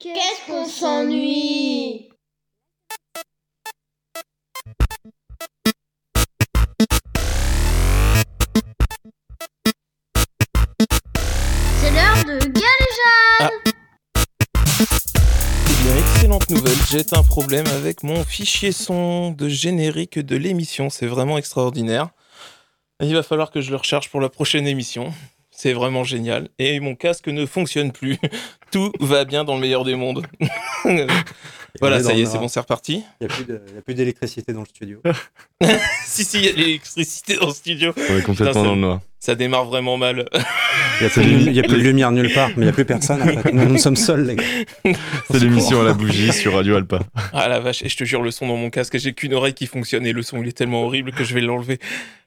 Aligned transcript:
Qu'est-ce 0.00 0.46
qu'on 0.46 0.64
s'ennuie 0.64 2.08
C'est 11.80 11.90
l'heure 11.90 12.24
de 12.24 12.38
galéjade 12.38 13.50
Eh 15.66 15.82
bien, 15.82 15.96
excellente 15.96 16.48
nouvelle, 16.50 16.76
j'ai 16.88 17.02
un 17.10 17.24
problème 17.24 17.66
avec 17.66 18.04
mon 18.04 18.22
fichier 18.22 18.70
son 18.70 19.32
de 19.32 19.48
générique 19.48 20.20
de 20.20 20.36
l'émission, 20.36 20.90
c'est 20.90 21.08
vraiment 21.08 21.38
extraordinaire. 21.38 22.10
Il 23.02 23.14
va 23.14 23.24
falloir 23.24 23.50
que 23.50 23.60
je 23.60 23.70
le 23.70 23.76
recharge 23.76 24.10
pour 24.10 24.20
la 24.20 24.28
prochaine 24.28 24.68
émission. 24.68 25.12
C'est 25.60 25.72
vraiment 25.72 26.04
génial. 26.04 26.50
Et 26.60 26.78
mon 26.78 26.94
casque 26.94 27.26
ne 27.26 27.44
fonctionne 27.44 27.90
plus. 27.90 28.16
Tout 28.70 28.92
va 29.00 29.24
bien 29.24 29.42
dans 29.42 29.56
le 29.56 29.60
meilleur 29.60 29.82
des 29.82 29.96
mondes. 29.96 30.24
voilà, 31.80 32.00
ça 32.00 32.14
y 32.14 32.20
est, 32.20 32.26
c'est 32.26 32.38
bon, 32.38 32.46
c'est 32.46 32.60
reparti. 32.60 33.02
Il 33.20 33.26
n'y 33.26 33.56
a 33.76 33.82
plus 33.82 33.94
d'électricité 33.94 34.52
dans 34.52 34.60
le 34.60 34.66
studio. 34.66 35.02
si, 36.06 36.24
si, 36.24 36.38
il 36.38 36.44
y 36.44 36.48
a 36.48 36.52
de 36.52 36.58
l'électricité 36.58 37.38
dans 37.38 37.48
le 37.48 37.52
studio. 37.52 37.92
On 37.96 38.00
est 38.00 38.22
complètement 38.22 38.46
Putain, 38.46 38.62
dans 38.62 38.74
le 38.76 38.80
noir. 38.80 39.00
Ça 39.20 39.34
démarre 39.34 39.64
vraiment 39.64 39.96
mal. 39.96 40.26
Il 41.00 41.52
n'y 41.52 41.58
a, 41.58 41.62
plus 41.62 41.78
de 41.78 41.82
lumière 41.82 42.12
nulle 42.12 42.32
part, 42.32 42.50
mais 42.50 42.58
il 42.58 42.62
n'y 42.62 42.68
a 42.68 42.72
plus 42.72 42.84
personne. 42.84 43.20
En 43.20 43.26
fait. 43.26 43.52
Nous, 43.52 43.64
nous 43.64 43.78
sommes 43.78 43.96
seuls, 43.96 44.24
les 44.24 44.36
gars. 44.36 44.44
C'est 45.30 45.40
l'émission 45.40 45.80
à 45.80 45.84
la 45.84 45.92
bougie 45.92 46.32
sur 46.32 46.54
Radio 46.54 46.76
Alpa. 46.76 47.00
Ah 47.32 47.48
la 47.48 47.58
vache, 47.58 47.82
et 47.82 47.88
je 47.88 47.96
te 47.96 48.04
jure, 48.04 48.22
le 48.22 48.30
son 48.30 48.46
dans 48.46 48.56
mon 48.56 48.70
casque, 48.70 48.96
j'ai 48.96 49.12
qu'une 49.12 49.34
oreille 49.34 49.54
qui 49.54 49.66
fonctionne 49.66 50.06
et 50.06 50.12
le 50.12 50.22
son 50.22 50.40
il 50.40 50.48
est 50.48 50.52
tellement 50.52 50.84
horrible 50.84 51.12
que 51.12 51.24
je 51.24 51.34
vais 51.34 51.40
l'enlever. 51.40 51.78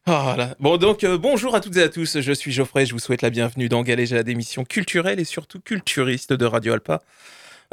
Ah 0.06 0.36
là. 0.38 0.56
Bon 0.60 0.78
donc 0.78 1.04
euh, 1.04 1.18
bonjour 1.18 1.54
à 1.54 1.62
toutes 1.62 1.78
et 1.78 1.84
à 1.84 1.90
tous, 1.90 2.20
je 2.20 2.34
suis 2.34 2.52
Geoffrey, 2.52 2.88
je 2.88 2.94
vous 2.94 3.00
souhaite 3.00 3.22
la 3.22 3.30
bienvenue 3.30 3.70
dans 3.70 3.84
Galéjade, 3.84 4.28
émission 4.28 4.64
culturelle 4.64 5.20
et 5.20 5.26
surtout 5.26 5.60
culturiste 5.60 6.34
de 6.34 6.46
Radio 6.46 6.74
Alpa. 6.74 7.02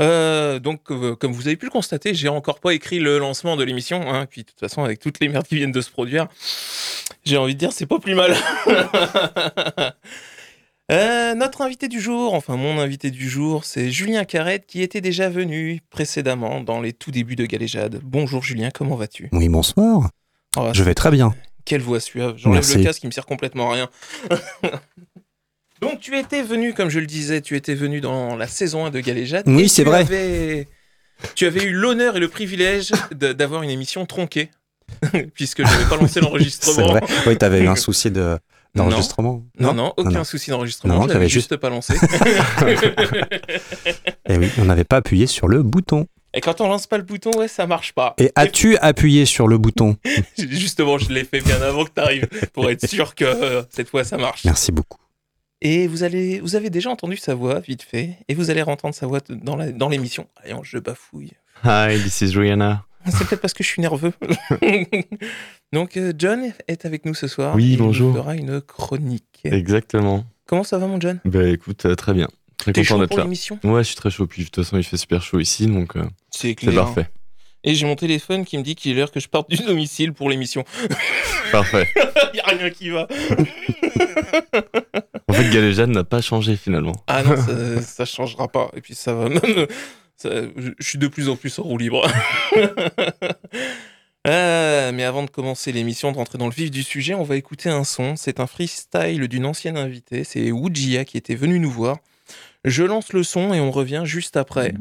Euh, 0.00 0.58
donc 0.58 0.90
euh, 0.90 1.16
comme 1.16 1.32
vous 1.32 1.48
avez 1.48 1.56
pu 1.56 1.64
le 1.64 1.70
constater, 1.70 2.14
j'ai 2.14 2.28
encore 2.28 2.60
pas 2.60 2.74
écrit 2.74 2.98
le 2.98 3.18
lancement 3.18 3.56
de 3.56 3.64
l'émission, 3.64 4.12
hein, 4.12 4.26
puis 4.26 4.42
de 4.42 4.46
toute 4.48 4.60
façon 4.60 4.84
avec 4.84 5.00
toutes 5.00 5.20
les 5.20 5.28
merdes 5.28 5.46
qui 5.46 5.56
viennent 5.56 5.72
de 5.72 5.80
se 5.80 5.90
produire, 5.90 6.28
j'ai 7.24 7.36
envie 7.36 7.54
de 7.54 7.58
dire 7.58 7.72
c'est 7.72 7.86
pas 7.86 7.98
plus 7.98 8.14
mal. 8.14 8.34
Euh, 10.90 11.34
notre 11.34 11.60
invité 11.60 11.86
du 11.86 12.00
jour, 12.00 12.32
enfin 12.32 12.56
mon 12.56 12.78
invité 12.80 13.10
du 13.10 13.28
jour, 13.28 13.66
c'est 13.66 13.90
Julien 13.90 14.24
Carrette 14.24 14.64
qui 14.66 14.80
était 14.80 15.02
déjà 15.02 15.28
venu 15.28 15.82
précédemment 15.90 16.62
dans 16.62 16.80
les 16.80 16.94
tout 16.94 17.10
débuts 17.10 17.36
de 17.36 17.44
Galéjade. 17.44 18.00
Bonjour 18.02 18.42
Julien, 18.42 18.70
comment 18.72 18.96
vas-tu? 18.96 19.28
Oui, 19.32 19.50
bonsoir. 19.50 20.08
Oh, 20.56 20.70
Je 20.72 20.82
vais 20.82 20.94
très 20.94 21.10
bien. 21.10 21.34
Quelle 21.66 21.82
voix 21.82 22.00
suave. 22.00 22.36
J'enlève 22.38 22.64
le 22.74 22.82
casque, 22.82 23.02
il 23.02 23.08
me 23.08 23.12
sert 23.12 23.26
complètement 23.26 23.70
à 23.70 23.74
rien. 23.74 23.90
Donc 25.82 26.00
tu 26.00 26.16
étais 26.16 26.40
venu, 26.42 26.72
comme 26.72 26.88
je 26.88 27.00
le 27.00 27.06
disais, 27.06 27.42
tu 27.42 27.54
étais 27.54 27.74
venu 27.74 28.00
dans 28.00 28.34
la 28.34 28.46
saison 28.46 28.86
1 28.86 28.90
de 28.90 29.00
Galéjade. 29.00 29.44
Oui, 29.46 29.68
c'est 29.68 29.84
vrai. 29.84 30.00
avais- 30.00 30.68
Tu 31.34 31.44
avais 31.44 31.64
eu 31.64 31.72
l'honneur 31.72 32.16
et 32.16 32.20
le 32.20 32.28
privilège 32.28 32.92
d'avoir 33.12 33.62
une 33.62 33.68
émission 33.70 34.06
tronquée, 34.06 34.48
puisque 35.34 35.64
je 35.66 35.70
n'avais 35.70 35.84
pas 35.88 35.96
lancé 35.96 36.14
C'est 36.14 36.20
l'enregistrement. 36.20 36.86
vrai. 36.88 37.00
Oui, 37.26 37.36
tu 37.38 37.44
avais 37.44 37.60
eu 37.62 37.68
un 37.68 37.76
souci 37.76 38.10
de- 38.10 38.38
d'enregistrement. 38.74 39.42
Non, 39.58 39.72
non, 39.74 39.92
aucun 39.96 40.10
non. 40.10 40.24
souci 40.24 40.50
d'enregistrement. 40.50 40.94
Non, 40.94 41.02
je 41.08 41.12
l'avais 41.14 41.28
juste- 41.28 41.50
juste 41.50 41.56
pas 41.60 41.70
lancé. 41.70 41.94
Et 44.28 44.36
oui, 44.36 44.50
on 44.58 44.64
n'avait 44.64 44.84
pas 44.84 44.96
appuyé 44.96 45.26
sur 45.26 45.48
le 45.48 45.62
bouton. 45.62 46.06
et 46.34 46.40
quand 46.40 46.60
on 46.60 46.68
lance 46.68 46.86
pas 46.86 46.98
le 46.98 47.04
bouton, 47.04 47.30
ouais, 47.38 47.48
ça 47.48 47.66
marche 47.66 47.92
pas. 47.92 48.14
Et 48.18 48.30
as-tu 48.36 48.76
appuyé 48.78 49.24
sur 49.24 49.48
le 49.48 49.58
bouton? 49.58 49.96
Justement, 50.38 50.98
je 50.98 51.10
l'ai 51.10 51.24
fait 51.24 51.40
bien 51.40 51.60
avant 51.62 51.84
que 51.84 51.90
tu 51.94 52.00
arrives 52.00 52.28
pour 52.52 52.70
être 52.70 52.86
sûr 52.86 53.14
que 53.14 53.24
euh, 53.24 53.62
cette 53.70 53.88
fois 53.88 54.04
ça 54.04 54.18
marche. 54.18 54.44
Merci 54.44 54.70
beaucoup. 54.72 54.98
Et 55.60 55.88
vous 55.88 56.04
allez, 56.04 56.38
vous 56.40 56.54
avez 56.54 56.70
déjà 56.70 56.88
entendu 56.90 57.16
sa 57.16 57.34
voix 57.34 57.58
vite 57.58 57.82
fait, 57.82 58.18
et 58.28 58.34
vous 58.34 58.50
allez 58.50 58.62
entendre 58.62 58.94
sa 58.94 59.06
voix 59.06 59.18
dans 59.28 59.56
la- 59.56 59.72
dans 59.72 59.88
l'émission. 59.88 60.28
Allez, 60.44 60.54
je 60.62 60.78
bafouille. 60.78 61.32
Hi, 61.64 61.98
this 62.00 62.20
is 62.20 62.36
Rihanna. 62.36 62.84
C'est 63.10 63.26
peut-être 63.26 63.40
parce 63.40 63.54
que 63.54 63.62
je 63.64 63.68
suis 63.68 63.82
nerveux. 63.82 64.12
Donc 65.72 65.96
euh, 65.96 66.12
John 66.16 66.52
est 66.66 66.84
avec 66.84 67.04
nous 67.04 67.14
ce 67.14 67.26
soir. 67.28 67.54
Oui, 67.54 67.70
et 67.70 67.72
il 67.74 67.78
nous 67.78 67.86
bonjour. 67.86 68.14
fera 68.16 68.34
une 68.34 68.60
chronique. 68.60 69.40
Exactement. 69.44 70.24
Comment 70.46 70.64
ça 70.64 70.78
va 70.78 70.86
mon 70.86 71.00
John? 71.00 71.20
Bah 71.24 71.46
écoute, 71.48 71.84
euh, 71.86 71.94
très 71.94 72.14
bien. 72.14 72.28
Très 72.56 72.72
T'es 72.72 72.80
content 72.82 72.94
chaud 72.94 73.00
d'être 73.00 73.08
pour 73.10 73.18
là. 73.18 73.24
l'émission? 73.24 73.58
Ouais, 73.64 73.82
je 73.82 73.88
suis 73.88 73.96
très 73.96 74.10
chaud. 74.10 74.26
Puis 74.26 74.42
de 74.44 74.48
toute 74.48 74.64
façon, 74.64 74.76
il 74.78 74.82
fait 74.84 74.96
super 74.96 75.22
chaud 75.22 75.38
ici, 75.40 75.66
donc 75.66 75.96
euh, 75.96 76.02
C'est 76.30 76.48
c'est 76.48 76.54
clair. 76.54 76.74
parfait. 76.84 77.08
Et 77.64 77.74
j'ai 77.74 77.86
mon 77.86 77.96
téléphone 77.96 78.44
qui 78.44 78.56
me 78.56 78.62
dit 78.62 78.74
qu'il 78.76 78.92
est 78.92 78.94
l'heure 78.94 79.10
que 79.10 79.20
je 79.20 79.28
parte 79.28 79.50
du 79.50 79.56
domicile 79.56 80.12
pour 80.12 80.30
l'émission. 80.30 80.64
Parfait. 81.52 81.88
Il 82.32 82.36
y 82.36 82.40
a 82.40 82.44
rien 82.46 82.70
qui 82.70 82.90
va. 82.90 83.08
En 85.28 85.32
fait, 85.32 85.50
Galéjade 85.50 85.90
n'a 85.90 86.04
pas 86.04 86.20
changé 86.20 86.56
finalement. 86.56 86.92
Ah 87.08 87.22
non, 87.24 87.36
ça, 87.36 87.82
ça 87.82 88.04
changera 88.04 88.46
pas. 88.48 88.70
Et 88.76 88.80
puis 88.80 88.94
ça 88.94 89.12
va 89.12 89.28
même. 89.28 89.66
Je 90.24 90.72
suis 90.80 90.98
de 90.98 91.08
plus 91.08 91.28
en 91.28 91.36
plus 91.36 91.58
en 91.58 91.62
roue 91.62 91.78
libre. 91.78 92.06
Euh, 94.26 94.92
mais 94.92 95.04
avant 95.04 95.22
de 95.22 95.30
commencer 95.30 95.72
l'émission, 95.72 96.12
de 96.12 96.16
rentrer 96.16 96.36
dans 96.36 96.48
le 96.48 96.52
vif 96.52 96.70
du 96.70 96.82
sujet, 96.82 97.14
on 97.14 97.22
va 97.22 97.36
écouter 97.36 97.70
un 97.70 97.84
son. 97.84 98.14
C'est 98.16 98.40
un 98.40 98.46
freestyle 98.46 99.26
d'une 99.26 99.46
ancienne 99.46 99.78
invitée. 99.78 100.22
C'est 100.24 100.50
Wujia 100.50 101.06
qui 101.06 101.16
était 101.16 101.36
venue 101.36 101.58
nous 101.58 101.70
voir. 101.70 101.98
Je 102.64 102.84
lance 102.84 103.12
le 103.14 103.22
son 103.22 103.54
et 103.54 103.60
on 103.60 103.70
revient 103.70 104.02
juste 104.04 104.36
après. 104.36 104.74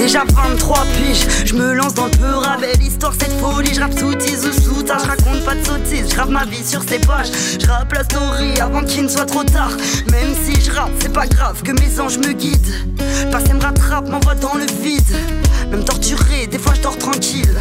Déjà 0.00 0.24
23 0.34 0.86
piges, 0.96 1.26
je 1.44 1.54
me 1.54 1.74
lance 1.74 1.92
dans 1.92 2.06
le 2.06 2.10
peur 2.12 2.56
belle 2.58 2.82
histoire, 2.82 3.12
cette 3.12 3.38
folie, 3.38 3.74
je 3.74 3.80
rappe 3.80 3.98
sous 3.98 4.14
tease 4.14 4.46
ou 4.46 4.52
sous 4.52 4.80
je 4.86 5.06
raconte 5.06 5.44
pas 5.44 5.54
de 5.54 5.62
sottises, 5.62 6.08
je 6.08 6.14
grave 6.14 6.30
ma 6.30 6.46
vie 6.46 6.64
sur 6.64 6.82
ces 6.82 6.98
pages, 6.98 7.30
je 7.60 7.66
rappe 7.66 7.92
la 7.92 8.02
story 8.04 8.58
avant 8.60 8.82
qu'il 8.82 9.04
ne 9.04 9.08
soit 9.08 9.26
trop 9.26 9.44
tard, 9.44 9.72
même 10.10 10.34
si 10.42 10.58
je 10.58 10.70
rappe, 10.72 10.90
c'est 11.02 11.12
pas 11.12 11.26
grave 11.26 11.62
que 11.62 11.72
mes 11.72 12.00
anges 12.00 12.16
me 12.16 12.32
guident, 12.32 12.72
passé 13.30 13.52
me 13.52 13.60
rattrape, 13.60 14.08
m'envoie 14.08 14.34
dans 14.36 14.54
le 14.54 14.64
vide, 14.82 15.04
même 15.70 15.84
torturé, 15.84 16.46
des 16.46 16.58
fois 16.58 16.72
je 16.74 16.80
dors 16.80 16.96
tranquille, 16.96 17.60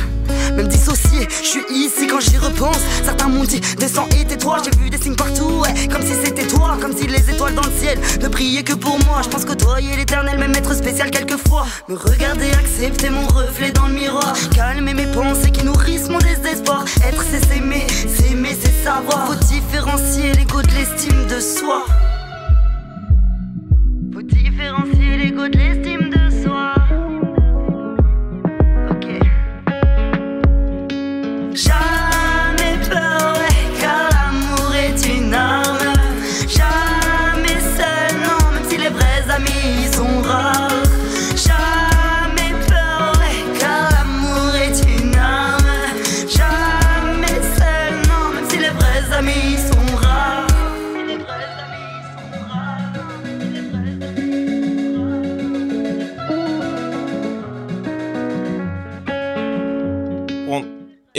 même 0.56 0.70
dissocié, 0.70 1.28
je 1.44 1.48
suis 1.48 1.66
ici 1.70 2.08
quand 2.08 2.22
j'y 2.22 2.38
repense, 2.38 2.80
certains 3.04 3.28
m'ont 3.28 3.44
dit 3.44 3.62
descends 3.78 4.08
et 4.20 4.26
tais-toi, 4.26 4.58
j'ai 4.64 4.80
vu 4.80 4.90
des 4.90 4.98
signes 4.98 5.16
partout, 5.16 5.62
ouais, 5.62 5.88
comme 5.92 6.02
si 6.02 6.14
c'était 6.24 6.48
toi, 6.48 6.78
comme 6.82 6.96
si 6.98 7.06
les 7.06 7.30
étoiles 7.30 7.54
dans 7.54 7.64
le 7.64 7.80
ciel 7.80 8.00
ne 8.22 8.28
brillaient 8.30 8.64
que 8.64 8.74
pour 8.74 8.98
moi, 9.06 9.22
je 9.24 9.30
pense 9.30 9.46
côtoyer 9.46 9.96
l'éternel, 9.98 10.40
même 10.40 10.56
être 10.56 10.74
spécial 10.74 11.12
quelquefois, 11.12 11.68
me 11.88 11.96
regarder, 12.30 12.52
accepter 12.52 13.10
mon 13.10 13.26
reflet 13.28 13.72
dans 13.72 13.88
le 13.88 13.94
miroir, 13.94 14.34
calmer 14.56 14.94
mes 14.94 15.08
pensées 15.08 15.52
qui 15.52 15.66
nourrissent 15.66 16.10
mon 16.10 16.20
désespoir, 16.20 16.86
être 17.08 17.24
c'est 17.24 17.44
s'aimer, 17.46 17.88
s'aimer 17.90 18.56
c'est 18.60 18.84
savoir, 18.84 19.28
faut 19.28 19.46
différencier 19.46 20.34
l'ego 20.34 20.62
de 20.62 20.68
l'estime 20.68 21.26
de 21.28 21.40
soi. 21.40 21.86
Faut 24.14 24.22
différencier 24.22 25.18
l'ego 25.18 25.48
de 25.48 25.58
l'estime 25.58 25.89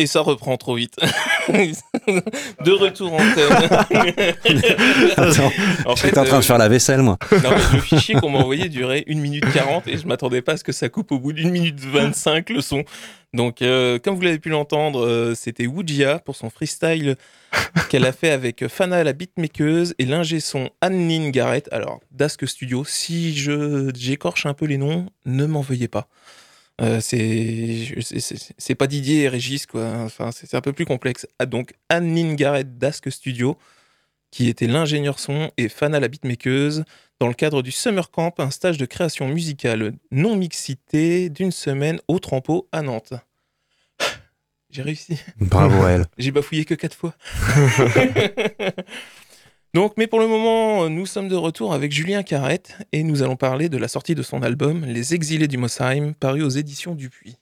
Et 0.00 0.06
ça 0.06 0.22
reprend 0.22 0.56
trop 0.56 0.76
vite. 0.76 0.96
de 1.50 2.70
retour 2.70 3.12
en 3.12 3.18
thème. 3.18 3.52
Attends, 5.18 5.52
en 5.84 5.94
j'étais 5.94 6.18
en 6.18 6.24
train 6.24 6.38
de 6.38 6.44
faire 6.44 6.56
la 6.56 6.70
vaisselle, 6.70 7.02
moi. 7.02 7.18
euh, 7.30 7.40
non, 7.40 7.50
mais 7.50 7.76
le 7.76 7.80
fichier 7.82 8.14
qu'on 8.14 8.30
m'a 8.30 8.38
envoyé 8.38 8.70
durait 8.70 9.04
1 9.06 9.16
minute 9.16 9.44
40 9.52 9.86
et 9.88 9.98
je 9.98 10.06
m'attendais 10.06 10.40
pas 10.40 10.52
à 10.52 10.56
ce 10.56 10.64
que 10.64 10.72
ça 10.72 10.88
coupe 10.88 11.12
au 11.12 11.18
bout 11.18 11.34
d'une 11.34 11.50
minute 11.50 11.78
25 11.78 12.48
le 12.48 12.62
son. 12.62 12.84
Donc, 13.34 13.60
euh, 13.60 13.98
comme 13.98 14.14
vous 14.14 14.22
l'avez 14.22 14.38
pu 14.38 14.48
l'entendre, 14.48 15.04
euh, 15.04 15.34
c'était 15.34 15.66
Wujia 15.66 16.18
pour 16.18 16.34
son 16.34 16.48
freestyle 16.48 17.16
qu'elle 17.90 18.06
a 18.06 18.12
fait 18.12 18.30
avec 18.30 18.68
Fana 18.68 19.04
la 19.04 19.12
beatmakeuse 19.12 19.94
et 19.98 20.06
l'ingé 20.06 20.40
son 20.40 20.70
Anne-Lynn 20.80 21.30
Garrett. 21.30 21.68
Alors, 21.72 22.00
Dask 22.10 22.48
Studio, 22.48 22.86
si 22.86 23.36
je 23.36 23.90
j'écorche 23.94 24.46
un 24.46 24.54
peu 24.54 24.64
les 24.64 24.78
noms, 24.78 25.10
ne 25.26 25.44
m'en 25.44 25.60
veuillez 25.60 25.88
pas. 25.88 26.08
Euh, 26.80 27.00
c'est 27.00 28.74
pas 28.74 28.86
Didier 28.86 29.22
et 29.22 29.28
Régis, 29.28 29.66
quoi. 29.66 29.86
Enfin, 29.98 30.30
c'est 30.32 30.54
un 30.54 30.60
peu 30.60 30.72
plus 30.72 30.86
complexe. 30.86 31.26
Ah, 31.38 31.46
donc, 31.46 31.74
Anne-Lynn 31.88 32.36
Garrett 32.36 32.78
Dask 32.78 33.10
Studio, 33.10 33.56
qui 34.30 34.48
était 34.48 34.66
l'ingénieur 34.66 35.18
son, 35.18 35.50
et 35.56 35.68
Fana 35.68 36.00
la 36.00 36.08
beatmakeuse, 36.08 36.84
dans 37.18 37.28
le 37.28 37.34
cadre 37.34 37.62
du 37.62 37.70
Summer 37.70 38.10
Camp, 38.10 38.34
un 38.38 38.50
stage 38.50 38.78
de 38.78 38.86
création 38.86 39.28
musicale 39.28 39.92
non 40.10 40.36
mixité 40.36 41.28
d'une 41.28 41.52
semaine 41.52 42.00
au 42.08 42.18
Trampo 42.18 42.68
à 42.72 42.82
Nantes. 42.82 43.14
J'ai 44.70 44.82
réussi. 44.82 45.18
Bravo 45.38 45.84
à 45.84 45.90
elle. 45.90 46.06
J'ai 46.18 46.30
bafouillé 46.30 46.64
que 46.64 46.74
quatre 46.74 46.96
fois. 46.96 47.14
Donc, 49.72 49.92
mais 49.96 50.08
pour 50.08 50.18
le 50.18 50.26
moment, 50.26 50.90
nous 50.90 51.06
sommes 51.06 51.28
de 51.28 51.36
retour 51.36 51.72
avec 51.72 51.92
Julien 51.92 52.24
Carrette 52.24 52.76
et 52.90 53.04
nous 53.04 53.22
allons 53.22 53.36
parler 53.36 53.68
de 53.68 53.78
la 53.78 53.86
sortie 53.86 54.16
de 54.16 54.22
son 54.22 54.42
album 54.42 54.84
Les 54.84 55.14
Exilés 55.14 55.46
du 55.46 55.58
Mosheim, 55.58 56.12
paru 56.18 56.42
aux 56.42 56.48
éditions 56.48 56.96
Dupuis. 56.96 57.36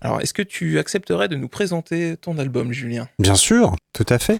Alors, 0.00 0.20
est-ce 0.20 0.32
que 0.32 0.42
tu 0.42 0.78
accepterais 0.78 1.26
de 1.26 1.34
nous 1.34 1.48
présenter 1.48 2.16
ton 2.16 2.38
album, 2.38 2.70
Julien? 2.70 3.08
Bien 3.18 3.34
sûr, 3.34 3.74
tout 3.92 4.06
à 4.08 4.20
fait. 4.20 4.38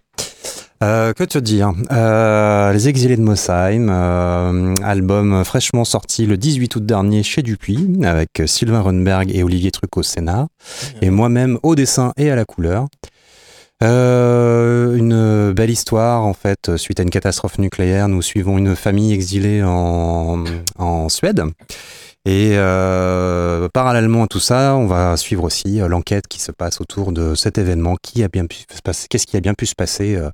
Euh, 0.84 1.12
que 1.12 1.24
te 1.24 1.38
dire? 1.38 1.72
Euh, 1.90 2.72
Les 2.72 2.88
Exilés 2.88 3.16
de 3.16 3.22
Mosheim, 3.22 3.88
euh, 3.90 4.74
album 4.84 5.44
fraîchement 5.44 5.84
sorti 5.84 6.24
le 6.24 6.36
18 6.36 6.76
août 6.76 6.86
dernier 6.86 7.24
chez 7.24 7.42
Dupuis, 7.42 7.98
avec 8.04 8.42
Sylvain 8.46 8.82
Runberg 8.82 9.34
et 9.34 9.42
Olivier 9.42 9.72
Truc 9.72 9.96
au 9.96 10.04
Sénat, 10.04 10.46
et 11.02 11.10
moi-même 11.10 11.58
au 11.64 11.74
dessin 11.74 12.12
et 12.16 12.30
à 12.30 12.36
la 12.36 12.44
couleur. 12.44 12.86
Euh, 13.82 14.96
une 14.96 15.52
belle 15.52 15.70
histoire 15.70 16.24
en 16.24 16.32
fait 16.34 16.76
suite 16.76 16.98
à 16.98 17.04
une 17.04 17.10
catastrophe 17.10 17.58
nucléaire. 17.58 18.08
Nous 18.08 18.22
suivons 18.22 18.58
une 18.58 18.74
famille 18.74 19.12
exilée 19.12 19.62
en, 19.62 20.44
en 20.78 21.08
Suède. 21.08 21.42
Et 22.24 22.54
euh, 22.56 23.68
parallèlement 23.72 24.24
à 24.24 24.26
tout 24.26 24.40
ça, 24.40 24.74
on 24.76 24.86
va 24.86 25.16
suivre 25.16 25.44
aussi 25.44 25.80
euh, 25.80 25.88
l'enquête 25.88 26.26
qui 26.28 26.40
se 26.40 26.52
passe 26.52 26.80
autour 26.80 27.12
de 27.12 27.34
cet 27.34 27.56
événement, 27.56 27.94
qui 28.02 28.22
a 28.22 28.28
bien 28.28 28.44
pu 28.44 28.56
se 28.70 28.82
passer, 28.82 29.06
qu'est-ce 29.08 29.26
qui 29.26 29.36
a 29.38 29.40
bien 29.40 29.54
pu 29.54 29.64
se 29.64 29.74
passer 29.74 30.16
euh, 30.16 30.28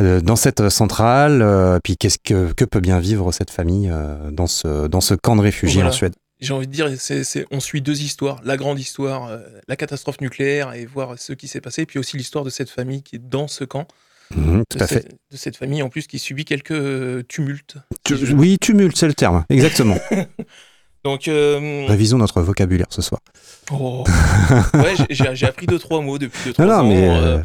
euh, 0.00 0.20
dans 0.22 0.36
cette 0.36 0.70
centrale, 0.70 1.42
euh, 1.42 1.78
puis 1.82 1.96
qu'est-ce 1.98 2.16
que, 2.24 2.52
que 2.54 2.64
peut 2.64 2.80
bien 2.80 3.00
vivre 3.00 3.32
cette 3.32 3.50
famille 3.50 3.90
euh, 3.92 4.30
dans 4.30 4.46
ce 4.46 4.86
dans 4.86 5.02
ce 5.02 5.12
camp 5.14 5.36
de 5.36 5.42
réfugiés 5.42 5.82
Voilà. 5.82 5.90
en 5.90 5.92
Suède. 5.92 6.14
J'ai 6.40 6.52
envie 6.54 6.66
de 6.66 6.72
dire, 6.72 6.88
c'est, 6.98 7.22
c'est- 7.24 7.46
on 7.50 7.60
suit 7.60 7.82
deux 7.82 8.00
histoires. 8.02 8.40
La 8.44 8.56
grande 8.56 8.78
histoire, 8.78 9.26
euh, 9.28 9.38
la 9.68 9.76
catastrophe 9.76 10.20
nucléaire 10.20 10.72
et 10.74 10.86
voir 10.86 11.18
ce 11.18 11.32
qui 11.34 11.48
s'est 11.48 11.60
passé, 11.60 11.84
puis 11.86 11.98
aussi 11.98 12.16
l'histoire 12.16 12.44
de 12.44 12.50
cette 12.50 12.70
famille 12.70 13.02
qui 13.02 13.16
est 13.16 13.22
dans 13.22 13.46
ce 13.48 13.64
camp. 13.64 13.86
Mhm, 14.34 14.62
tout 14.68 14.78
de 14.78 14.82
à 14.84 14.86
fait. 14.86 14.94
cette, 14.94 15.10
de 15.32 15.36
cette 15.36 15.56
famille 15.56 15.82
en 15.82 15.88
plus 15.88 16.06
qui 16.06 16.18
subit 16.18 16.44
quelques 16.44 16.70
euh, 16.70 17.22
tumultes. 17.28 17.76
Tu- 18.04 18.14
oui, 18.32 18.58
tumulte, 18.60 18.96
c'est 18.96 19.08
le 19.08 19.14
terme, 19.14 19.44
exactement. 19.50 19.98
Donc, 21.04 21.28
euh, 21.28 21.86
Révisons 21.88 22.18
notre 22.18 22.40
vocabulaire 22.42 22.86
ce 22.90 23.02
soir. 23.02 23.20
oh. 23.72 24.04
ouais, 24.74 24.94
j'ai- 25.10 25.46
appris 25.46 25.66
deux 25.66 25.78
trois 25.78 26.00
mots 26.02 26.18
depuis 26.18 26.38
deux 26.44 26.52
trois 26.52 26.64
Non, 26.66 26.84
mais 26.88 27.42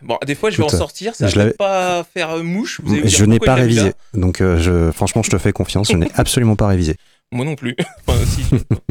Bon, 0.00 0.16
des 0.24 0.36
fois, 0.36 0.50
je 0.50 0.58
vais 0.58 0.62
en 0.62 0.68
sortir, 0.68 1.14
ça 1.16 1.26
je 1.26 1.36
va 1.36 1.50
pas 1.54 2.04
faire 2.04 2.36
mouche. 2.44 2.80
Vous 2.84 2.96
je 3.04 3.24
n'ai 3.24 3.40
pas 3.40 3.54
révisé, 3.56 3.92
donc 4.14 4.40
euh, 4.40 4.56
je, 4.58 4.92
franchement, 4.92 5.22
je 5.24 5.30
te 5.30 5.38
fais 5.38 5.50
confiance. 5.52 5.88
Je 5.90 5.96
n'ai 5.96 6.08
absolument 6.14 6.54
pas 6.54 6.68
révisé. 6.68 6.94
Moi 7.32 7.44
non 7.44 7.56
plus. 7.56 7.76
Enfin, 8.06 8.18
si, 8.24 8.44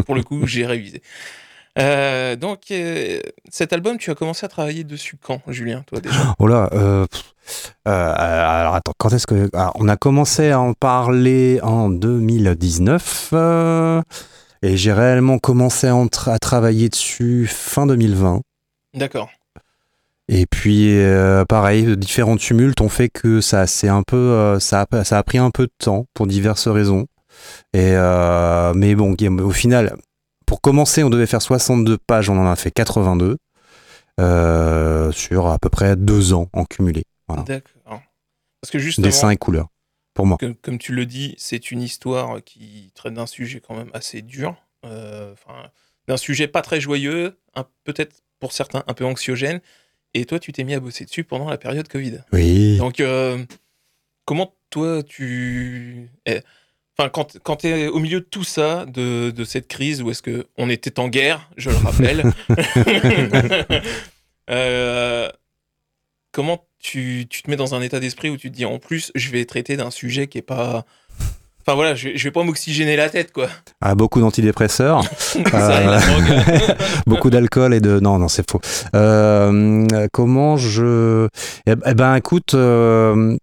pour 0.06 0.16
le 0.16 0.24
coup, 0.24 0.46
j'ai 0.46 0.66
révisé. 0.66 1.02
Euh, 1.80 2.36
donc, 2.36 2.72
euh, 2.72 3.20
cet 3.52 3.72
album, 3.72 3.98
tu 3.98 4.10
as 4.10 4.16
commencé 4.16 4.46
à 4.46 4.50
travailler 4.50 4.84
dessus 4.84 5.16
quand, 5.22 5.42
Julien, 5.48 5.84
toi 5.86 6.00
déjà? 6.00 6.36
Oh 6.40 6.48
là, 6.48 6.70
euh, 6.74 7.06
alors 7.86 8.76
attends, 8.76 8.94
quand 8.98 9.14
est-ce 9.14 9.28
que. 9.28 9.50
alors, 9.54 9.74
on 9.76 9.88
a 9.88 9.96
commencé 9.96 10.50
à 10.50 10.60
en 10.60 10.74
parler 10.74 11.60
en 11.62 11.90
2019 11.90 13.30
euh, 13.34 14.02
et 14.64 14.76
j'ai 14.76 14.92
réellement 14.92 15.38
commencé 15.38 15.88
à, 15.88 15.94
tra- 16.06 16.32
à 16.34 16.40
travailler 16.40 16.90
dessus 16.90 17.46
fin 17.48 17.86
2020. 17.86 18.42
D'accord. 18.96 19.30
Et 20.30 20.46
puis, 20.46 20.98
pareil, 21.48 21.96
différents 21.96 22.38
tumultes 22.38 22.82
ont 22.82 22.90
fait 22.90 23.08
que 23.10 23.40
ça, 23.40 23.66
c'est 23.68 23.88
un 23.88 24.02
peu, 24.04 24.58
ça, 24.60 24.86
a, 24.92 25.04
ça 25.06 25.18
a 25.20 25.24
pris 25.24 25.38
un 25.38 25.52
peu 25.52 25.68
de 25.68 25.72
temps 25.78 26.06
pour 26.14 26.28
diverses 26.28 26.68
raisons. 26.68 27.06
Et 27.74 27.92
euh, 27.94 28.74
mais 28.74 28.96
bon, 28.96 29.16
au 29.44 29.52
final, 29.52 29.96
pour 30.46 30.62
commencer, 30.62 31.04
on 31.04 31.10
devait 31.10 31.26
faire 31.28 31.42
62 31.42 31.98
pages, 31.98 32.30
on 32.30 32.38
en 32.38 32.50
a 32.50 32.56
fait 32.56 32.72
82 32.72 33.38
euh, 34.20 35.12
sur 35.12 35.48
à 35.48 35.60
peu 35.60 35.70
près 35.70 35.96
deux 35.96 36.34
ans 36.34 36.50
en 36.54 36.66
cumulé. 36.66 37.04
Voilà. 37.28 37.44
D'accord. 37.44 38.02
Parce 38.62 38.72
que 38.72 38.80
justement, 38.80 39.06
Dessin 39.08 39.30
et 39.30 39.38
couleur, 39.38 39.68
pour 40.14 40.26
moi. 40.26 40.38
comme, 40.40 40.56
comme 40.56 40.78
tu 40.80 40.94
le 40.94 41.06
dis, 41.06 41.36
c'est 41.38 41.72
une 41.72 41.82
histoire 41.82 42.44
qui 42.44 42.92
traite 42.96 43.14
d'un 43.14 43.28
sujet 43.28 43.62
quand 43.66 43.76
même 43.76 43.92
assez 43.94 44.22
dur. 44.22 44.56
euh, 44.86 45.34
d'un 46.08 46.18
sujet 46.18 46.48
pas 46.48 46.62
très 46.62 46.80
joyeux, 46.80 47.38
peut-être 47.84 48.22
pour 48.40 48.54
certains 48.54 48.84
un 48.88 48.94
peu 48.94 49.06
anxiogène. 49.06 49.60
Et 50.14 50.26
toi, 50.26 50.40
tu 50.40 50.54
t'es 50.54 50.64
mis 50.64 50.74
à 50.74 50.80
bosser 50.80 51.04
dessus 51.06 51.24
pendant 51.26 51.50
la 51.50 51.58
période 51.58 51.88
Covid. 51.88 52.20
Oui. 52.32 52.78
Donc, 52.78 53.00
euh, 53.02 53.44
comment 54.26 54.56
toi, 54.70 55.04
tu. 55.04 56.10
eh, 56.26 56.40
Enfin, 57.00 57.10
quand, 57.10 57.38
quand 57.44 57.58
tu 57.58 57.68
es 57.68 57.88
au 57.88 58.00
milieu 58.00 58.22
de 58.22 58.26
tout 58.26 58.44
ça, 58.44 58.86
de, 58.88 59.30
de 59.30 59.44
cette 59.44 59.68
crise, 59.68 60.02
où 60.02 60.10
est-ce 60.10 60.24
qu'on 60.24 60.70
était 60.70 61.00
en 61.00 61.10
guerre, 61.10 61.48
je 61.56 61.70
le 61.70 61.76
rappelle, 61.76 62.24
euh, 64.50 65.30
comment 66.32 66.64
tu, 66.80 67.26
tu 67.30 67.42
te 67.44 67.50
mets 67.50 67.56
dans 67.56 67.76
un 67.76 67.82
état 67.82 68.00
d'esprit 68.00 68.30
où 68.30 68.38
tu 68.38 68.50
te 68.52 68.56
dis, 68.56 68.66
en 68.66 68.80
plus, 68.80 69.12
je 69.16 69.30
vais 69.32 69.46
traiter 69.46 69.78
d'un 69.78 69.92
sujet 69.92 70.28
qui 70.28 70.38
est 70.38 70.42
pas. 70.44 70.86
Enfin 71.62 71.76
voilà, 71.76 71.96
je, 71.96 72.10
vais- 72.10 72.18
je 72.18 72.24
vais 72.24 72.32
pas 72.32 72.44
m'oxygéner 72.44 72.96
la 72.96 73.10
tête, 73.10 73.34
quoi. 73.34 73.50
Ah, 73.82 73.94
beaucoup 73.94 74.22
d'antidépresseurs, 74.22 75.02
Euh, 75.54 76.00
beaucoup 77.08 77.30
d'alcool 77.30 77.74
et 77.74 77.82
de. 77.82 78.00
Non, 78.00 78.18
non, 78.20 78.28
c'est 78.30 78.50
faux. 78.50 78.62
Euh, 78.96 79.86
comment 80.14 80.56
je. 80.56 81.28
Eh, 81.68 81.74
eh 81.86 81.94
ben, 81.94 82.16
écoute, 82.16 82.54
euh, 82.54 83.36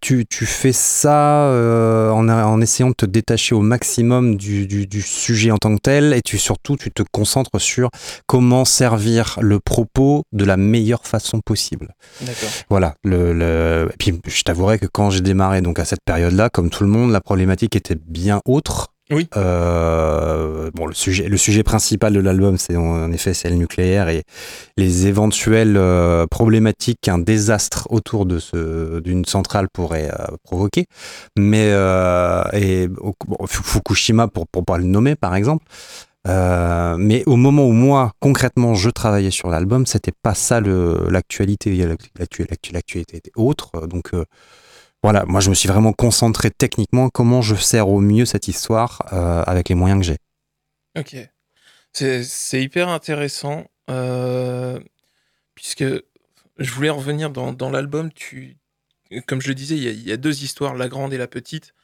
tu, 0.00 0.26
tu 0.26 0.46
fais 0.46 0.72
ça 0.72 1.46
euh, 1.46 2.10
en, 2.10 2.28
en 2.28 2.60
essayant 2.60 2.90
de 2.90 2.94
te 2.94 3.06
détacher 3.06 3.54
au 3.54 3.60
maximum 3.60 4.36
du, 4.36 4.66
du, 4.66 4.86
du 4.86 5.02
sujet 5.02 5.50
en 5.50 5.58
tant 5.58 5.74
que 5.76 5.80
tel 5.80 6.12
et 6.12 6.22
tu 6.22 6.38
surtout 6.38 6.76
tu 6.76 6.90
te 6.90 7.02
concentres 7.12 7.60
sur 7.60 7.90
comment 8.26 8.64
servir 8.64 9.38
le 9.40 9.60
propos 9.60 10.24
de 10.32 10.44
la 10.44 10.56
meilleure 10.56 11.06
façon 11.06 11.40
possible. 11.40 11.94
Voilà. 12.68 12.94
Le, 13.04 13.32
le... 13.32 13.88
Et 13.92 13.96
puis, 13.96 14.20
je 14.26 14.42
t'avouerai 14.42 14.78
que 14.78 14.86
quand 14.86 15.10
j'ai 15.10 15.20
démarré 15.20 15.60
donc 15.60 15.78
à 15.78 15.84
cette 15.84 16.02
période-là, 16.04 16.50
comme 16.50 16.70
tout 16.70 16.84
le 16.84 16.90
monde, 16.90 17.10
la 17.10 17.20
problématique 17.20 17.76
était 17.76 17.96
bien 17.96 18.40
autre. 18.44 18.88
Oui. 19.10 19.26
Euh, 19.36 20.70
bon, 20.74 20.86
le 20.86 20.92
sujet, 20.94 21.62
principal 21.62 22.12
de 22.12 22.20
l'album, 22.20 22.58
c'est 22.58 22.76
en 22.76 23.10
effet 23.10 23.32
c'est 23.32 23.48
le 23.48 23.56
nucléaire 23.56 24.10
et 24.10 24.22
les 24.76 25.06
éventuelles 25.06 25.76
euh, 25.78 26.26
problématiques 26.26 26.98
qu'un 27.00 27.18
désastre 27.18 27.86
autour 27.90 28.26
de 28.26 28.38
ce 28.38 29.00
d'une 29.00 29.24
centrale 29.24 29.68
pourrait 29.72 30.10
euh, 30.10 30.36
provoquer. 30.44 30.84
Mais 31.38 31.72
Fukushima 33.46 34.28
pour 34.28 34.46
pour 34.46 34.64
pas 34.64 34.76
le 34.76 34.84
nommer 34.84 35.14
par 35.14 35.34
exemple. 35.34 35.64
Mais 36.26 37.22
au 37.24 37.36
moment 37.36 37.66
où 37.66 37.72
moi, 37.72 38.12
concrètement, 38.20 38.74
je 38.74 38.90
travaillais 38.90 39.30
sur 39.30 39.48
l'album, 39.48 39.86
c'était 39.86 40.12
pas 40.22 40.34
ça 40.34 40.60
l'actualité. 40.60 41.74
L'actu- 42.18 42.44
l'actu- 42.50 42.72
L'actualité 42.74 43.16
était 43.16 43.32
autre. 43.36 43.70
Donc 43.86 44.10
voilà, 45.02 45.24
moi 45.26 45.40
je 45.40 45.50
me 45.50 45.54
suis 45.54 45.68
vraiment 45.68 45.92
concentré 45.92 46.50
techniquement 46.50 47.08
comment 47.08 47.40
je 47.40 47.54
sers 47.54 47.88
au 47.88 48.00
mieux 48.00 48.24
cette 48.24 48.48
histoire 48.48 49.02
euh, 49.12 49.42
avec 49.46 49.68
les 49.68 49.74
moyens 49.74 50.00
que 50.00 50.06
j'ai. 50.06 50.18
Ok. 50.98 51.16
C'est 51.92 52.62
hyper 52.62 52.88
intéressant, 52.88 53.66
euh, 53.90 54.78
puisque 55.54 55.84
je 55.84 56.70
voulais 56.72 56.90
revenir 56.90 57.30
dans, 57.30 57.52
dans 57.52 57.70
l'album. 57.70 58.12
Tu, 58.12 58.56
comme 59.26 59.40
je 59.40 59.48
le 59.48 59.54
disais, 59.54 59.76
il 59.76 60.08
y, 60.08 60.12
a, 60.12 60.16
deux 60.16 60.42
histoires, 60.42 60.74
la 60.74 60.88
grande 60.88 61.12
et 61.12 61.18
la 61.18 61.26
petite. 61.26 61.74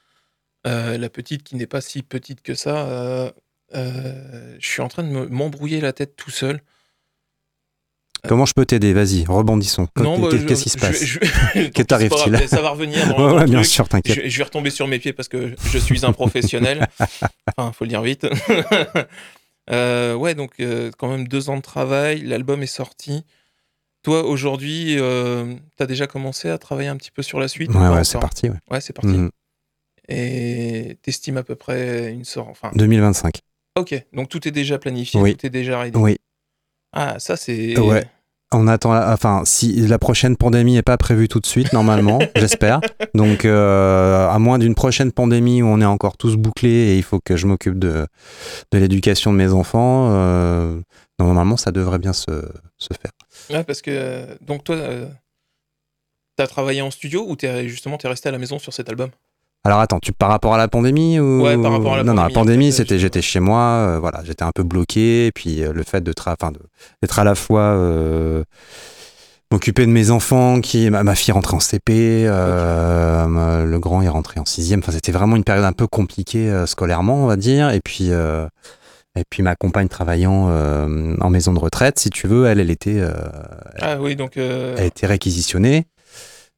Euh, 0.66 0.98
la 0.98 1.08
petite 1.10 1.42
qui 1.42 1.56
n'est 1.56 1.66
pas 1.66 1.80
si 1.80 2.02
petite 2.02 2.42
que 2.42 2.54
ça. 2.54 3.32
je 3.72 4.56
suis 4.60 4.82
en 4.82 4.88
train 4.88 5.02
de 5.02 5.08
me- 5.08 5.26
m'embrouiller 5.26 5.80
la 5.80 5.92
tête 5.92 6.16
tout 6.16 6.30
seul. 6.30 6.60
Comment 8.28 8.46
je 8.46 8.54
peux 8.54 8.64
t'aider? 8.66 8.92
Vas-y, 8.92 9.24
rebondissons. 9.26 9.88
Non, 9.96 10.18
bah, 10.18 10.28
je- 10.32 10.38
Qu'est-ce 10.44 10.62
qui 10.64 10.70
se 10.70 10.78
je- 10.78 10.80
passe? 10.80 11.04
je- 11.04 11.18
Que 11.18 11.28
c'est 11.54 11.72
pas 11.74 11.84
t'arrive-t-il 11.84 12.48
Ça 12.48 12.60
va 12.62 12.70
revenir 12.70 13.06
dans, 13.08 13.16
Ouais, 13.18 13.28
dans 13.30 13.34
ouais, 13.36 13.40
le 13.42 13.50
bien 13.50 13.60
truc. 13.60 13.70
sûr, 13.70 13.88
t'inquiète. 13.88 14.22
Je, 14.24 14.28
je 14.28 14.38
vais 14.38 14.44
retomber 14.44 14.70
sur 14.70 14.86
mes 14.88 14.98
pieds 14.98 15.12
parce 15.12 15.28
que 15.28 15.54
je 15.72 15.78
suis 15.78 16.04
un 16.06 16.12
professionnel. 16.12 16.88
enfin, 17.56 17.72
faut 17.72 17.84
le 17.84 17.88
dire 17.90 18.02
vite. 18.02 18.26
Euh, 19.70 20.14
ouais, 20.14 20.34
donc 20.34 20.52
euh, 20.60 20.90
quand 20.98 21.08
même 21.08 21.26
deux 21.26 21.48
ans 21.48 21.56
de 21.56 21.62
travail, 21.62 22.20
l'album 22.22 22.62
est 22.62 22.66
sorti. 22.66 23.24
Toi, 24.02 24.24
aujourd'hui, 24.26 24.98
euh, 24.98 25.54
t'as 25.76 25.86
déjà 25.86 26.06
commencé 26.06 26.50
à 26.50 26.58
travailler 26.58 26.88
un 26.90 26.96
petit 26.96 27.10
peu 27.10 27.22
sur 27.22 27.40
la 27.40 27.48
suite 27.48 27.70
ou 27.74 27.78
Ouais, 27.78 27.88
ouais, 27.88 28.04
c'est 28.04 28.18
parti. 28.20 28.50
ouais. 28.50 28.56
Ouais, 28.70 28.80
c'est 28.82 28.92
parti. 28.92 29.08
Mhm. 29.08 29.30
Et 30.08 30.98
t'estimes 31.00 31.38
à 31.38 31.42
peu 31.42 31.54
près 31.54 32.12
une 32.12 32.24
sorte. 32.26 32.48
Enfin, 32.50 32.70
2025. 32.74 33.38
ok, 33.78 34.04
donc 34.12 34.28
tout 34.28 34.46
est 34.46 34.50
déjà 34.50 34.78
planifié, 34.78 35.18
Oui. 35.20 35.34
tout 35.34 35.46
est 35.46 35.50
déjà 35.50 35.78
ready. 35.80 35.96
Oui. 35.96 36.18
Ah, 36.92 37.18
ça 37.18 37.36
c'est. 37.38 37.78
Ouais. 37.78 38.04
On 38.56 38.68
attend, 38.68 38.92
la- 38.92 39.12
enfin, 39.12 39.42
si 39.44 39.72
la 39.86 39.98
prochaine 39.98 40.36
pandémie 40.36 40.74
n'est 40.74 40.82
pas 40.82 40.96
prévue 40.96 41.28
tout 41.28 41.40
de 41.40 41.46
suite, 41.46 41.72
normalement, 41.72 42.18
j'espère. 42.36 42.80
Donc, 43.14 43.44
euh, 43.44 44.28
à 44.28 44.38
moins 44.38 44.58
d'une 44.58 44.74
prochaine 44.74 45.10
pandémie 45.12 45.60
où 45.62 45.66
on 45.66 45.80
est 45.80 45.84
encore 45.86 46.16
tous 46.16 46.36
bouclés 46.36 46.68
et 46.92 46.96
il 46.96 47.02
faut 47.02 47.18
que 47.18 47.36
je 47.36 47.46
m'occupe 47.46 47.78
de, 47.78 48.06
de 48.72 48.78
l'éducation 48.78 49.32
de 49.32 49.38
mes 49.38 49.52
enfants, 49.52 50.10
euh, 50.12 50.80
normalement, 51.18 51.56
ça 51.56 51.72
devrait 51.72 51.98
bien 51.98 52.12
se, 52.12 52.30
se 52.78 52.88
faire. 53.00 53.12
Ouais, 53.50 53.64
parce 53.64 53.82
que 53.82 54.26
donc 54.44 54.64
toi, 54.64 54.76
euh, 54.76 55.06
t'as 56.36 56.46
travaillé 56.46 56.82
en 56.82 56.90
studio 56.90 57.24
ou 57.28 57.36
t'es 57.36 57.68
justement 57.68 57.96
t'es 57.98 58.08
resté 58.08 58.28
à 58.28 58.32
la 58.32 58.38
maison 58.38 58.58
sur 58.58 58.72
cet 58.72 58.88
album? 58.88 59.10
Alors 59.66 59.80
attends, 59.80 59.98
tu 59.98 60.12
par 60.12 60.28
rapport 60.28 60.52
à 60.52 60.58
la 60.58 60.68
pandémie 60.68 61.18
ou? 61.18 61.42
Ouais, 61.42 61.56
par 61.56 61.72
rapport 61.72 61.94
à 61.94 61.96
la 61.98 62.04
non 62.04 62.12
non 62.12 62.22
la 62.22 62.28
pandémie, 62.28 62.34
pandémie 62.34 62.72
c'était 62.72 62.98
j'étais 62.98 63.22
chez 63.22 63.40
moi, 63.40 63.60
euh, 63.60 63.98
voilà 63.98 64.20
j'étais 64.24 64.42
un 64.42 64.52
peu 64.54 64.62
bloqué 64.62 65.26
et 65.26 65.32
puis 65.32 65.62
euh, 65.64 65.72
le 65.72 65.82
fait 65.82 66.02
de 66.02 66.12
d'être 66.12 67.18
à 67.18 67.24
la 67.24 67.34
fois 67.34 67.62
euh, 67.62 68.44
m'occuper 69.50 69.86
de 69.86 69.90
mes 69.90 70.10
enfants 70.10 70.60
qui 70.60 70.90
ma, 70.90 71.02
ma 71.02 71.14
fille 71.14 71.32
rentrait 71.32 71.56
en 71.56 71.60
CP, 71.60 72.26
euh, 72.26 73.64
le 73.64 73.78
grand 73.78 74.02
est 74.02 74.08
rentré 74.08 74.38
en 74.38 74.44
sixième, 74.44 74.80
enfin 74.80 74.92
c'était 74.92 75.12
vraiment 75.12 75.36
une 75.36 75.44
période 75.44 75.64
un 75.64 75.72
peu 75.72 75.86
compliquée 75.86 76.64
scolairement 76.66 77.24
on 77.24 77.26
va 77.26 77.36
dire 77.36 77.70
et 77.70 77.80
puis 77.80 78.08
euh, 78.10 78.46
et 79.16 79.22
puis 79.30 79.42
ma 79.42 79.54
compagne 79.56 79.88
travaillant 79.88 80.48
euh, 80.50 81.16
en 81.20 81.30
maison 81.30 81.54
de 81.54 81.58
retraite 81.58 81.98
si 81.98 82.10
tu 82.10 82.26
veux 82.26 82.46
elle 82.46 82.60
elle 82.60 82.70
était 82.70 82.98
euh, 82.98 83.14
Ah 83.80 83.96
oui, 83.98 84.14
donc. 84.14 84.36
a 84.36 84.84
été 84.84 85.06
réquisitionnée. 85.06 85.86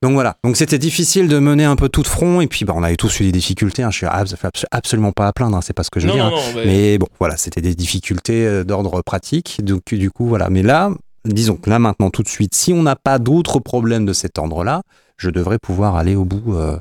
Donc 0.02 0.12
voilà, 0.12 0.36
donc 0.44 0.56
c'était 0.56 0.78
difficile 0.78 1.26
de 1.26 1.38
mener 1.38 1.64
un 1.64 1.74
peu 1.74 1.88
tout 1.88 2.02
de 2.02 2.06
front 2.06 2.42
et 2.42 2.46
puis 2.46 2.64
bah, 2.66 2.74
on 2.76 2.82
avait 2.82 2.96
tous 2.96 3.20
eu 3.20 3.24
des 3.24 3.32
difficultés. 3.32 3.82
hein. 3.82 3.90
Je 3.90 3.96
suis 3.96 4.06
abs- 4.06 4.34
abs- 4.42 4.66
absolument 4.70 5.10
pas 5.12 5.26
à 5.26 5.32
plaindre, 5.32 5.56
hein, 5.56 5.60
c'est 5.62 5.72
pas 5.72 5.84
ce 5.84 5.90
que 5.90 6.00
je 6.00 6.06
veux 6.06 6.12
non, 6.12 6.16
dire. 6.16 6.30
non, 6.30 6.36
hein. 6.36 6.40
non, 6.54 6.60
mais- 6.60 6.66
Mais 6.66 6.98
bon, 6.98 7.06
voilà, 7.18 7.36
c'était 7.38 7.62
des 7.62 7.74
difficultés 7.74 8.46
euh, 8.46 8.62
d'ordre 8.62 9.00
pratique. 9.02 9.60
Donc 9.64 9.82
du 9.94 10.10
coup, 10.10 10.26
voilà. 10.26 10.50
Mais 10.50 10.62
là, 10.62 10.90
disons 11.24 11.56
que 11.56 11.70
là 11.70 11.78
maintenant, 11.78 12.10
tout 12.10 12.22
de 12.22 12.28
suite, 12.28 12.54
si 12.54 12.74
on 12.74 12.82
n'a 12.82 12.94
pas 12.94 13.18
d'autres 13.18 13.58
problèmes 13.58 14.04
de 14.04 14.12
cet 14.12 14.38
ordre-là, 14.38 14.82
je 15.16 15.30
devrais 15.30 15.58
pouvoir 15.58 15.96
aller 15.96 16.14
au 16.14 16.26
bout. 16.26 16.54
euh. 16.56 16.78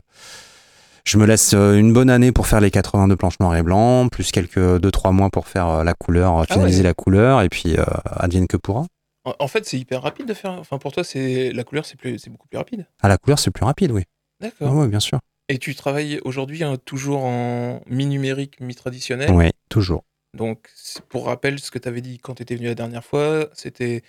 Je 1.06 1.18
me 1.18 1.26
laisse 1.26 1.54
euh, 1.54 1.78
une 1.78 1.94
bonne 1.94 2.10
année 2.10 2.32
pour 2.34 2.48
faire 2.48 2.60
les 2.60 2.72
82 2.72 3.16
planches 3.16 3.40
noires 3.40 3.56
et 3.56 3.64
blancs, 3.64 4.12
plus 4.12 4.32
quelques 4.32 4.58
2-3 4.58 5.14
mois 5.14 5.30
pour 5.30 5.48
faire 5.48 5.84
la 5.86 5.94
couleur, 5.94 6.40
Ah 6.42 6.54
finaliser 6.54 6.80
ouais. 6.80 6.84
la 6.84 6.94
couleur, 6.96 7.42
et 7.44 7.50
puis 7.50 7.78
euh, 7.78 7.84
advienne 8.08 8.48
que 8.48 8.58
pourra. 8.58 8.86
En- 9.26 9.48
fait, 9.48 9.66
c'est 9.66 9.80
hyper 9.80 10.02
rapide 10.02 10.28
de 10.28 10.34
faire. 10.34 10.52
Enfin, 10.52 10.78
pour 10.78 10.92
toi, 10.92 11.04
c'est 11.04 11.52
la 11.52 11.64
couleur, 11.64 11.86
c'est 11.86 11.98
plus, 11.98 12.20
c'est 12.20 12.30
beaucoup 12.30 12.48
plus 12.48 12.58
rapide. 12.58 12.86
À 13.02 13.08
la 13.08 13.18
couleur, 13.18 13.40
c'est 13.40 13.52
plus 13.52 13.66
rapide, 13.66 13.92
oui. 13.92 14.04
D'accord. 14.40 14.72
Ah 14.72 14.76
ouais, 14.76 14.88
bien 14.88 15.00
sûr. 15.00 15.20
Et 15.50 15.58
tu 15.58 15.76
travailles 15.76 16.20
aujourd'hui 16.24 16.64
hein, 16.64 16.78
toujours 16.86 17.24
en 17.24 17.82
mi-numérique, 17.88 18.60
mi-traditionnel? 18.60 19.32
Oui, 19.32 19.50
toujours. 19.70 20.04
Donc, 20.34 20.70
pour 21.10 21.26
rappel, 21.28 21.60
ce 21.60 21.72
que 21.72 21.80
tu 21.80 21.88
avais 21.88 22.02
dit 22.02 22.20
quand 22.20 22.36
tu 22.36 22.44
étais 22.44 22.56
venu 22.56 22.68
la 22.68 22.76
dernière 22.76 23.06
fois, 23.06 23.50
c'était 23.54 24.02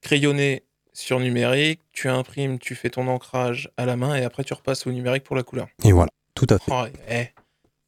crayonné 0.00 0.64
sur 0.92 1.20
numérique, 1.20 1.80
tu 1.92 2.08
imprimes, 2.08 2.58
tu 2.58 2.74
fais 2.74 2.90
ton 2.90 3.06
ancrage 3.08 3.70
à 3.76 3.86
la 3.86 3.96
main 3.96 4.16
et 4.16 4.24
après 4.24 4.44
tu 4.44 4.52
repasses 4.52 4.86
au 4.86 4.92
numérique 4.92 5.22
pour 5.24 5.36
la 5.36 5.42
couleur. 5.42 5.68
Et 5.84 5.92
voilà, 5.92 6.10
tout 6.34 6.46
à 6.50 6.58
fait. 6.58 6.72
Oh, 6.74 6.84
eh. 7.08 7.28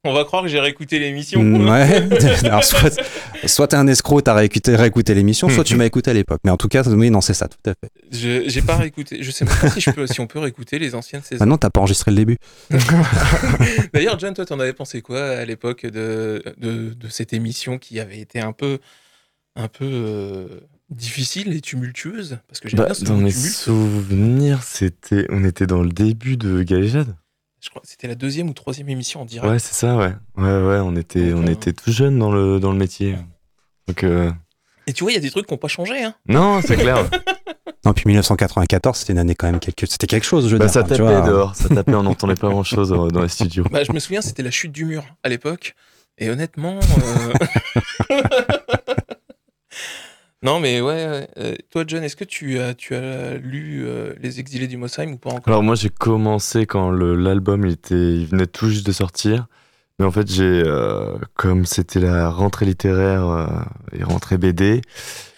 On 0.04 0.12
va 0.12 0.24
croire 0.24 0.42
que 0.42 0.48
j'ai 0.48 0.58
réécouté 0.58 0.98
l'émission. 0.98 1.42
Mm, 1.42 1.68
Ouais. 1.68 2.08
Alors, 2.44 2.64
soit, 2.64 3.00
soit 3.46 3.68
t'es 3.68 3.76
un 3.76 3.86
escroc, 3.86 4.22
t'as 4.22 4.34
réécouté, 4.34 4.74
réécouté 4.74 5.14
l'émission, 5.14 5.48
soit 5.48 5.62
tu 5.62 5.76
m'as 5.76 5.84
écouté 5.86 6.10
à 6.10 6.14
l'époque. 6.14 6.40
Mais 6.44 6.50
en 6.50 6.56
tout 6.56 6.66
cas, 6.68 6.82
oui, 6.88 7.10
non, 7.10 7.20
c'est 7.20 7.34
ça, 7.34 7.46
tout 7.48 7.70
à 7.70 7.74
fait. 7.74 7.90
Je 8.10 8.48
j'ai 8.48 8.62
pas 8.62 8.76
réécouté. 8.76 9.22
Je 9.22 9.30
sais 9.30 9.44
même 9.44 9.54
pas 9.60 9.70
si, 9.70 9.80
je 9.80 9.90
peux, 9.92 10.06
si 10.08 10.20
on 10.20 10.26
peut 10.26 10.40
réécouter 10.40 10.78
les 10.80 10.94
anciennes 10.96 11.22
saisons. 11.22 11.38
Maintenant, 11.44 11.56
t'as 11.58 11.70
pas 11.70 11.80
enregistré 11.80 12.10
le 12.10 12.16
début. 12.16 12.36
D'ailleurs, 13.92 14.18
John, 14.18 14.34
toi, 14.34 14.44
t'en 14.44 14.58
avais 14.60 14.72
pensé 14.72 15.02
quoi 15.02 15.22
à 15.24 15.44
l'époque 15.44 15.86
de, 15.86 16.42
de, 16.58 16.94
de 16.94 17.08
cette 17.08 17.32
émission 17.32 17.78
qui 17.78 18.00
avait 18.00 18.18
été 18.18 18.40
un 18.40 18.52
peu, 18.52 18.78
un 19.56 19.68
peu 19.68 19.84
euh, 19.88 20.46
difficile 20.90 21.52
et 21.52 21.60
tumultueuse? 21.60 22.38
Parce 22.48 22.60
que 22.60 22.74
Bah, 22.76 22.86
bien 22.86 22.94
ce 22.94 23.04
dans 23.04 23.16
mes 23.18 23.30
tumulte. 23.32 23.54
souvenirs, 23.54 24.62
c'était, 24.64 25.26
on 25.30 25.44
était 25.44 25.66
dans 25.66 25.82
le 25.82 25.90
début 25.90 26.36
de 26.36 26.62
Galéjade. 26.64 27.14
Je 27.62 27.70
crois 27.70 27.80
que 27.80 27.86
c'était 27.88 28.08
la 28.08 28.16
deuxième 28.16 28.48
ou 28.48 28.54
troisième 28.54 28.88
émission 28.88 29.20
en 29.22 29.24
direct. 29.24 29.48
Ouais, 29.50 29.58
c'est 29.60 29.72
ça, 29.74 29.96
ouais. 29.96 30.12
Ouais, 30.36 30.44
ouais, 30.44 30.80
on 30.82 30.96
était, 30.96 31.30
Donc, 31.30 31.44
on 31.44 31.46
euh, 31.46 31.52
était 31.52 31.72
tout 31.72 31.92
jeunes 31.92 32.18
dans 32.18 32.32
le, 32.32 32.58
dans 32.58 32.72
le 32.72 32.78
métier. 32.78 33.16
Donc, 33.86 34.02
euh, 34.02 34.32
Et 34.88 34.92
tu 34.92 35.04
vois, 35.04 35.12
il 35.12 35.14
y 35.14 35.18
a 35.18 35.20
des 35.20 35.30
trucs 35.30 35.46
qui 35.46 35.54
n'ont 35.54 35.58
pas 35.58 35.68
changé. 35.68 36.02
Hein. 36.02 36.14
non, 36.26 36.60
c'est 36.60 36.76
clair. 36.76 37.08
Non, 37.84 37.94
puis 37.94 38.04
1994, 38.06 38.96
c'était 38.96 39.12
une 39.12 39.18
année 39.18 39.34
quand 39.34 39.50
même 39.50 39.58
quelque, 39.58 39.86
c'était 39.86 40.06
quelque 40.06 40.22
chose, 40.22 40.46
je 40.46 40.52
veux 40.52 40.58
bah, 40.60 40.66
dire. 40.66 40.72
ça 40.72 40.84
tu 40.84 40.90
tapait 40.90 41.26
dehors, 41.26 41.56
ça 41.56 41.68
tapait, 41.68 41.94
on 41.96 42.04
n'entendait 42.04 42.36
pas 42.36 42.48
grand 42.50 42.62
chose 42.62 42.90
dans 42.90 43.22
les 43.22 43.28
studios. 43.28 43.64
Bah, 43.72 43.82
je 43.82 43.90
me 43.90 43.98
souviens, 43.98 44.20
c'était 44.22 44.44
la 44.44 44.52
chute 44.52 44.70
du 44.70 44.84
mur 44.84 45.04
à 45.24 45.28
l'époque. 45.28 45.74
Et 46.16 46.30
honnêtement. 46.30 46.78
euh, 46.78 48.22
non, 50.42 50.60
mais 50.60 50.80
ouais. 50.80 51.06
ouais. 51.08 51.28
Euh, 51.38 51.54
toi, 51.70 51.84
John, 51.86 52.02
est-ce 52.02 52.16
que 52.16 52.24
tu 52.24 52.58
as, 52.58 52.74
tu 52.74 52.94
as 52.94 53.34
lu 53.36 53.84
euh, 53.86 54.14
Les 54.20 54.40
Exilés 54.40 54.66
du 54.66 54.76
Mossheim 54.76 55.12
ou 55.12 55.16
pas 55.18 55.30
encore? 55.30 55.42
Alors 55.46 55.62
moi 55.62 55.74
j'ai 55.74 55.88
commencé 55.88 56.66
quand 56.66 56.90
l'album 56.90 57.64
il 57.66 57.72
était, 57.72 57.94
il 57.94 58.26
venait 58.26 58.46
tout 58.46 58.68
juste 58.68 58.86
de 58.86 58.92
sortir, 58.92 59.46
mais 59.98 60.04
en 60.06 60.10
fait 60.10 60.30
j'ai, 60.30 60.62
euh, 60.66 61.16
comme 61.34 61.64
c'était 61.64 62.00
la 62.00 62.28
rentrée 62.28 62.66
littéraire 62.66 63.26
euh, 63.28 63.46
et 63.92 64.02
rentrée 64.02 64.38
BD, 64.38 64.82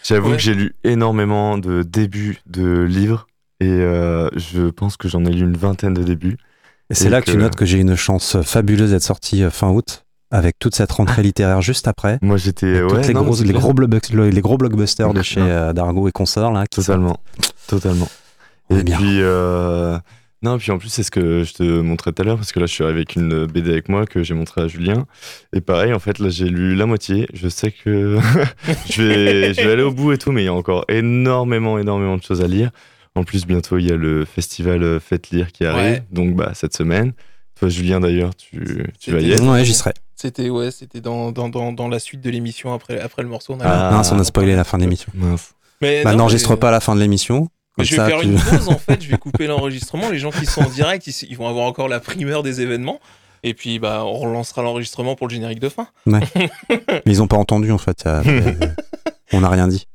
j'avoue 0.02 0.30
Ouais. 0.30 0.36
que 0.36 0.42
j'ai 0.42 0.54
lu 0.54 0.74
énormément 0.84 1.58
de 1.58 1.82
débuts 1.82 2.38
de 2.46 2.82
livres 2.82 3.26
et 3.60 3.68
euh, 3.68 4.28
je 4.36 4.68
pense 4.70 4.96
que 4.96 5.08
j'en 5.08 5.24
ai 5.24 5.30
lu 5.30 5.42
une 5.42 5.56
vingtaine 5.56 5.94
de 5.94 6.02
débuts. 6.02 6.38
Et 6.90 6.94
c'est 6.94 7.08
là 7.08 7.20
que 7.20 7.26
tu 7.30 7.36
que- 7.36 7.42
notes 7.42 7.56
que 7.56 7.64
j'ai 7.64 7.78
une 7.78 7.96
chance 7.96 8.36
fabuleuse 8.42 8.90
d'être 8.90 9.02
sorti 9.02 9.42
fin 9.50 9.70
août, 9.70 10.03
avec 10.34 10.58
toute 10.58 10.74
cette 10.74 10.90
rentrée 10.92 11.22
littéraire 11.22 11.62
juste 11.62 11.86
après. 11.88 12.18
Moi 12.22 12.36
j'étais 12.36 12.82
ouais, 12.82 12.88
toutes 12.88 13.06
les, 13.06 13.14
non, 13.14 13.22
grosses- 13.22 13.42
gros 13.44 13.72
blockbusters, 13.72 14.16
les 14.30 14.40
gros 14.40 14.58
blockbusters 14.58 15.12
de 15.14 15.22
chez 15.22 15.40
euh, 15.40 15.72
Dargo 15.72 16.08
et 16.08 16.12
consorts, 16.12 16.52
là. 16.52 16.64
qui 16.66 16.80
totalement, 16.80 17.18
totalement. 17.68 18.08
On 18.70 18.78
Et 18.78 18.82
bien. 18.82 18.96
puis 18.96 19.18
euh, 19.20 19.96
non, 20.42 20.58
puis 20.58 20.70
en 20.72 20.78
plus 20.78 20.88
c'est 20.88 21.02
ce 21.02 21.10
que 21.10 21.44
je 21.44 21.54
te 21.54 21.62
montrais 21.62 22.12
tout 22.12 22.22
à 22.22 22.24
l'heure 22.24 22.36
parce 22.36 22.50
que 22.52 22.60
là 22.60 22.66
je 22.66 22.72
suis 22.72 22.82
arrivé 22.84 22.98
avec 23.00 23.14
une 23.16 23.46
BD 23.46 23.70
avec 23.70 23.88
moi 23.88 24.06
que 24.06 24.22
j'ai 24.22 24.34
montré 24.34 24.60
à 24.62 24.68
Julien 24.68 25.06
et 25.54 25.60
pareil 25.60 25.92
en 25.94 25.98
fait 25.98 26.18
là 26.18 26.28
j'ai 26.30 26.48
lu 26.48 26.74
la 26.74 26.86
moitié. 26.86 27.26
Je 27.32 27.48
sais 27.48 27.70
que 27.70 28.18
je 28.90 29.02
vais 29.02 29.54
je 29.54 29.60
vais 29.62 29.72
aller 29.72 29.82
au 29.82 29.92
bout 29.92 30.12
et 30.12 30.18
tout, 30.18 30.32
mais 30.32 30.42
il 30.42 30.46
y 30.46 30.48
a 30.48 30.52
encore 30.54 30.84
énormément 30.88 31.78
énormément 31.78 32.16
de 32.16 32.22
choses 32.22 32.40
à 32.42 32.46
lire. 32.48 32.70
En 33.14 33.22
plus 33.24 33.46
bientôt 33.46 33.78
il 33.78 33.86
y 33.88 33.92
a 33.92 33.96
le 33.96 34.24
festival 34.24 34.82
euh, 34.82 34.98
Faites 34.98 35.30
lire 35.30 35.52
qui 35.52 35.64
arrive, 35.64 35.92
Ouais. 35.92 36.02
donc 36.10 36.34
bah 36.34 36.50
cette 36.54 36.74
semaine. 36.76 37.12
Toi 37.58 37.68
Julien 37.68 38.00
d'ailleurs 38.00 38.34
tu 38.34 38.84
tu 38.98 39.12
vas 39.12 39.20
y 39.20 39.30
être. 39.30 39.44
Ouais, 39.48 39.64
j'y 39.64 39.72
serai. 39.74 39.92
C'était 40.16 40.48
ouais, 40.50 40.70
c'était 40.70 41.00
dans, 41.00 41.32
dans, 41.32 41.48
dans, 41.48 41.72
dans 41.72 41.88
la 41.88 41.98
suite 41.98 42.20
de 42.20 42.30
l'émission 42.30 42.72
après, 42.72 43.00
après 43.00 43.22
le 43.22 43.28
morceau. 43.28 43.54
On 43.54 43.60
a- 43.60 43.64
Ah. 43.66 43.90
Mince, 43.90 44.12
on 44.12 44.18
a 44.18 44.24
spoilé 44.24 44.54
la 44.54 44.64
fin 44.64 44.78
de 44.78 44.82
l'émission. 44.82 45.12
Mais 45.80 46.04
Bah, 46.04 46.14
n'enregistre 46.14 46.50
mais- 46.50 46.56
pas 46.56 46.70
la 46.70 46.80
fin 46.80 46.94
de 46.94 47.00
l'émission. 47.00 47.48
mais 47.78 47.84
je 47.84 47.90
vais 47.90 47.96
ça, 47.96 48.06
faire 48.06 48.20
tu- 48.20 48.26
une 48.26 48.38
pause 48.40 48.68
en 48.68 48.78
fait, 48.78 49.02
je 49.02 49.08
vais 49.10 49.18
couper 49.18 49.46
l'enregistrement. 49.46 50.08
Les 50.10 50.18
gens 50.18 50.30
qui 50.30 50.46
sont 50.46 50.62
en 50.62 50.68
direct, 50.70 51.06
ils, 51.06 51.26
ils 51.30 51.36
vont 51.36 51.48
avoir 51.48 51.66
encore 51.66 51.88
la 51.88 52.00
primeur 52.00 52.42
des 52.42 52.60
événements. 52.60 53.00
Et 53.46 53.52
puis 53.52 53.78
bah 53.78 54.04
on 54.06 54.14
relancera 54.14 54.62
l'enregistrement 54.62 55.16
pour 55.16 55.28
le 55.28 55.34
générique 55.34 55.60
de 55.60 55.68
fin. 55.68 55.88
Mais 56.06 56.20
ils 57.04 57.20
ont 57.20 57.26
pas 57.26 57.36
entendu, 57.36 57.70
en 57.72 57.78
fait. 57.78 58.04
on 59.32 59.40
n'a 59.40 59.48
rien 59.50 59.68
dit. 59.68 59.86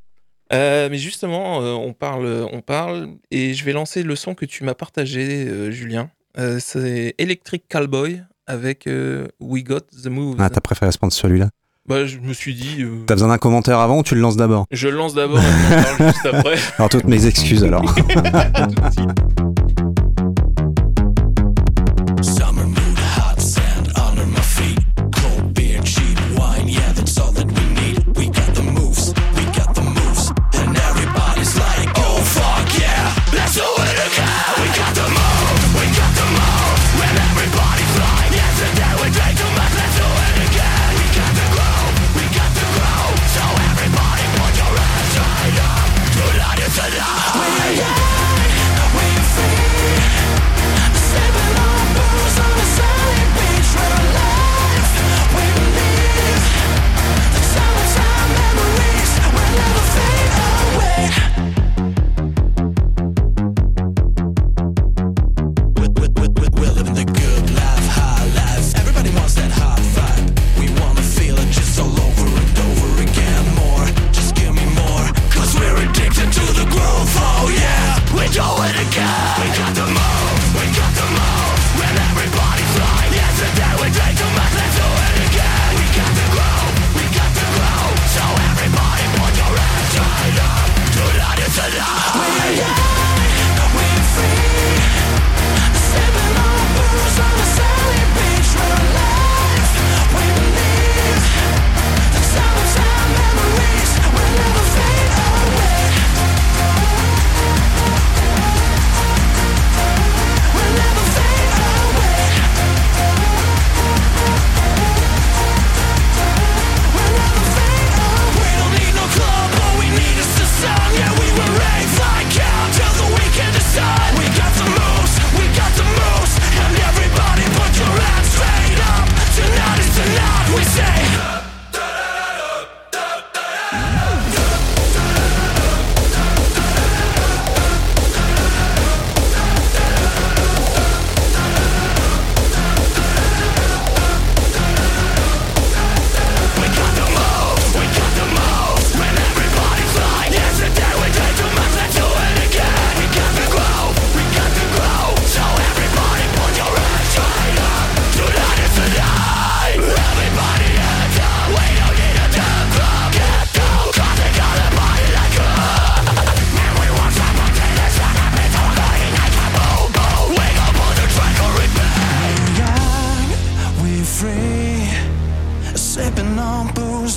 Euh, 0.51 0.87
mais 0.89 0.97
justement, 0.97 1.61
euh, 1.61 1.73
on 1.73 1.93
parle, 1.93 2.47
on 2.51 2.61
parle, 2.61 3.09
et 3.31 3.53
je 3.53 3.63
vais 3.65 3.71
lancer 3.73 4.03
le 4.03 4.15
son 4.15 4.33
que 4.35 4.45
tu 4.45 4.63
m'as 4.63 4.73
partagé, 4.73 5.47
euh, 5.47 5.71
Julien. 5.71 6.09
Euh, 6.37 6.57
c'est 6.59 7.15
Electric 7.17 7.63
Cowboy 7.69 8.21
avec 8.49 8.87
euh, 8.87 9.27
We 9.39 9.63
Got 9.63 9.81
the 10.03 10.07
Moves. 10.07 10.35
Ah, 10.39 10.49
t'as 10.49 10.59
préféré 10.59 10.91
se 10.91 10.97
prendre 10.97 11.13
celui-là. 11.13 11.49
bah, 11.87 12.05
je 12.05 12.17
me 12.17 12.33
suis 12.33 12.55
dit, 12.55 12.81
euh, 12.81 13.03
T'as 13.05 13.13
besoin 13.13 13.29
d'un 13.29 13.37
commentaire 13.37 13.77
avant 13.79 13.99
ou 13.99 14.03
tu 14.03 14.15
le 14.15 14.21
lances 14.21 14.35
d'abord 14.37 14.65
je 14.71 14.87
le 14.89 14.97
lance 14.97 15.13
d'abord, 15.13 15.39
et 15.39 15.43
on 15.43 15.79
en 15.79 15.83
parle 15.83 16.11
juste 16.13 16.25
après. 16.25 16.55
Alors, 16.77 16.89
toutes 16.89 17.05
mes 17.05 17.25
excuses 17.27 17.63
alors. 17.63 17.85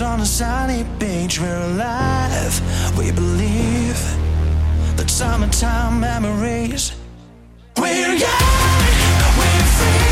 on 0.00 0.20
a 0.20 0.24
sunny 0.24 0.84
beach, 0.98 1.40
we're 1.40 1.64
alive. 1.72 2.96
We 2.96 3.10
believe 3.10 3.98
that 4.96 5.10
summertime 5.10 6.00
memories. 6.00 6.92
We're 7.76 8.14
young, 8.14 8.78
we're 9.36 9.64
free. 9.76 10.11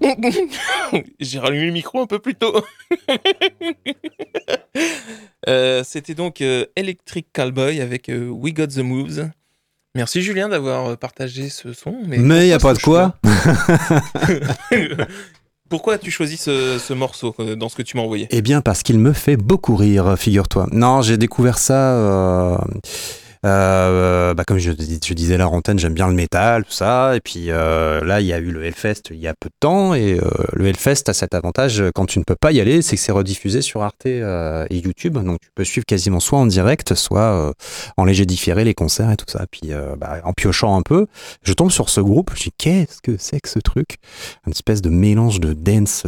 J'ai 1.20 1.38
rallumé 1.38 1.66
le 1.66 1.72
micro 1.72 2.00
un 2.00 2.06
peu 2.06 2.18
plus 2.18 2.34
tôt. 2.34 2.54
Euh, 5.48 5.82
C'était 5.84 6.14
donc 6.14 6.40
euh, 6.40 6.66
Electric 6.76 7.26
Cowboy 7.32 7.80
avec 7.80 8.08
euh, 8.08 8.28
We 8.28 8.54
Got 8.54 8.68
the 8.68 8.78
Moves. 8.78 9.28
Merci 9.96 10.22
Julien 10.22 10.48
d'avoir 10.48 10.96
partagé 10.96 11.48
ce 11.48 11.72
son. 11.72 11.96
Mais, 12.06 12.18
Mais 12.18 12.46
y 12.46 12.52
a 12.52 12.60
pas 12.60 12.74
de 12.74 12.78
quoi. 12.78 13.16
Pourquoi 15.68 15.94
as-tu 15.94 16.12
choisi 16.12 16.36
ce, 16.36 16.78
ce 16.78 16.92
morceau 16.94 17.34
dans 17.56 17.68
ce 17.68 17.74
que 17.74 17.82
tu 17.82 17.96
m'as 17.96 18.04
envoyé? 18.04 18.28
Eh 18.30 18.40
bien, 18.40 18.60
parce 18.60 18.84
qu'il 18.84 19.00
me 19.00 19.12
fait 19.12 19.36
beaucoup 19.36 19.74
rire, 19.74 20.14
figure-toi. 20.16 20.68
Non, 20.70 21.02
j'ai 21.02 21.16
découvert 21.16 21.58
ça. 21.58 22.64
Euh, 23.44 24.34
bah, 24.34 24.44
comme 24.44 24.58
je, 24.58 24.70
dis- 24.72 25.00
je 25.04 25.14
disais 25.14 25.36
la 25.36 25.48
antenne, 25.48 25.78
j'aime 25.78 25.94
bien 25.94 26.08
le 26.08 26.14
métal, 26.14 26.64
tout 26.64 26.72
ça. 26.72 27.16
Et 27.16 27.20
puis 27.20 27.46
euh, 27.50 28.04
là, 28.04 28.20
il 28.20 28.26
y 28.26 28.32
a 28.32 28.38
eu 28.38 28.50
le 28.50 28.64
Hellfest 28.64 29.02
il 29.10 29.18
y 29.18 29.28
a 29.28 29.34
peu 29.34 29.48
de 29.48 29.54
temps. 29.60 29.94
Et 29.94 30.18
euh, 30.18 30.28
le 30.52 30.66
Hellfest 30.66 31.08
a 31.08 31.12
cet 31.12 31.34
avantage, 31.34 31.82
quand 31.94 32.06
tu 32.06 32.18
ne 32.18 32.24
peux 32.24 32.36
pas 32.36 32.52
y 32.52 32.60
aller, 32.60 32.82
c'est 32.82 32.96
que 32.96 33.02
c'est 33.02 33.12
rediffusé 33.12 33.62
sur 33.62 33.82
Arte 33.82 34.06
et 34.06 34.22
YouTube. 34.70 35.14
Donc 35.18 35.40
tu 35.40 35.48
peux 35.54 35.64
suivre 35.64 35.86
quasiment 35.86 36.20
soit 36.20 36.38
en 36.38 36.46
direct, 36.46 36.94
soit 36.94 37.52
en 37.96 38.04
léger 38.04 38.26
différé 38.26 38.64
les 38.64 38.74
concerts 38.74 39.10
et 39.10 39.16
tout 39.16 39.26
ça. 39.28 39.44
Puis 39.50 39.70
bah, 39.98 40.20
en 40.24 40.32
piochant 40.32 40.76
un 40.76 40.82
peu, 40.82 41.06
je 41.42 41.52
tombe 41.52 41.70
sur 41.70 41.88
ce 41.88 42.00
groupe. 42.00 42.30
Je 42.36 42.44
dis, 42.44 42.52
qu'est-ce 42.56 43.00
que 43.02 43.16
c'est 43.18 43.40
que 43.40 43.48
ce 43.48 43.58
truc? 43.58 43.96
Une 44.46 44.52
espèce 44.52 44.82
de 44.82 44.90
mélange 44.90 45.40
de 45.40 45.52
dance. 45.52 46.04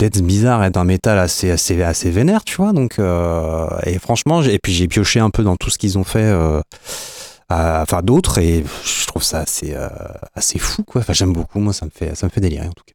Dance 0.00 0.22
bizarre 0.22 0.64
et 0.64 0.70
d'un 0.70 0.84
métal 0.84 1.18
assez 1.18 1.50
assez 1.50 1.82
assez 1.82 2.10
vénère 2.10 2.44
tu 2.44 2.56
vois 2.56 2.72
donc 2.72 2.98
euh, 2.98 3.66
et 3.84 3.98
franchement 3.98 4.42
j'ai- 4.42 4.54
et 4.54 4.58
puis 4.58 4.72
j'ai 4.74 4.88
pioché 4.88 5.20
un 5.20 5.30
peu 5.30 5.42
dans 5.42 5.56
tout 5.56 5.70
ce 5.70 5.78
qu'ils 5.78 5.96
ont 5.98 6.04
fait 6.04 6.18
euh, 6.22 6.60
à- 7.48 7.80
enfin 7.82 8.02
d'autres 8.02 8.38
et 8.38 8.62
je 8.84 9.06
trouve 9.06 9.22
ça 9.22 9.38
assez 9.40 9.72
euh, 9.74 9.88
assez 10.34 10.58
fou 10.58 10.82
quoi 10.84 11.00
enfin 11.00 11.12
j'aime 11.14 11.32
beaucoup 11.32 11.60
moi 11.60 11.72
ça 11.72 11.86
me 11.86 11.90
fait 11.90 12.14
ça 12.14 12.26
me 12.26 12.30
fait 12.30 12.40
délirer 12.42 12.66
en 12.66 12.72
tout 12.72 12.84
cas 12.86 12.92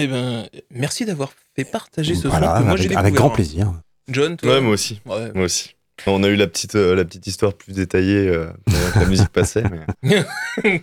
Eh 0.00 0.06
ben, 0.06 0.46
merci 0.70 1.04
d'avoir 1.04 1.30
fait 1.56 1.64
partager 1.64 2.14
ce 2.14 2.28
voilà 2.28 2.54
son 2.58 2.62
que 2.62 2.68
moi 2.68 2.98
avec, 2.98 3.14
grand 3.14 3.30
plaisir 3.30 3.72
John, 4.08 4.36
toi 4.36 4.54
Ouais, 4.54 4.60
moi 4.60 4.72
aussi. 4.72 5.00
Ouais. 5.04 5.32
Moi 5.34 5.44
aussi. 5.44 5.74
On 6.06 6.22
a 6.22 6.28
eu 6.28 6.36
la 6.36 6.46
petite, 6.46 6.76
euh, 6.76 6.94
la 6.94 7.04
petite 7.04 7.26
histoire 7.26 7.52
plus 7.52 7.74
détaillée 7.74 8.26
euh, 8.28 8.46
pendant 8.64 8.90
que 8.94 8.98
la 9.00 9.04
musique 9.06 9.28
passait. 9.28 9.64
Mais... 10.02 10.24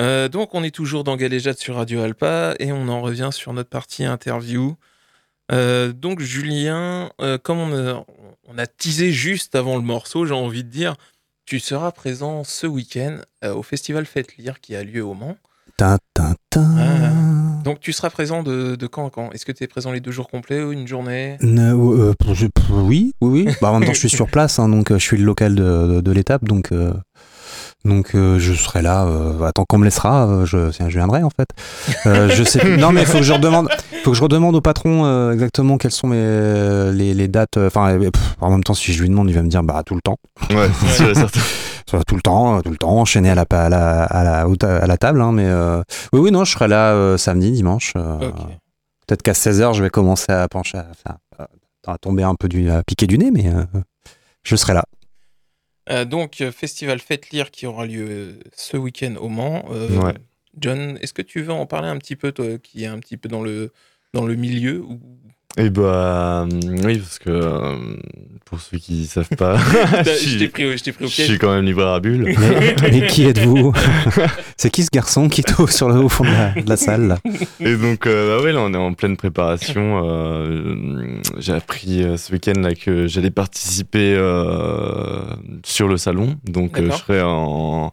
Euh, 0.00 0.28
donc, 0.28 0.54
on 0.54 0.62
est 0.64 0.74
toujours 0.74 1.04
dans 1.04 1.16
Galéjade 1.16 1.58
sur 1.58 1.76
Radio 1.76 2.00
Alpa 2.00 2.54
et 2.58 2.72
on 2.72 2.88
en 2.88 3.02
revient 3.02 3.30
sur 3.32 3.52
notre 3.52 3.68
partie 3.68 4.04
interview. 4.04 4.76
Euh, 5.50 5.92
donc, 5.92 6.20
Julien, 6.20 7.10
euh, 7.20 7.36
comme 7.38 7.58
on 7.58 7.72
a, 7.76 8.04
on 8.48 8.58
a 8.58 8.66
teasé 8.66 9.12
juste 9.12 9.54
avant 9.54 9.76
le 9.76 9.82
morceau, 9.82 10.24
j'ai 10.24 10.34
envie 10.34 10.64
de 10.64 10.70
dire, 10.70 10.94
tu 11.44 11.60
seras 11.60 11.90
présent 11.92 12.42
ce 12.44 12.66
week-end 12.66 13.18
au 13.44 13.62
festival 13.62 14.06
Fête 14.06 14.36
Lire 14.36 14.60
qui 14.60 14.74
a 14.76 14.82
lieu 14.84 15.04
au 15.04 15.14
Mans. 15.14 15.36
Tin, 15.76 15.98
tin, 16.14 16.34
tin. 16.50 16.76
Ah. 16.78 17.62
Donc, 17.64 17.80
tu 17.80 17.92
seras 17.92 18.10
présent 18.10 18.42
de, 18.42 18.76
de 18.76 18.86
quand 18.86 19.06
à 19.06 19.10
quand? 19.10 19.30
Est-ce 19.32 19.44
que 19.46 19.52
tu 19.52 19.64
es 19.64 19.66
présent 19.66 19.90
les 19.92 20.00
deux 20.00 20.10
jours 20.10 20.28
complets 20.28 20.62
ou 20.62 20.72
une 20.72 20.86
journée? 20.86 21.38
Euh, 21.42 22.12
je- 22.32 22.46
oui, 22.70 23.14
oui, 23.20 23.44
oui. 23.46 23.54
Bah, 23.60 23.70
en 23.70 23.78
même 23.78 23.86
temps, 23.86 23.94
je 23.94 23.98
suis 23.98 24.10
sur 24.10 24.28
place, 24.28 24.58
hein, 24.58 24.68
donc 24.68 24.92
je 24.92 24.98
suis 24.98 25.16
le 25.16 25.24
local 25.24 25.54
de, 25.54 25.62
de, 25.62 26.00
de 26.00 26.12
l'étape, 26.12 26.44
donc 26.44 26.72
euh, 26.72 26.92
donc 27.84 28.14
euh, 28.14 28.38
je 28.38 28.52
serai 28.52 28.82
là. 28.82 29.04
Euh, 29.04 29.50
tant 29.54 29.64
qu'on 29.64 29.78
me 29.78 29.84
laissera, 29.84 30.26
euh, 30.26 30.46
je, 30.46 30.70
je 30.70 30.84
viendrai 30.96 31.22
en 31.22 31.30
fait. 31.30 31.48
Euh, 32.06 32.28
je 32.30 32.42
sais. 32.44 32.58
plus. 32.58 32.76
Non, 32.78 32.92
mais 32.92 33.02
il 33.02 33.06
faut 33.06 33.18
que 33.18 33.24
je 33.24 33.32
redemande. 33.32 33.68
Faut 34.04 34.10
que 34.12 34.16
je 34.16 34.22
redemande 34.22 34.54
au 34.54 34.60
patron 34.60 35.04
euh, 35.04 35.32
exactement 35.32 35.78
quelles 35.78 35.90
sont 35.92 36.06
mes, 36.08 36.92
les, 36.92 37.14
les 37.14 37.28
dates. 37.28 37.56
Enfin, 37.56 37.90
euh, 37.98 38.10
en 38.40 38.50
même 38.50 38.64
temps, 38.64 38.74
si 38.74 38.92
je 38.92 39.02
lui 39.02 39.08
demande, 39.08 39.28
il 39.30 39.34
va 39.34 39.42
me 39.42 39.48
dire 39.48 39.62
bah 39.62 39.82
tout 39.84 39.94
le 39.94 40.00
temps, 40.02 40.16
Ouais, 40.50 40.68
sûr 40.94 41.14
certain. 41.14 41.40
Tout 42.06 42.14
le 42.16 42.22
temps, 42.22 42.62
tout 42.62 42.70
le 42.70 42.78
temps, 42.78 42.96
enchaîné 43.00 43.28
à 43.28 43.34
la 43.34 43.44
à 43.50 43.68
la 43.68 44.04
à 44.04 44.24
la, 44.24 44.46
à 44.46 44.86
la 44.86 44.96
table. 44.96 45.20
Hein, 45.20 45.32
mais 45.32 45.44
euh, 45.46 45.82
oui, 46.14 46.20
oui, 46.20 46.30
non, 46.30 46.42
je 46.44 46.52
serai 46.52 46.66
là 46.66 46.92
euh, 46.92 47.18
samedi, 47.18 47.52
dimanche. 47.52 47.92
euh. 47.96 48.16
Peut-être 49.06 49.20
qu'à 49.20 49.32
16h, 49.32 49.74
je 49.74 49.82
vais 49.82 49.90
commencer 49.90 50.32
à 50.32 50.48
pencher, 50.48 50.78
à, 50.78 51.98
tomber 51.98 52.22
un 52.22 52.34
peu 52.34 52.48
du, 52.48 52.70
à 52.70 52.82
piquer 52.82 53.06
du 53.06 53.18
nez, 53.18 53.30
mais 53.30 53.46
euh, 53.48 53.64
je 54.42 54.56
serai 54.56 54.72
là. 54.72 54.84
Euh, 55.90 56.04
donc, 56.04 56.40
euh, 56.40 56.52
festival 56.52 57.00
Fête 57.00 57.30
Lire 57.30 57.50
qui 57.50 57.66
aura 57.66 57.86
lieu 57.86 58.06
euh, 58.08 58.32
ce 58.54 58.76
week-end 58.76 59.16
au 59.16 59.28
Mans. 59.28 59.64
Euh, 59.70 59.98
Ouais. 59.98 60.14
John, 60.58 60.98
est-ce 61.00 61.14
que 61.14 61.22
tu 61.22 61.40
veux 61.42 61.52
en 61.52 61.64
parler 61.66 61.88
un 61.88 61.96
petit 61.96 62.14
peu, 62.14 62.30
toi, 62.30 62.58
qui 62.62 62.84
est 62.84 62.86
un 62.86 62.98
petit 62.98 63.16
peu 63.16 63.28
dans 63.28 63.42
le, 63.42 63.72
dans 64.12 64.26
le 64.26 64.34
milieu 64.34 64.80
ou... 64.82 65.00
Et 65.58 65.68
bah, 65.68 66.46
hum, 66.50 66.60
oui, 66.84 66.98
parce 66.98 67.18
que 67.18 67.28
euh, 67.28 67.76
pour 68.46 68.58
ceux 68.60 68.78
qui 68.78 69.04
savent 69.06 69.28
pas, 69.36 69.56
je, 70.04 70.10
Je 70.10 70.16
suis- 70.16 70.38
t'ai 70.38 70.48
pris, 70.48 70.64
au- 70.64 70.76
je 70.76 70.82
t'ai 70.82 70.92
pris 70.92 71.04
au 71.04 71.08
je 71.08 71.14
piège. 71.14 71.28
suis 71.28 71.38
quand 71.38 71.54
même 71.54 71.64
livreur 71.64 71.92
à 71.94 72.00
bulles. 72.00 72.34
Mais, 72.38 72.74
mais 72.82 73.06
qui 73.06 73.24
êtes-vous? 73.24 73.72
C'est 74.56 74.70
qui 74.70 74.82
ce 74.82 74.88
garçon 74.90 75.28
qui 75.28 75.42
est 75.42 75.60
au, 75.60 75.66
sur 75.66 75.88
le, 75.90 75.96
au 75.96 76.08
fond 76.08 76.24
de 76.24 76.30
la, 76.30 76.50
de 76.62 76.68
la 76.68 76.76
salle 76.78 77.06
là? 77.06 77.18
Et 77.60 77.76
donc, 77.76 78.06
euh, 78.06 78.38
bah 78.38 78.42
ouais, 78.44 78.52
là, 78.52 78.60
on 78.60 78.72
est 78.72 78.76
en 78.78 78.94
pleine 78.94 79.16
préparation. 79.18 80.02
euh, 80.06 81.20
j'ai 81.38 81.52
appris 81.52 82.02
euh, 82.02 82.16
ce 82.16 82.32
week-end 82.32 82.58
là 82.60 82.74
que 82.74 83.06
j'allais 83.06 83.30
participer 83.30 84.14
euh, 84.16 85.22
sur 85.66 85.86
le 85.88 85.98
salon. 85.98 86.36
Donc, 86.44 86.78
euh, 86.78 86.90
je 86.90 86.96
serai 86.96 87.20
en, 87.22 87.92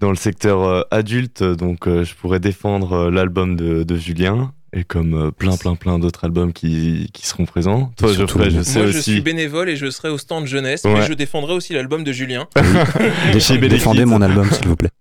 dans 0.00 0.10
le 0.10 0.16
secteur 0.16 0.62
euh, 0.64 0.82
adulte. 0.90 1.44
Donc, 1.44 1.86
euh, 1.86 2.02
je 2.04 2.14
pourrais 2.16 2.40
défendre 2.40 2.92
euh, 2.92 3.10
l'album 3.10 3.54
de, 3.54 3.84
de 3.84 3.96
Julien. 3.96 4.52
Et 4.74 4.84
comme 4.84 5.14
euh, 5.14 5.30
plein, 5.30 5.56
plein, 5.56 5.74
plein 5.74 5.98
d'autres 5.98 6.24
albums 6.24 6.52
qui, 6.54 7.10
qui 7.12 7.26
seront 7.26 7.44
présents. 7.44 7.92
Toi, 7.98 8.12
Geoffrey, 8.12 8.48
je 8.50 8.62
sais 8.62 8.78
Moi, 8.80 8.90
je 8.90 8.98
suis 8.98 9.20
bénévole 9.20 9.68
et 9.68 9.76
je 9.76 9.90
serai 9.90 10.08
au 10.08 10.16
stand 10.16 10.46
jeunesse, 10.46 10.84
mais 10.84 10.94
Ouais. 10.94 11.06
je 11.06 11.12
défendrai 11.12 11.52
aussi 11.52 11.74
l'album 11.74 12.04
de 12.04 12.12
Julien. 12.12 12.46
Chez 13.38 13.58
Belle 13.58 13.68
Défendez 13.70 14.04
mon 14.06 14.22
album, 14.22 14.48
s'il 14.50 14.68
vous 14.68 14.76
plaît. 14.76 14.88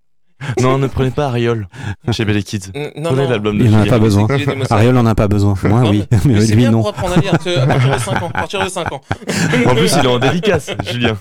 Non, 0.60 0.80
ne 0.80 0.88
prenez 0.88 1.12
pas 1.12 1.28
Ariol 1.28 1.68
chez 2.12 2.26
Belle 2.26 2.44
Kids. 2.44 2.72
Non, 2.98 3.12
Prenez 3.14 3.28
l'album 3.28 3.60
de 3.60 3.64
Il 3.64 3.76
en 3.76 3.82
a 3.82 3.86
pas 3.86 4.00
besoin. 4.00 4.26
Il 4.32 4.42
est 4.42 4.46
démonstré. 4.48 4.76
Ariel 4.76 4.98
en 4.98 5.06
a 5.06 5.14
pas 5.14 5.28
besoin. 5.28 5.54
Moi, 5.66 5.82
Non, 5.82 5.90
oui, 5.92 6.04
Mais 6.12 6.20
mais 6.26 6.46
lui, 6.48 6.56
bien 6.56 6.72
non. 6.72 6.82
pour 6.82 7.12
à 7.12 7.16
lire, 7.18 7.36
à 7.36 7.38
partir 7.68 7.94
de 7.94 8.00
5 8.00 8.24
ans. 8.24 8.30
À 8.34 8.40
partir 8.40 8.64
de 8.64 8.70
5 8.70 8.92
ans. 8.92 9.02
En 9.68 9.76
plus, 9.76 9.94
il 10.00 10.04
est 10.04 10.08
en 10.08 10.18
dédicace, 10.18 10.72
Julien. 10.92 11.16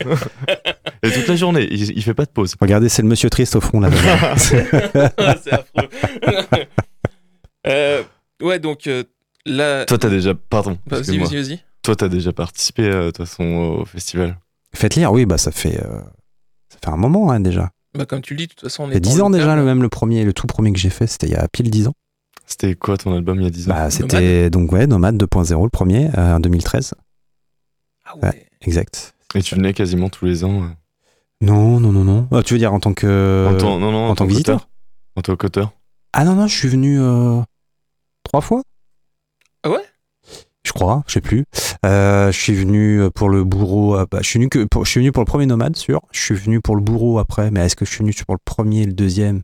Et 1.02 1.10
toute 1.10 1.28
la 1.28 1.36
journée, 1.36 1.68
il, 1.70 1.90
il 1.98 2.02
fait 2.02 2.14
pas 2.14 2.24
de 2.24 2.30
pause. 2.30 2.54
Regardez, 2.58 2.88
c'est 2.88 3.02
le 3.02 3.08
monsieur 3.08 3.28
triste 3.28 3.56
au 3.56 3.60
fond 3.60 3.80
là. 3.80 3.90
c'est 4.38 4.66
affreux. 5.52 5.88
Euh, 7.66 8.02
ouais, 8.42 8.58
donc 8.58 8.86
euh, 8.86 9.04
là. 9.46 9.84
Toi, 9.86 9.98
t'as 9.98 10.08
déjà. 10.10 10.34
Pardon. 10.34 10.78
Vas-y, 10.86 11.00
excuse-moi. 11.00 11.28
vas-y, 11.28 11.42
vas-y. 11.42 11.60
Toi, 11.82 11.96
t'as 11.96 12.08
déjà 12.08 12.32
participé, 12.32 12.82
euh, 12.84 13.06
de 13.06 13.10
toute 13.10 13.18
façon, 13.26 13.44
au 13.80 13.84
festival. 13.84 14.38
Faites 14.74 14.94
lire, 14.96 15.12
oui, 15.12 15.26
bah 15.26 15.38
ça 15.38 15.50
fait 15.50 15.80
euh, 15.82 16.00
ça 16.68 16.78
fait 16.82 16.90
un 16.90 16.96
moment 16.96 17.30
hein, 17.30 17.40
déjà. 17.40 17.70
Bah, 17.96 18.06
comme 18.06 18.20
tu 18.20 18.34
le 18.34 18.38
dis, 18.38 18.46
de 18.46 18.50
toute 18.52 18.60
façon, 18.60 18.84
on 18.84 18.90
est. 18.90 19.00
10 19.00 19.20
ans 19.20 19.30
déjà, 19.30 19.56
le 19.56 19.64
même 19.64 19.82
le 19.82 19.88
premier, 19.88 20.24
le 20.24 20.32
tout 20.32 20.46
premier 20.46 20.72
que 20.72 20.78
j'ai 20.78 20.90
fait, 20.90 21.06
c'était 21.06 21.26
il 21.26 21.32
y 21.32 21.36
a 21.36 21.48
pile 21.48 21.70
10 21.70 21.88
ans. 21.88 21.94
C'était 22.46 22.74
quoi 22.74 22.96
ton 22.96 23.14
album 23.14 23.40
il 23.40 23.44
y 23.44 23.46
a 23.46 23.50
10 23.50 23.66
ans? 23.70 23.74
Bah, 23.74 23.90
c'était 23.90 24.50
donc 24.50 24.70
ouais, 24.72 24.86
Nomade 24.86 25.16
2.0 25.20 25.62
le 25.64 25.68
premier 25.70 26.10
euh, 26.18 26.34
en 26.36 26.40
2013, 26.40 26.94
Ah 28.04 28.16
ouais. 28.22 28.46
exact. 28.62 29.14
Et 29.34 29.42
tu 29.42 29.54
venais 29.54 29.72
quasiment 29.72 30.08
tous 30.08 30.24
les 30.24 30.44
ans. 30.44 30.64
Non, 31.40 31.80
non, 31.80 31.92
non, 31.92 32.04
non. 32.04 32.28
Ah, 32.32 32.42
tu 32.42 32.54
veux 32.54 32.58
dire 32.58 32.74
en 32.74 32.80
tant 32.80 32.92
que 32.92 33.46
en 33.48 33.56
tant, 33.56 33.78
non, 33.78 33.90
non, 33.92 34.08
en 34.08 34.14
tant 34.14 34.26
que 34.26 34.30
visiteur? 34.30 34.68
En 35.16 35.22
tant 35.22 35.34
qu'auteur. 35.36 35.72
Ah 36.12 36.24
non 36.24 36.34
non, 36.34 36.46
je 36.46 36.54
suis 36.56 36.68
venu 36.68 37.00
euh, 37.00 37.40
trois 38.24 38.40
fois? 38.40 38.62
Ah 39.62 39.70
ouais? 39.70 39.82
Je 40.62 40.72
crois, 40.72 41.02
je 41.06 41.14
sais 41.14 41.20
plus. 41.20 41.44
Euh, 41.86 42.30
je 42.30 42.38
suis 42.38 42.54
venu 42.54 43.02
pour 43.14 43.28
le 43.30 43.44
bourreau. 43.44 43.96
bah, 44.10 44.18
je 44.20 44.26
suis 44.26 44.38
venu 44.38 44.48
que 44.48 44.64
pour, 44.64 44.84
je 44.84 44.90
suis 44.90 45.00
venu 45.00 45.10
pour 45.12 45.22
le 45.22 45.26
premier 45.26 45.46
nomade, 45.46 45.74
sûr. 45.76 46.00
Je 46.12 46.20
suis 46.20 46.34
venu 46.34 46.60
pour 46.60 46.76
le 46.76 46.82
bourreau 46.82 47.18
après, 47.18 47.50
mais 47.50 47.60
est-ce 47.64 47.76
que 47.76 47.84
je 47.84 47.90
suis 47.90 48.00
venu 48.00 48.12
pour 48.26 48.34
le 48.34 48.40
premier 48.44 48.82
et 48.82 48.86
le 48.86 48.92
deuxième? 48.92 49.42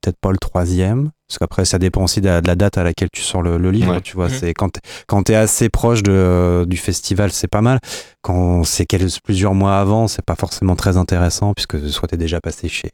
Peut-être 0.00 0.18
pas 0.20 0.30
le 0.30 0.38
troisième. 0.38 1.10
Parce 1.28 1.38
qu'après, 1.38 1.64
ça 1.64 1.78
dépend 1.78 2.04
aussi 2.04 2.20
de 2.20 2.26
la, 2.26 2.40
de 2.40 2.46
la 2.46 2.56
date 2.56 2.78
à 2.78 2.84
laquelle 2.84 3.10
tu 3.12 3.20
sors 3.22 3.42
le, 3.42 3.58
le 3.58 3.70
livre. 3.70 3.92
Ouais. 3.92 4.00
Tu 4.00 4.14
vois, 4.14 4.28
Mhm. 4.28 4.34
c'est 4.34 4.54
quand 4.54 4.70
t'es, 4.70 4.80
quand 5.06 5.22
t'es 5.24 5.34
assez 5.34 5.68
proche 5.68 6.02
de, 6.02 6.64
du 6.68 6.76
festival, 6.76 7.32
c'est 7.32 7.48
pas 7.48 7.60
mal. 7.60 7.78
Quand 8.22 8.64
c'est 8.64 8.86
quelques, 8.86 9.20
plusieurs 9.22 9.54
mois 9.54 9.78
avant, 9.78 10.08
c'est 10.08 10.24
pas 10.24 10.36
forcément 10.36 10.74
très 10.76 10.96
intéressant 10.96 11.52
puisque 11.54 11.78
soit 11.90 12.08
t'es 12.08 12.16
déjà 12.16 12.40
passé 12.40 12.68
chez, 12.68 12.90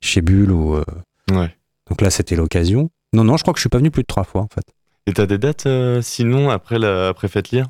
chez 0.00 0.20
Bulle 0.22 0.52
ou. 0.52 0.74
euh, 0.76 0.84
Ouais. 1.30 1.54
donc 1.88 2.00
là, 2.00 2.10
c'était 2.10 2.36
l'occasion. 2.36 2.90
Non, 3.12 3.24
non, 3.24 3.36
je 3.36 3.42
crois 3.42 3.52
que 3.52 3.58
je 3.58 3.62
suis 3.62 3.68
pas 3.68 3.78
venu 3.78 3.90
plus 3.90 4.02
de 4.02 4.06
trois 4.06 4.24
fois 4.24 4.40
en 4.40 4.48
fait. 4.52 4.64
Et 5.06 5.12
t'as 5.12 5.26
des 5.26 5.38
dates 5.38 5.66
euh, 5.66 6.00
sinon 6.00 6.50
après 6.50 6.78
la 6.78 7.08
après 7.08 7.28
Faites 7.28 7.50
Lire? 7.50 7.66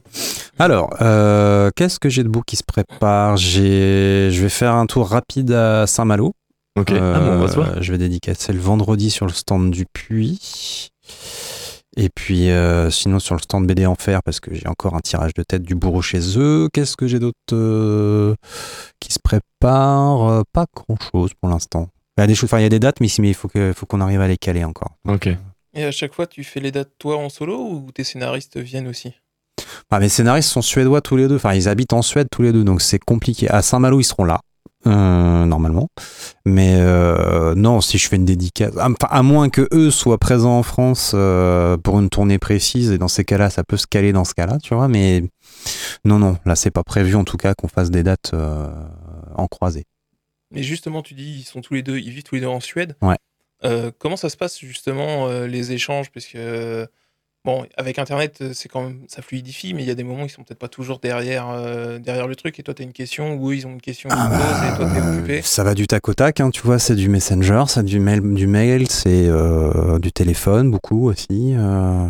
Alors, 0.59 0.90
euh, 1.00 1.70
qu'est-ce 1.74 1.98
que 1.98 2.11
j'ai 2.11 2.22
de 2.22 2.28
beau 2.28 2.42
qui 2.42 2.57
se 2.57 2.62
prépare? 2.62 3.37
J'ai, 3.38 4.31
je 4.31 4.42
vais 4.42 4.50
faire 4.50 4.74
un 4.74 4.87
tour 4.87 5.09
rapide 5.09 5.50
à 5.52 5.87
Saint-Malo. 5.87 6.35
Ok. 6.78 6.90
ah 6.92 7.20
bon, 7.20 7.33
on 7.33 7.38
va 7.38 7.48
se 7.48 7.55
voir. 7.57 7.70
Euh, 7.70 7.81
je 7.81 7.92
vais 7.92 7.98
dédicacer 7.98 8.52
le 8.52 8.61
vendredi 8.61 9.11
sur 9.11 9.26
le 9.26 9.33
stand 9.33 9.70
du 9.70 9.87
Puy. 9.87 10.90
Et 11.96 12.09
puis, 12.09 12.50
euh, 12.50 12.90
sinon, 12.90 13.18
sur 13.18 13.35
le 13.35 13.40
stand 13.40 13.66
BD 13.66 13.85
Enfer, 13.85 14.22
parce 14.22 14.40
que 14.40 14.55
j'ai 14.55 14.66
encore 14.66 14.94
un 14.94 15.00
tirage 15.00 15.35
de 15.35 15.42
tête 15.42 15.62
du 15.62 15.74
bourreau 15.74 16.00
chez 16.00 16.38
eux. 16.38 16.68
Qu'est-ce 16.72 16.96
que 16.96 17.07
j'ai 17.07 17.18
d'autre 17.18 17.37
euh, 17.52 18.35
qui 19.00 19.12
se 19.12 19.18
prépare? 19.22 20.44
Pas 20.52 20.66
grand-chose 20.74 21.33
pour 21.40 21.50
l'instant. 21.50 21.88
Il 22.18 22.20
y 22.20 22.25
a 22.25 22.27
des 22.27 22.35
choses, 22.35 22.48
enfin, 22.48 22.59
il 22.59 22.62
y 22.62 22.66
a 22.66 22.68
des 22.68 22.79
dates, 22.81 23.01
mais 23.01 23.09
mais 23.20 23.29
il 23.31 23.35
faut 23.35 23.48
que- 23.48 23.72
faut 23.75 23.87
qu'on 23.87 24.01
arrive 24.01 24.20
à 24.20 24.29
les 24.29 24.37
caler 24.37 24.64
encore. 24.64 24.96
Ok. 25.09 25.29
Et 25.75 25.85
à 25.85 25.90
chaque 25.90 26.12
fois, 26.14 26.27
tu 26.27 26.44
fais 26.44 26.61
les 26.61 26.70
dates 26.70 26.90
toi 26.98 27.16
en 27.16 27.29
solo 27.31 27.57
ou 27.59 27.90
tes 27.92 28.05
scénaristes 28.05 28.59
viennent 28.59 28.88
aussi? 28.88 29.14
Ah, 29.90 30.01
mes 30.01 30.09
scénaristes 30.09 30.48
sont 30.51 30.62
suédois 30.62 31.01
tous 31.03 31.16
les 31.16 31.29
deux. 31.29 31.37
Enfin, 31.37 31.55
ils 31.55 31.68
habitent 31.68 31.92
en 31.92 32.03
Suède 32.03 32.29
tous 32.31 32.42
les 32.42 32.53
deux, 32.53 32.64
donc 32.64 32.81
c'est 32.83 32.98
compliqué. 32.98 33.48
À 33.51 33.61
Saint-Malo, 33.62 34.01
ils 34.01 34.05
seront 34.05 34.25
là, 34.25 34.40
euh, 34.87 35.44
normalement. 35.44 35.88
Mais 36.46 36.77
euh, 36.81 37.55
non, 37.55 37.81
si 37.83 37.98
je 37.98 38.09
fais 38.09 38.16
une 38.16 38.25
dédicace, 38.25 38.75
à, 38.79 38.87
enfin, 38.90 39.09
à 39.11 39.22
moins 39.22 39.48
que 39.51 39.68
eux 39.72 39.90
soient 39.90 40.18
présents 40.18 40.59
en 40.59 40.62
France 40.62 41.12
euh, 41.14 41.77
pour 41.77 41.98
une 42.01 42.09
tournée 42.11 42.38
précise, 42.38 42.90
et 42.90 42.98
dans 42.98 43.09
ces 43.09 43.25
cas-là, 43.25 43.51
ça 43.51 43.64
peut 43.64 43.77
se 43.77 43.87
caler 43.87 44.12
dans 44.12 44.25
ce 44.25 44.35
cas-là, 44.35 44.59
tu 44.62 44.75
vois. 44.75 44.88
Mais 44.88 45.25
non, 46.05 46.18
non, 46.18 46.37
là, 46.46 46.57
c'est 46.57 46.70
pas 46.70 46.85
prévu 46.85 47.14
en 47.14 47.25
tout 47.25 47.37
cas 47.37 47.55
qu'on 47.55 47.68
fasse 47.68 47.90
des 47.90 48.03
dates 48.03 48.31
euh, 48.35 48.68
en 49.37 49.46
croisée. 49.46 49.85
Mais 50.53 50.62
justement, 50.62 51.03
tu 51.03 51.15
dis 51.15 51.38
ils 51.41 51.45
sont 51.45 51.61
tous 51.61 51.75
les 51.75 51.83
deux, 51.83 51.99
ils 51.99 52.11
vivent 52.11 52.23
tous 52.23 52.35
les 52.37 52.41
deux 52.43 52.47
en 52.47 52.61
Suède. 52.61 52.97
Ouais. 53.01 53.17
Euh, 53.65 53.91
comment 53.99 54.17
ça 54.17 54.29
se 54.29 54.37
passe 54.37 54.59
justement 54.59 55.29
euh, 55.29 55.47
les 55.47 55.73
échanges? 55.73 56.11
Parce 56.11 56.27
que 56.27 56.38
euh, 56.38 56.87
bon, 57.44 57.66
avec 57.76 57.98
Internet, 57.98 58.38
euh, 58.40 58.50
c'est 58.55 58.68
quand 58.68 58.83
même 58.83 59.00
ça 59.09 59.22
fluidifie, 59.22 59.74
mais 59.74 59.83
il 59.83 59.87
y 59.87 59.90
a 59.90 59.94
des 59.94 60.05
moments 60.05 60.22
où 60.22 60.26
ils 60.26 60.31
sont 60.31 60.42
peut-être 60.44 60.59
pas 60.59 60.68
toujours 60.68 60.98
derrière 60.98 61.48
euh, 61.50 61.98
derrière 61.98 62.26
le 62.26 62.37
truc. 62.37 62.59
Et 62.59 62.62
toi, 62.62 62.74
tu 62.74 62.83
as 62.83 62.85
une 62.85 62.92
question 62.92 63.35
ou 63.35 63.50
eux, 63.50 63.57
ils 63.57 63.66
ont 63.66 63.72
une 63.72 63.81
question 63.81 64.09
Ah 64.12 64.28
bah, 64.31 64.68
et 64.68 64.76
toi, 64.76 64.88
t'es 64.92 65.00
occupé. 65.18 65.42
Ça 65.42 65.64
va 65.64 65.74
du 65.74 65.87
tac 65.87 66.09
au 66.09 66.14
tac, 66.14 66.40
hein, 66.40 66.50
tu 66.50 66.62
vois, 66.62 66.78
c'est 66.78 66.94
du 66.96 67.09
messenger, 67.09 67.64
c'est 67.68 67.85
du 67.85 68.00
mail, 68.00 68.20
du 68.35 68.46
mail 68.46 68.88
c'est 68.88 69.26
euh, 69.28 69.98
du 69.98 70.12
téléphone, 70.12 70.70
beaucoup 70.70 71.09
aussi. 71.09 71.55
euh, 71.57 72.07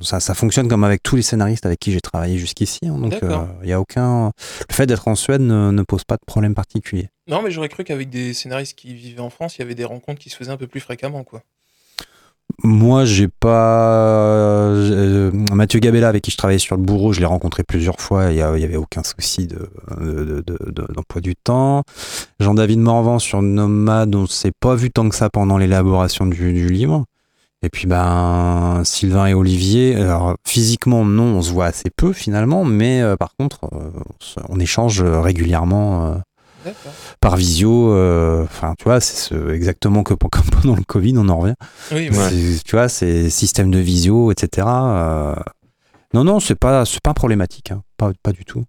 ça, 0.00 0.20
ça 0.20 0.34
fonctionne 0.34 0.68
comme 0.68 0.84
avec 0.84 1.02
tous 1.02 1.16
les 1.16 1.22
scénaristes 1.22 1.66
avec 1.66 1.78
qui 1.78 1.92
j'ai 1.92 2.00
travaillé 2.00 2.38
jusqu'ici. 2.38 2.80
hein, 2.84 2.98
donc, 2.98 3.14
il 3.62 3.68
y 3.68 3.72
a 3.72 3.80
aucun. 3.80 4.32
Le 4.68 4.74
fait 4.74 4.86
d'être 4.86 5.08
en 5.08 5.14
Suède 5.14 5.40
ne, 5.40 5.70
ne 5.70 5.82
pose 5.82 6.04
pas 6.04 6.16
de 6.16 6.24
problème 6.26 6.54
particulier. 6.54 7.08
Non, 7.28 7.40
mais 7.42 7.50
j'aurais 7.50 7.68
cru 7.68 7.84
qu'avec 7.84 8.10
des 8.10 8.34
scénaristes 8.34 8.76
qui 8.76 8.94
vivaient 8.94 9.20
en 9.20 9.30
France, 9.30 9.56
il 9.56 9.60
y 9.60 9.62
avait 9.62 9.74
des 9.76 9.84
rencontres 9.84 10.20
qui 10.20 10.28
se 10.30 10.36
faisaient 10.36 10.50
un 10.50 10.56
peu 10.56 10.66
plus 10.66 10.80
fréquemment, 10.80 11.22
quoi. 11.22 11.42
Moi, 12.64 13.04
j'ai 13.04 13.28
pas. 13.28 14.68
euh, 14.68 15.30
Mathieu 15.52 15.80
Gabella, 15.80 16.08
avec 16.08 16.22
qui 16.22 16.30
je 16.30 16.36
travaillais 16.36 16.58
sur 16.58 16.76
le 16.76 16.82
bourreau, 16.82 17.12
je 17.12 17.20
l'ai 17.20 17.26
rencontré 17.26 17.62
plusieurs 17.64 18.00
fois. 18.00 18.30
Il 18.30 18.36
y, 18.36 18.42
a- 18.42 18.56
il 18.56 18.60
y 18.60 18.64
avait 18.64 18.76
aucun 18.76 19.02
souci 19.02 19.46
de, 19.46 19.68
de- 20.00 20.42
de- 20.46 20.70
de- 20.70 20.92
d'emploi 20.92 21.20
du 21.20 21.34
temps. 21.36 21.82
Jean-David 22.40 22.78
Morvan 22.80 23.18
sur 23.18 23.42
Nomade, 23.42 24.14
on 24.14 24.26
s'est 24.26 24.52
pas 24.58 24.74
vu 24.74 24.90
tant 24.90 25.08
que 25.08 25.14
ça 25.14 25.30
pendant 25.30 25.58
l'élaboration 25.58 26.26
du, 26.26 26.68
livre. 26.68 27.04
Et 27.64 27.68
puis, 27.68 27.86
ben, 27.86 28.82
Sylvain 28.84 29.26
et 29.26 29.34
Olivier, 29.34 29.94
alors 29.96 30.34
physiquement, 30.46 31.04
non, 31.04 31.36
on 31.36 31.42
se 31.42 31.52
voit 31.52 31.66
assez 31.66 31.90
peu 31.96 32.12
finalement, 32.12 32.64
mais 32.64 33.00
euh, 33.02 33.16
par 33.16 33.34
contre, 33.38 33.60
euh, 33.72 33.78
on, 34.48 34.56
on 34.56 34.60
échange 34.60 35.00
régulièrement. 35.02 36.16
Par 37.20 37.36
visio. 37.36 37.92
euh, 37.92 38.44
Enfin, 38.44 38.74
tu 38.78 38.84
vois, 38.84 39.00
c'est 39.00 39.16
ce- 39.34 39.50
exactement 39.52 40.02
que, 40.02 40.14
comme 40.30 40.44
pendant 40.60 40.76
le 40.76 40.84
Covid, 40.84 41.14
on 41.18 41.28
en 41.28 41.38
revient. 41.38 41.54
Oui, 41.92 42.08
Ouais. 42.10 42.30
Tu 42.64 42.72
vois, 42.76 42.88
c'est 42.88 43.30
système 43.30 43.70
de 43.70 43.78
visio, 43.78 44.30
etc. 44.32 44.66
euh, 44.68 45.34
Non, 46.14 46.24
non, 46.24 46.40
c'est 46.40 46.54
pas, 46.54 46.84
c'est 46.84 47.00
pas 47.02 47.14
problématique, 47.14 47.70
hein. 47.70 47.82
pas, 47.96 48.12
pas 48.22 48.32
du 48.32 48.44
tout. 48.44 48.64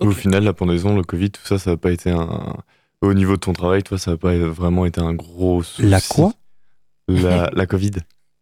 Au 0.00 0.10
final, 0.10 0.44
la 0.44 0.52
pendaison, 0.52 0.94
le 0.96 1.02
Covid, 1.02 1.30
tout 1.30 1.46
ça, 1.46 1.58
ça 1.58 1.70
n'a 1.70 1.76
pas 1.76 1.90
été 1.92 2.10
un. 2.10 2.56
Au 3.02 3.14
niveau 3.14 3.32
de 3.32 3.40
ton 3.40 3.52
travail, 3.52 3.82
toi, 3.82 3.98
ça 3.98 4.12
n'a 4.12 4.16
pas 4.16 4.34
vraiment 4.36 4.84
été 4.86 5.00
un 5.00 5.14
gros 5.14 5.62
souci. 5.62 5.82
La 5.88 6.00
quoi? 6.00 6.32
La, 7.08 7.50
la 7.54 7.66
Covid. 7.66 7.92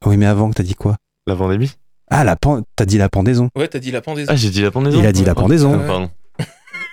Oui, 0.07 0.17
mais 0.17 0.27
avant, 0.27 0.51
t'as 0.51 0.63
dit 0.63 0.75
quoi? 0.75 0.97
La 1.27 1.37
pandémie? 1.37 1.71
Ah, 2.11 2.25
la 2.25 2.37
pen- 2.37 2.63
t'as 2.77 2.85
dit 2.85 2.99
la 2.99 3.09
pendaison. 3.09 3.49
ouais, 3.57 3.69
t'as 3.69 3.79
dit 3.79 3.91
la 3.91 4.01
pendaison. 4.01 4.31
Ah, 4.33 4.37
j'ai 4.37 4.51
dit 4.51 4.63
la 4.63 4.71
pendaison 4.71 4.99
Il 4.99 5.07
a 5.07 5.13
dit 5.13 5.25
la 5.25 5.35
pendaison. 5.35 5.79
Ah, 5.83 5.87
Pardon. 5.87 6.11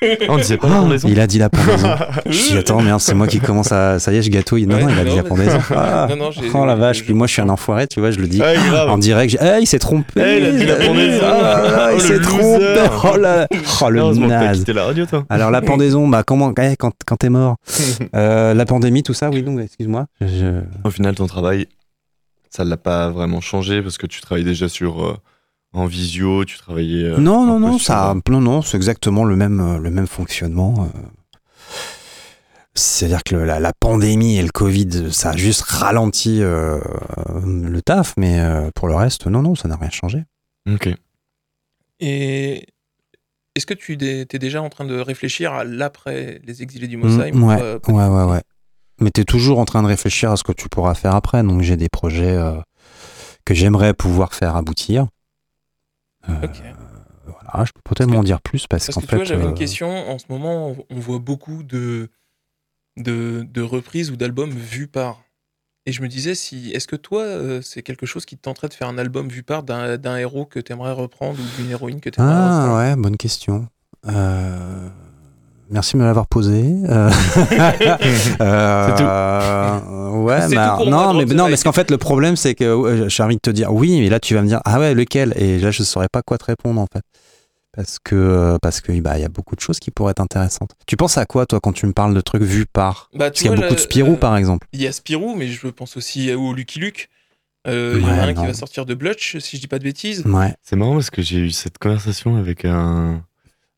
Ah, 0.04 0.08
on 0.30 0.38
disait 0.38 0.58
pas 0.58 0.68
la 0.68 0.78
Ah, 0.78 0.82
pendaison 0.82 1.08
il 1.08 1.20
a 1.20 1.28
dit 1.28 1.38
la 1.38 1.50
pendaison. 1.50 1.90
Je 2.26 2.32
dis, 2.32 2.58
attends, 2.58 2.82
merde, 2.82 3.00
c'est 3.00 3.14
moi 3.14 3.28
qui 3.28 3.40
commence 3.40 3.72
à. 3.72 4.00
Ça 4.00 4.12
y 4.12 4.18
est, 4.18 4.24
je 4.24 4.32
gâtouille. 4.32 4.66
Non, 4.66 4.78
Ouais, 4.78 4.84
non, 4.84 4.90
il 4.90 5.00
a 5.00 5.04
non, 5.04 5.10
dit 5.12 5.16
la 5.18 5.24
pendaison. 5.24 5.60
Ah, 5.76 6.08
Non, 6.10 6.16
non, 6.16 6.32
j'ai- 6.32 6.42
oh 6.54 6.66
la 6.66 6.76
vache, 6.76 7.04
puis 7.04 7.14
moi, 7.14 7.28
je 7.28 7.34
suis 7.34 7.42
un 7.42 7.50
enfoiré, 7.50 7.88
tu 7.88 8.00
vois, 8.00 8.10
je 8.10 8.18
le 8.20 8.28
dis. 8.28 8.42
Ah. 8.42 8.88
En 8.92 8.98
direct, 8.98 9.32
j'ai- 9.32 9.40
ah, 9.40 9.60
il 9.60 9.68
s'est 9.68 9.78
trompé. 9.80 10.14
Eh, 10.20 10.38
il 10.40 10.46
a 10.46 10.52
dit 10.54 10.66
la 10.66 10.76
pendaison. 10.76 11.24
Ah, 11.24 11.90
Oh, 11.92 11.96
il 11.96 11.96
le 11.96 12.00
s'est 12.08 12.20
trompé. 12.20 12.66
Oh, 13.04 13.18
la... 13.18 13.48
oh 13.82 13.90
le 13.90 14.14
naze. 14.28 14.66
la 14.68 14.86
radio, 14.86 15.06
toi. 15.06 15.24
Alors 15.30 15.52
la 15.52 15.62
pendaison, 15.62 16.08
bah 16.08 16.24
comment 16.26 16.52
eh, 16.60 16.76
quand, 16.78 16.94
quand 17.06 17.18
t'es 17.18 17.30
mort, 17.30 17.58
Euh, 18.16 18.54
la 18.54 18.66
pandémie, 18.66 19.04
tout 19.04 19.14
ça, 19.14 19.30
oui, 19.30 19.44
donc 19.44 19.60
excuse-moi. 19.60 20.06
Je- 20.22 20.62
Au 20.84 20.90
final, 20.90 21.14
ton 21.16 21.28
travail, 21.28 21.68
ça 22.50 22.64
l'a 22.64 22.78
pas 22.78 23.10
vraiment 23.10 23.40
changé 23.42 23.82
parce 23.82 23.98
que 23.98 24.08
tu 24.08 24.20
travailles 24.22 24.44
déjà 24.44 24.68
sur 24.68 25.06
euh, 25.06 25.18
en 25.74 25.86
visio, 25.86 26.44
tu 26.46 26.58
travaillais. 26.58 27.06
euh, 27.06 27.18
non, 27.18 27.46
non, 27.46 27.60
non, 27.60 27.78
ça, 27.80 28.14
non, 28.30 28.42
non, 28.42 28.62
c'est 28.62 28.78
exactement 28.78 29.24
le 29.24 29.36
même, 29.36 29.60
euh, 29.60 29.78
le 29.78 29.90
même 29.92 30.08
fonctionnement. 30.08 30.86
euh. 30.96 31.00
C'est-à-dire 32.74 33.24
que 33.24 33.36
le- 33.36 33.46
la, 33.46 33.60
la 33.60 33.74
pandémie 33.74 34.38
et 34.38 34.42
le 34.44 34.50
Covid, 34.50 35.12
ça 35.12 35.32
a 35.32 35.36
juste 35.38 35.62
ralenti 35.64 36.42
euh, 36.42 36.80
le 37.44 37.82
taf, 37.82 38.14
mais 38.18 38.40
euh, 38.40 38.70
pour 38.76 38.88
le 38.88 38.96
reste, 38.96 39.28
non, 39.28 39.42
non, 39.42 39.56
ça 39.56 39.68
n'a 39.68 39.76
rien 39.76 39.90
changé. 39.90 40.24
Ok. 40.72 40.90
Et 42.00 42.66
est-ce 43.56 43.66
que 43.66 43.74
tu 43.74 43.98
es 44.02 44.26
déjà 44.26 44.62
en 44.62 44.70
train 44.70 44.86
de 44.86 44.98
réfléchir 44.98 45.52
à 45.54 45.64
l'après 45.66 46.40
les 46.46 46.64
exilés 46.64 46.88
du 46.88 46.98
Mm, 46.98 47.44
ouais, 47.44 47.58
euh, 47.62 47.80
ouais, 47.90 48.08
ouais, 48.08 48.24
ouais. 48.32 48.42
Mais 49.02 49.12
t'es 49.12 49.26
toujours 49.26 49.60
en 49.60 49.66
train 49.66 49.82
de 49.84 49.88
réfléchir 49.88 50.32
à 50.32 50.38
ce 50.38 50.44
que 50.44 50.52
tu 50.54 50.70
pourras 50.70 50.94
faire 50.96 51.16
après, 51.16 51.44
donc 51.44 51.62
j'ai 51.64 51.76
des 51.76 51.90
projets 51.90 52.36
euh, 52.38 52.54
que 53.46 53.54
j'aimerais 53.54 53.94
pouvoir 53.94 54.34
faire 54.34 54.56
aboutir. 54.56 55.08
Euh, 56.30 56.34
Ok. 56.44 56.62
Voilà, 57.26 57.66
je 57.66 57.72
peux 57.72 57.82
peut-être 57.96 58.10
m'en 58.10 58.24
dire 58.24 58.42
plus 58.42 58.68
parce, 58.68 58.86
Parce 58.88 58.96
qu'en 58.96 59.02
que 59.02 59.06
tu 59.08 59.16
vois, 59.16 59.24
fait. 59.24 59.30
j'avais 59.30 59.44
euh, 59.46 59.50
une 59.50 59.56
question. 59.56 59.90
En 60.10 60.18
ce 60.20 60.26
moment, 60.30 60.76
on- 60.90 61.00
voit 61.00 61.20
beaucoup 61.20 61.64
de, 61.64 62.10
de, 62.98 63.46
de 63.50 63.62
reprises 63.62 64.12
ou 64.12 64.16
d'albums 64.16 64.52
vus 64.52 64.88
par. 64.88 65.24
Et 65.86 65.92
je 65.92 66.02
me 66.02 66.08
disais, 66.08 66.36
si, 66.36 66.72
est-ce 66.72 66.88
que 66.88 66.96
toi, 66.96 67.24
euh, 67.24 67.62
c'est 67.62 67.84
quelque 67.84 68.06
chose 68.06 68.26
qui 68.26 68.38
te 68.38 68.42
tenterait 68.44 68.70
de 68.70 68.74
faire 68.74 68.88
un 68.88 68.98
album 68.98 69.30
vu 69.30 69.44
par 69.44 69.64
d'un 69.64 69.98
d'un 69.98 70.18
héros 70.18 70.46
que 70.46 70.60
tu 70.60 70.72
aimerais 70.74 70.92
reprendre 70.94 71.40
ou 71.42 71.48
d'une 71.50 71.72
héroïne 71.72 72.02
que 72.02 72.10
tu 72.10 72.20
aimerais 72.20 72.36
Ah 72.36 72.46
reprendre? 72.58 72.78
ouais, 72.78 72.96
bonne 72.96 73.18
question. 73.18 73.68
Euh, 74.08 74.90
Merci 75.72 75.94
de 75.94 76.00
me 76.00 76.06
l'avoir 76.06 76.28
posé. 76.28 76.64
Euh, 76.90 77.10
euh, 78.42 79.80
Ouais, 80.12 80.42
C'est 80.48 80.56
bah, 80.56 80.76
tout 80.78 80.84
pour 80.84 80.92
moi, 80.92 81.14
non, 81.14 81.14
mais 81.14 81.26
non, 81.26 81.50
parce 81.50 81.64
qu'en 81.64 81.72
fait 81.72 81.90
le 81.90 81.98
problème 81.98 82.36
c'est 82.36 82.54
que 82.54 82.66
euh, 82.66 83.10
j'ai 83.10 83.24
envie 83.24 83.36
de 83.38 83.42
te 83.42 83.50
dire 83.50 83.74
oui, 83.74 84.00
mais 84.02 84.10
là 84.10 84.20
tu 84.20 84.36
vas 84.36 84.42
me 84.42 84.48
dire 84.48 84.62
ah 84.66 84.80
ouais 84.80 84.94
lequel? 84.94 85.34
Et 85.38 85.58
là 85.60 85.72
je 85.72 85.84
saurais 85.84 86.10
pas 86.12 86.22
quoi 86.22 86.38
te 86.38 86.46
répondre 86.46 86.80
en 86.80 86.88
fait 86.92 87.04
parce 87.76 88.00
que 88.04 88.16
euh, 88.16 88.58
parce 88.62 88.82
que 88.82 88.92
bah 89.00 89.18
il 89.18 89.22
y 89.22 89.26
a 89.26 89.30
beaucoup 89.30 89.56
de 89.56 89.62
choses 89.62 89.80
qui 89.80 89.92
pourraient 89.92 90.12
être 90.12 90.20
intéressantes. 90.20 90.72
Tu 90.88 90.98
penses 90.98 91.18
à 91.18 91.26
quoi 91.26 91.46
toi 91.46 91.60
quand 91.62 91.72
tu 91.72 91.86
me 91.86 91.94
parles 91.94 92.14
de 92.14 92.22
trucs 92.22 92.44
vus 92.44 92.66
par? 92.66 93.10
Bah, 93.14 93.30
Parce 93.30 93.42
qu'il 93.42 93.50
y 93.50 93.54
a 93.54 93.56
beaucoup 93.56 93.76
de 93.76 93.80
Spirou 93.80 94.14
euh, 94.14 94.18
par 94.18 94.36
exemple. 94.38 94.68
Il 94.74 94.82
y 94.82 94.88
a 94.88 94.92
Spirou, 94.92 95.36
mais 95.36 95.48
je 95.48 95.68
pense 95.68 95.98
aussi 95.98 96.34
au 96.34 96.54
Lucky 96.54 96.80
Luke. 96.80 97.10
Euh, 97.68 97.98
Il 97.98 98.02
y 98.02 98.06
en 98.06 98.10
a 98.10 98.14
Ouais, 98.14 98.20
un 98.22 98.34
qui 98.34 98.46
va 98.46 98.54
sortir 98.54 98.86
de 98.86 98.96
Blutch, 98.96 99.38
si 99.38 99.56
je 99.56 99.62
dis 99.62 99.68
pas 99.68 99.78
de 99.78 99.84
bêtises. 99.84 100.24
Ouais. 100.26 100.54
C'est 100.64 100.76
marrant 100.76 100.96
parce 100.96 101.12
que 101.12 101.22
j'ai 101.22 101.38
eu 101.38 101.52
cette 101.52 101.78
conversation 101.78 102.36
avec 102.36 102.66
un, 102.66 103.24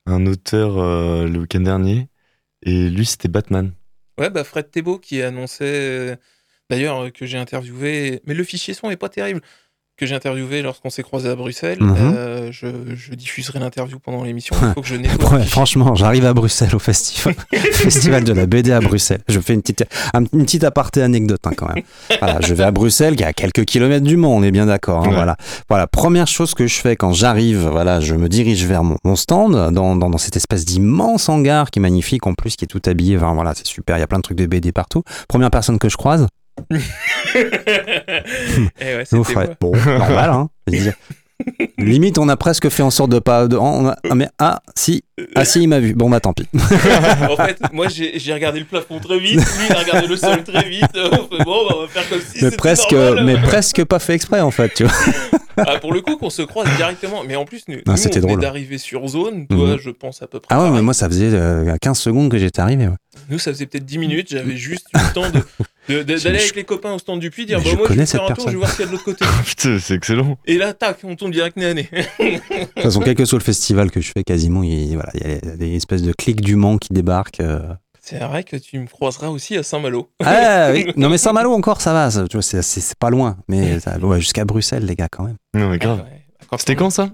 un 0.05 0.25
auteur 0.25 0.77
euh, 0.77 1.27
le 1.27 1.39
week-end 1.39 1.61
dernier. 1.61 2.09
Et 2.63 2.89
lui 2.89 3.05
c'était 3.05 3.27
Batman. 3.27 3.73
Ouais, 4.19 4.29
bah 4.29 4.43
Fred 4.43 4.69
Thébault 4.69 4.99
qui 4.99 5.21
annonçait, 5.21 6.11
euh, 6.11 6.15
d'ailleurs, 6.69 7.05
euh, 7.05 7.09
que 7.09 7.25
j'ai 7.25 7.37
interviewé, 7.39 8.21
mais 8.25 8.33
le 8.35 8.43
fichier 8.43 8.73
son 8.73 8.91
est 8.91 8.97
pas 8.97 9.09
terrible, 9.09 9.41
que 9.95 10.05
j'ai 10.07 10.15
interviewé 10.15 10.61
lorsqu'on 10.63 10.89
s'est 10.89 11.03
croisé 11.03 11.29
à 11.29 11.35
Bruxelles. 11.35 11.77
Mhm. 11.79 11.95
Euh, 12.15 12.51
je, 12.51 12.67
je 12.95 13.13
diffuserai 13.13 13.59
l'interview 13.59 13.99
pendant 13.99 14.23
l'émission. 14.23 14.55
Il 14.61 14.73
faut 14.73 14.81
que 14.81 14.87
je 14.87 14.95
nettoie. 14.97 15.29
Ouais, 15.29 15.33
le 15.35 15.37
fichier. 15.41 15.51
franchement, 15.51 15.93
j'arrive 15.95 16.25
à 16.25 16.33
Bruxelles 16.33 16.75
au 16.75 16.79
festival, 16.79 17.35
festival 17.71 18.23
de 18.23 18.33
la 18.33 18.45
BD 18.47 18.71
à 18.71 18.79
Bruxelles. 18.79 19.21
Je 19.27 19.39
fais 19.39 19.53
une 19.53 19.61
petite, 19.61 19.85
un- 20.13 20.23
une 20.33 20.45
petite 20.45 20.63
aparté 20.63 21.01
anecdote 21.03 21.41
hein, 21.45 21.51
quand 21.55 21.67
même. 21.73 21.83
Voilà, 22.19 22.39
je 22.41 22.53
vais 22.53 22.63
à 22.63 22.71
Bruxelles, 22.71 23.15
qui 23.15 23.23
est 23.23 23.27
à 23.27 23.33
quelques 23.33 23.65
kilomètres 23.65 24.03
du 24.05 24.17
Mans, 24.17 24.35
on 24.35 24.41
est 24.43 24.51
bien 24.51 24.65
d'accord. 24.65 25.03
hein, 25.03 25.09
Ouais. 25.09 25.13
Voilà, 25.15 25.37
voilà. 25.69 25.85
Première 25.87 26.27
chose 26.27 26.53
que 26.55 26.65
je 26.65 26.75
fais 26.79 26.95
quand 26.95 27.13
j'arrive, 27.13 27.67
voilà, 27.67 27.99
je 27.99 28.15
me 28.15 28.29
dirige 28.29 28.65
vers 28.65 28.83
mon, 28.83 28.97
mon 29.03 29.15
stand 29.15 29.53
dans, 29.71 29.95
dans, 29.95 30.09
dans 30.09 30.17
cette 30.17 30.37
espèce 30.37 30.65
d'immense 30.65 31.29
hangar 31.29 31.69
qui 31.69 31.79
est 31.79 31.81
magnifique 31.81 32.25
en 32.25 32.33
plus, 32.33 32.55
qui 32.55 32.65
est 32.65 32.67
tout 32.67 32.81
habillé. 32.87 33.15
Enfin, 33.17 33.33
voilà, 33.35 33.53
c'est 33.55 33.67
super. 33.67 33.97
Il 33.97 33.99
y 33.99 34.03
a 34.03 34.07
plein 34.07 34.17
de 34.17 34.23
trucs 34.23 34.37
de 34.37 34.45
BD 34.47 34.71
partout. 34.71 35.03
Première 35.27 35.51
personne 35.51 35.77
que 35.77 35.87
je 35.89 35.97
croise, 35.97 36.25
Eh 38.79 38.95
ouais. 38.95 39.05
Bon, 39.59 39.71
normal, 39.75 40.29
hein. 40.29 40.49
Limite, 41.77 42.19
on 42.19 42.29
a 42.29 42.37
presque 42.37 42.69
fait 42.69 42.83
en 42.83 42.89
sorte 42.91 43.09
de 43.11 43.19
pas. 43.19 43.47
de- 43.47 43.57
on 43.57 43.87
a- 43.87 43.97
ah, 44.09 44.15
mais 44.15 44.29
ah, 44.39 44.61
si. 44.75 45.03
Ah, 45.35 45.43
si, 45.43 45.63
il 45.63 45.67
m'a 45.67 45.79
vu. 45.79 45.93
Bon, 45.93 46.09
bah, 46.09 46.21
tant 46.21 46.31
pis. 46.31 46.47
en 46.53 47.35
fait, 47.35 47.57
moi 47.73 47.87
j'ai 47.89 48.33
regardé 48.33 48.59
le 48.59 48.65
plafond 48.65 48.99
très 48.99 49.19
vite, 49.19 49.35
lui 49.39 49.65
il 49.69 49.75
a 49.75 49.79
regardé 49.79 50.07
le 50.07 50.15
sol 50.15 50.43
très 50.43 50.69
vite. 50.69 50.85
Bon, 50.93 51.65
bah, 51.67 51.75
on 51.75 51.81
va 51.81 51.87
faire 51.89 52.07
comme 52.07 52.21
si 52.21 52.43
mais 52.45 52.51
presque, 52.51 52.93
normal. 52.93 53.25
mais 53.25 53.41
presque 53.41 53.83
pas 53.83 53.99
fait 53.99 54.13
exprès, 54.13 54.39
en 54.39 54.51
fait, 54.51 54.73
tu 54.73 54.85
vois. 54.85 54.93
Ah, 55.57 55.79
pour 55.79 55.93
le 55.93 56.01
coup, 56.01 56.15
qu'on 56.17 56.29
se 56.29 56.43
croise 56.43 56.67
directement. 56.77 57.23
Mais 57.27 57.35
en 57.35 57.45
plus, 57.45 57.63
nous, 57.67 57.79
Ah, 57.87 57.95
nous, 57.97 58.25
on 58.27 58.37
d'arriver 58.37 58.77
sur 58.77 59.05
zone. 59.07 59.45
Toi, 59.47 59.73
Mhm. 59.73 59.77
je 59.79 59.89
pense 59.89 60.21
à 60.21 60.27
peu 60.27 60.39
près. 60.39 60.55
Ah 60.55 60.63
ouais, 60.63 60.69
mais 60.71 60.81
moi, 60.81 60.93
ça 60.93 61.07
faisait 61.09 61.29
euh, 61.33 61.75
15 61.81 61.97
secondes 61.99 62.31
que 62.31 62.37
j'étais 62.37 62.61
arrivé. 62.61 62.87
ouais. 62.87 62.95
Nous, 63.29 63.37
ça 63.39 63.51
faisait 63.51 63.65
peut-être 63.65 63.85
10 63.85 63.97
minutes. 63.97 64.27
J'avais 64.31 64.55
juste 64.55 64.87
eu 64.95 64.99
le 64.99 65.13
temps 65.13 65.29
de- 65.29 65.43
Je- 65.89 65.99
d'aller 66.01 66.17
je- 66.19 66.27
avec 66.29 66.55
les 66.55 66.63
copains 66.63 66.93
au 66.93 66.99
stand 66.99 67.19
du 67.19 67.29
puits, 67.29 67.45
dire 67.45 67.57
Mais 67.59 67.63
bah, 67.65 67.69
je 67.71 67.75
moi 67.75 67.83
je 67.85 67.87
connais 67.89 68.01
vais 68.03 68.05
faire 68.05 68.21
cette 68.21 68.31
un 68.31 68.35
tour, 68.35 68.45
je 68.47 68.51
vais 68.51 68.57
voir 68.57 68.69
ce 68.69 68.75
qu'il 68.77 68.85
y 68.85 68.87
a 68.87 68.87
de 68.87 68.91
l'autre 68.93 69.03
côté. 69.05 69.25
Putain, 69.45 69.79
c'est 69.79 69.95
excellent. 69.95 70.37
Et 70.45 70.57
là, 70.57 70.73
tac, 70.73 70.97
on 71.03 71.15
tombe 71.15 71.31
direct 71.31 71.57
nez 71.57 71.65
à 71.65 71.73
nez. 71.73 71.89
De 71.91 72.65
toute 72.65 72.83
façon, 72.83 72.99
quel 73.01 73.15
que 73.15 73.25
soit 73.25 73.39
le 73.39 73.43
festival 73.43 73.91
que 73.91 73.99
je 74.01 74.11
fais, 74.15 74.23
quasiment, 74.23 74.63
il, 74.63 74.93
voilà, 74.93 75.11
il 75.15 75.27
y 75.27 75.33
a 75.51 75.55
des 75.57 75.75
espèces 75.75 76.01
de 76.03 76.13
clics 76.13 76.41
du 76.41 76.55
Mans 76.55 76.77
qui 76.77 76.93
débarquent. 76.93 77.41
euh. 77.41 77.59
C'est 78.01 78.19
vrai 78.19 78.43
que 78.43 78.57
tu 78.57 78.79
me 78.79 78.87
croiseras 78.87 79.29
aussi 79.29 79.55
à 79.57 79.63
Saint-Malo. 79.63 80.09
Ah 80.23 80.69
oui, 80.73 80.87
non, 80.97 81.09
mais 81.09 81.17
Saint-Malo 81.17 81.51
encore, 81.53 81.79
ça 81.81 81.93
va. 81.93 82.11
ça, 82.11 82.27
tu 82.27 82.35
vois, 82.37 82.41
c'est- 82.41 82.95
pas 82.99 83.09
loin. 83.09 83.37
Mais 83.47 83.79
ça- 83.79 83.97
ouais, 83.97 84.19
jusqu'à 84.19 84.43
Bruxelles, 84.45 84.85
les 84.85 84.95
gars, 84.95 85.07
quand 85.11 85.23
même. 85.23 85.37
Non, 85.53 85.69
mais 85.69 85.77
grave. 85.79 85.99
Ouais. 85.99 86.21
Quand 86.49 86.57
C'était 86.57 86.75
quand 86.75 86.89
ça? 86.89 87.09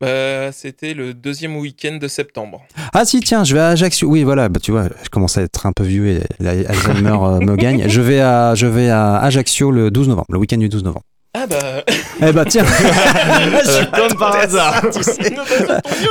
Bah, 0.00 0.52
C'était 0.52 0.92
le 0.94 1.14
deuxième 1.14 1.56
week-end 1.56 1.96
de 2.00 2.08
septembre. 2.08 2.62
Ah 2.92 3.04
si, 3.04 3.20
tiens, 3.20 3.44
je 3.44 3.54
vais 3.54 3.60
à 3.60 3.68
Ajaccio. 3.68 4.08
Oui, 4.08 4.22
voilà, 4.24 4.48
bah, 4.48 4.60
tu 4.62 4.70
vois, 4.72 4.88
je 5.02 5.08
commence 5.08 5.38
à 5.38 5.42
être 5.42 5.66
un 5.66 5.72
peu 5.72 5.84
vieux 5.84 6.06
et 6.08 6.20
l'Alzheimer 6.40 7.10
euh, 7.22 7.38
me 7.40 7.56
gagne. 7.56 7.88
Je 7.88 8.00
vais, 8.00 8.20
à, 8.20 8.54
je 8.54 8.66
vais 8.66 8.90
à 8.90 9.16
Ajaccio 9.18 9.70
le 9.70 9.90
12 9.90 10.08
novembre, 10.08 10.26
le 10.30 10.38
week-end 10.38 10.58
du 10.58 10.68
12 10.68 10.84
novembre. 10.84 11.04
Ah 11.36 11.46
bah. 11.48 11.82
Eh 12.22 12.32
bah 12.32 12.44
tiens, 12.44 12.64
Euh, 13.66 13.84
Comme 13.92 14.16
par 14.18 14.36
hasard. 14.36 14.82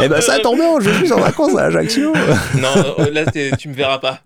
eh 0.01 0.09
bah 0.09 0.19
ça 0.21 0.39
tombe 0.39 0.57
bien, 0.57 0.79
je 0.81 0.89
vais 0.89 0.97
plus 0.99 1.11
en 1.13 1.19
vacances 1.19 1.55
à 1.55 1.65
Ajaccio. 1.65 2.13
non, 2.59 2.95
euh, 2.99 3.09
là 3.11 3.25
t'es- 3.25 3.51
tu 3.57 3.69
me 3.69 3.73
verras 3.73 3.99
pas. 3.99 4.19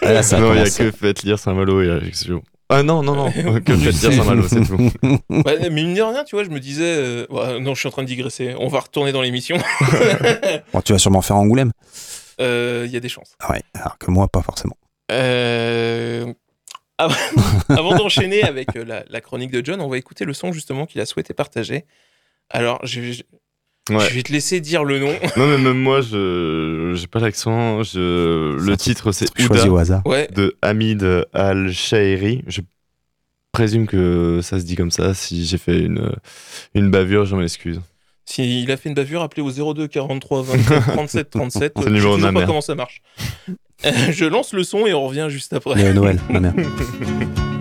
Ah, 0.00 0.12
là, 0.14 0.22
ça 0.22 0.38
non, 0.38 0.54
il 0.54 0.60
y 0.60 0.62
a 0.62 0.70
que 0.70 0.90
Faites 0.90 1.22
lire 1.22 1.38
Saint-Malo 1.38 1.82
et 1.82 1.90
Ajaccio. 1.90 2.42
Ah 2.74 2.82
non, 2.82 3.02
non, 3.02 3.14
non, 3.14 3.30
que 3.64 3.74
Je 3.76 3.90
Faites 3.90 4.02
lire 4.02 4.12
Saint-Malo, 4.24 4.48
c'est 4.48 4.62
tout. 4.64 4.90
Bah, 5.44 5.52
mais 5.60 5.70
mine 5.70 5.94
de 5.94 6.02
rien, 6.02 6.24
tu 6.24 6.34
vois, 6.36 6.44
je 6.44 6.50
me 6.50 6.58
disais. 6.60 6.84
euh, 6.96 7.26
ouais, 7.30 7.60
non, 7.60 7.74
je 7.74 7.80
suis 7.80 7.88
en 7.88 7.92
train 7.92 8.02
de 8.02 8.08
digresser. 8.08 8.54
On 8.58 8.68
va 8.68 8.80
retourner 8.80 9.12
dans 9.12 9.22
l'émission. 9.22 9.56
Bon, 10.72 10.80
tu 10.80 10.92
vas 10.92 10.98
sûrement 10.98 11.22
faire 11.22 11.36
Angoulême. 11.36 11.72
Euh, 12.40 12.84
Il 12.86 12.92
y 12.92 12.96
a 12.96 13.00
des 13.00 13.08
chances. 13.08 13.34
Ah 13.40 13.52
ouais, 13.52 13.62
alors 13.74 13.98
que 13.98 14.10
moi, 14.10 14.26
pas 14.28 14.42
forcément. 14.42 14.76
Euh, 15.10 16.32
Avant, 16.98 17.14
avant 17.68 17.94
d'enchaîner 17.96 18.42
avec 18.42 18.76
euh, 18.76 18.84
la, 18.84 19.04
la 19.08 19.20
chronique 19.20 19.50
de 19.50 19.64
John, 19.64 19.80
on 19.80 19.88
va 19.88 19.98
écouter 19.98 20.24
le 20.24 20.32
son 20.32 20.52
justement 20.52 20.86
qu'il 20.86 21.00
a 21.00 21.06
souhaité 21.06 21.34
partager. 21.34 21.84
Alors, 22.50 22.78
je, 22.84 23.12
je- 23.12 23.22
Ouais. 23.90 24.08
je 24.08 24.14
vais 24.14 24.22
te 24.22 24.32
laisser 24.32 24.60
dire 24.60 24.84
le 24.84 24.98
nom. 25.00 25.12
Non, 25.36 25.46
mais 25.48 25.58
même 25.58 25.78
moi, 25.78 26.00
je 26.02 26.92
j'ai 26.94 27.06
pas 27.08 27.18
l'accent. 27.20 27.82
Je... 27.82 28.56
Le 28.56 28.76
titre, 28.76 29.10
c'est 29.12 29.26
Choisi 29.36 29.62
Ouda 29.64 29.72
au 29.72 29.76
hasard. 29.78 30.02
Ouais, 30.06 30.28
de 30.34 30.56
Hamid 30.62 31.04
Al-Shairi. 31.32 32.44
Je 32.46 32.60
présume 33.50 33.86
que 33.88 34.40
ça 34.42 34.60
se 34.60 34.64
dit 34.64 34.76
comme 34.76 34.90
ça. 34.92 35.14
Si 35.14 35.44
j'ai 35.44 35.58
fait 35.58 35.80
une, 35.80 36.12
une 36.74 36.90
bavure, 36.90 37.24
je 37.24 37.34
m'en 37.34 37.42
excuse. 37.42 37.80
s'il 38.24 38.70
a 38.70 38.76
fait 38.76 38.88
une 38.88 38.94
bavure, 38.94 39.20
appelez 39.22 39.42
au 39.42 39.50
02 39.74 39.88
43 39.88 40.42
24 40.42 40.92
37 40.92 41.30
37. 41.30 41.72
C'est 41.76 41.84
le 41.84 41.90
numéro 41.90 42.12
je 42.12 42.16
de 42.18 42.20
sais 42.20 42.26
pas 42.28 42.32
mère. 42.32 42.46
comment 42.46 42.60
ça 42.60 42.74
marche. 42.76 43.02
Je 44.10 44.24
lance 44.26 44.52
le 44.52 44.62
son 44.62 44.86
et 44.86 44.94
on 44.94 45.08
revient 45.08 45.26
juste 45.28 45.52
après. 45.54 45.74
Mais 45.74 45.92
Noël, 45.92 46.20
ma 46.30 46.38
mère. 46.38 46.54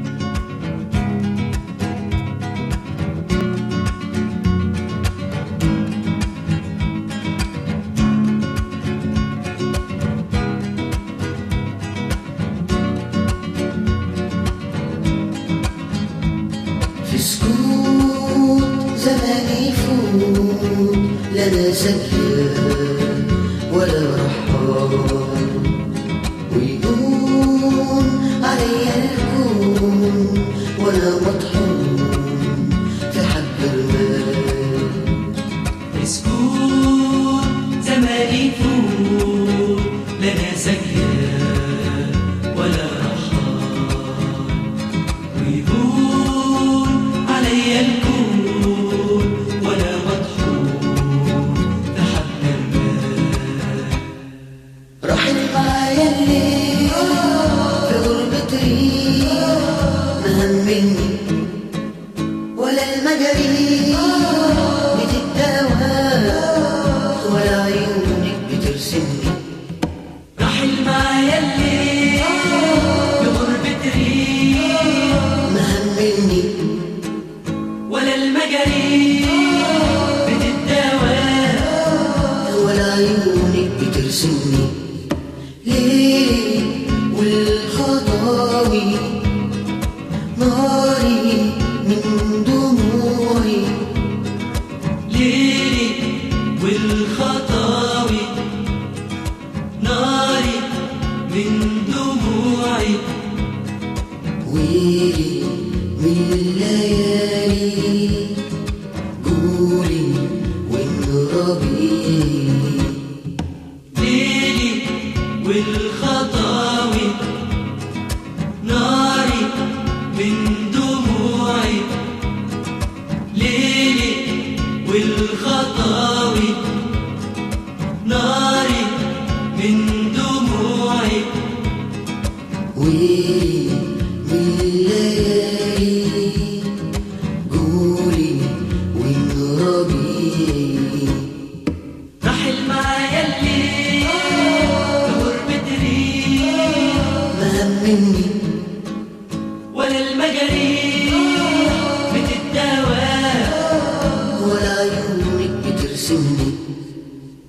سني 156.11 156.51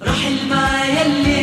رحل 0.02 0.48
معايا 0.50 1.06
اللي 1.06 1.41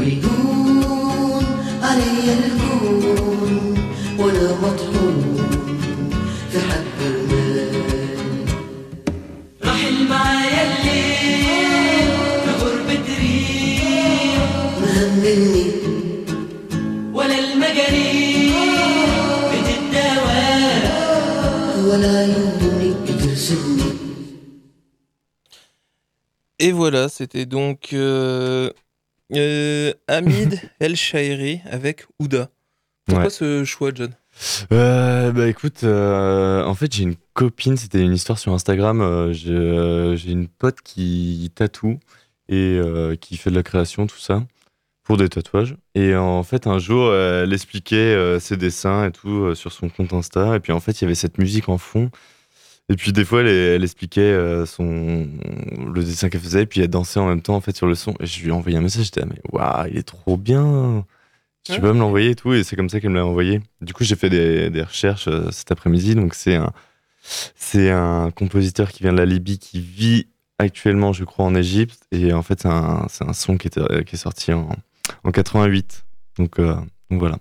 ويهون 0.00 1.44
علي 1.82 2.32
الكون 2.38 3.74
وانا 4.18 4.48
مطحون 4.62 5.36
في 6.50 6.58
حب 6.60 6.98
المال 7.00 7.84
رحل 9.64 10.08
معايا 10.08 10.62
الليل 10.66 12.08
في 12.44 12.50
غربة 12.64 13.06
ريح 13.20 14.38
مهملني 14.80 15.66
ولا 17.12 17.38
المجاريح 17.38 18.56
بتتداوى 19.52 20.46
ولا 21.88 22.18
عيونك 22.18 22.96
بترسمني 23.02 23.86
Et 26.58 26.72
voilà, 26.72 27.08
c'était 27.10 27.44
donc 27.44 27.92
euh, 27.92 28.70
euh, 29.33 29.93
Hamid 30.07 30.59
El 30.79 30.95
Shairi 30.95 31.61
avec 31.69 32.05
Ouda. 32.19 32.49
Pourquoi 33.05 33.25
Ouais. 33.25 33.29
ce 33.29 33.63
choix, 33.65 33.91
John? 33.93 34.11
Euh, 34.71 35.31
bah 35.31 35.47
écoute, 35.49 35.83
euh, 35.83 36.63
en 36.63 36.73
fait 36.73 36.93
j'ai 36.93 37.03
une 37.03 37.15
copine, 37.33 37.75
c'était 37.75 38.01
une 38.01 38.13
histoire 38.13 38.39
sur 38.39 38.53
Instagram, 38.53 39.01
euh, 39.01 39.33
j'ai 39.33 40.31
une 40.31 40.47
pote 40.47 40.81
qui 40.83 41.51
tatoue 41.53 41.99
et 42.47 42.79
qui 43.19 43.37
fait 43.37 43.49
de 43.49 43.55
la 43.55 43.63
création, 43.63 44.07
tout 44.07 44.17
ça, 44.19 44.43
pour 45.03 45.17
des 45.17 45.27
tatouages. 45.29 45.75
Et 45.95 46.15
en 46.15 46.43
fait 46.43 46.65
un 46.67 46.79
jour 46.79 47.13
elle 47.13 47.51
expliquait 47.53 48.39
ses 48.39 48.55
dessins 48.57 49.05
et 49.07 49.11
tout 49.11 49.53
sur 49.55 49.71
son 49.73 49.89
compte 49.89 50.13
Insta, 50.13 50.55
et 50.55 50.59
puis 50.61 50.71
en 50.71 50.79
fait 50.79 51.01
il 51.01 51.03
y 51.03 51.05
avait 51.05 51.15
cette 51.15 51.37
musique 51.37 51.67
en 51.69 51.77
fond. 51.77 52.09
Et 52.91 52.95
puis 52.95 53.13
des 53.13 53.23
fois 53.23 53.41
elle, 53.41 53.47
elle 53.47 53.83
expliquait 53.83 54.21
euh, 54.21 54.65
son, 54.65 55.27
le 55.93 56.03
dessin 56.03 56.29
qu'elle 56.29 56.41
faisait, 56.41 56.65
puis 56.65 56.81
elle 56.81 56.89
dansait 56.89 57.19
en 57.19 57.27
même 57.27 57.41
temps 57.41 57.55
en 57.55 57.61
fait 57.61 57.75
sur 57.75 57.87
le 57.87 57.95
son. 57.95 58.13
Et 58.19 58.25
je 58.25 58.41
lui 58.41 58.49
ai 58.49 58.51
envoyé 58.51 58.77
un 58.77 58.81
message, 58.81 59.05
j'étais 59.05 59.21
ah, 59.23 59.27
mais 59.27 59.39
waouh, 59.51 59.87
il 59.91 59.97
est 59.97 60.03
trop 60.03 60.37
bien 60.37 61.05
tu 61.63 61.73
Ouais. 61.73 61.79
peux 61.79 61.93
me 61.93 61.99
l'envoyer 61.99 62.31
et 62.31 62.35
tout, 62.35 62.53
et 62.53 62.63
c'est 62.63 62.75
comme 62.75 62.89
ça 62.89 62.99
qu'elle 62.99 63.11
me 63.11 63.17
l'a 63.17 63.25
envoyé. 63.25 63.61
Du 63.81 63.93
coup, 63.93 64.03
j'ai 64.03 64.15
fait 64.15 64.31
des, 64.31 64.71
des 64.71 64.81
recherches 64.81 65.27
euh, 65.27 65.51
cet 65.51 65.71
après-midi. 65.71 66.15
Donc, 66.15 66.33
c'est 66.33 66.55
un, 66.55 66.71
c'est 67.55 67.91
un 67.91 68.31
compositeur 68.31 68.91
qui 68.91 69.03
vient 69.03 69.13
de 69.13 69.19
la 69.19 69.25
Libye, 69.27 69.59
qui 69.59 69.79
vit 69.79 70.25
actuellement, 70.57 71.13
je 71.13 71.23
crois, 71.23 71.45
en 71.45 71.53
Égypte. 71.53 71.99
Et 72.11 72.33
en 72.33 72.41
fait, 72.41 72.61
c'est 72.61 72.67
un, 72.67 73.05
un 73.19 73.33
son 73.33 73.57
qui, 73.57 73.67
était, 73.67 74.03
qui 74.05 74.15
est 74.15 74.17
sorti 74.17 74.51
en, 74.53 74.69
en 75.23 75.31
88. 75.31 76.03
Donc, 76.39 76.57
euh, 76.59 76.73
donc 77.11 77.19
voilà. 77.19 77.37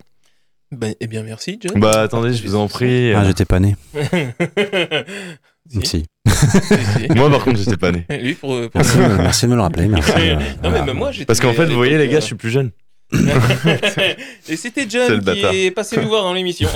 Ben, 0.73 0.95
Eh 1.01 1.07
bien, 1.09 1.23
merci, 1.23 1.59
John. 1.61 1.81
Bah, 1.81 2.03
attendez, 2.03 2.33
je 2.33 2.43
vous 2.47 2.55
en 2.55 2.69
prie. 2.69 3.13
Ah, 3.13 3.25
j'étais 3.25 3.45
pas 3.45 3.61
né. 3.61 3.77
Si. 5.69 5.87
Si. 5.87 6.05
Moi, 7.15 7.31
par 7.31 7.45
contre, 7.45 7.59
j'étais 7.59 7.77
pas 7.77 7.93
né. 7.93 8.05
Lui, 8.21 8.35
pour. 8.35 8.51
pour- 8.71 8.71
Merci, 8.75 8.97
de- 8.97 9.03
merci 9.23 9.45
de 9.47 9.51
me 9.51 9.57
le 9.57 9.61
rappeler. 9.63 9.87
Merci. 9.89 10.13
euh, 10.17 10.35
non, 10.65 10.71
mais 10.71 10.83
même 10.83 10.97
moi. 10.97 11.13
Parce 11.27 11.39
qu'en 11.39 11.53
fait, 11.53 11.67
vous 11.67 11.77
voyez, 11.77 11.97
les 11.99 12.09
gars, 12.09 12.19
je 12.21 12.25
suis 12.25 12.35
plus 12.35 12.51
jeune. 12.51 12.71
Et 14.49 14.57
c'était 14.57 14.89
John 14.89 15.21
qui 15.23 15.41
est 15.67 15.71
passé 15.71 16.01
nous 16.01 16.09
voir 16.09 16.25
dans 16.25 16.33
l'émission. 16.35 16.69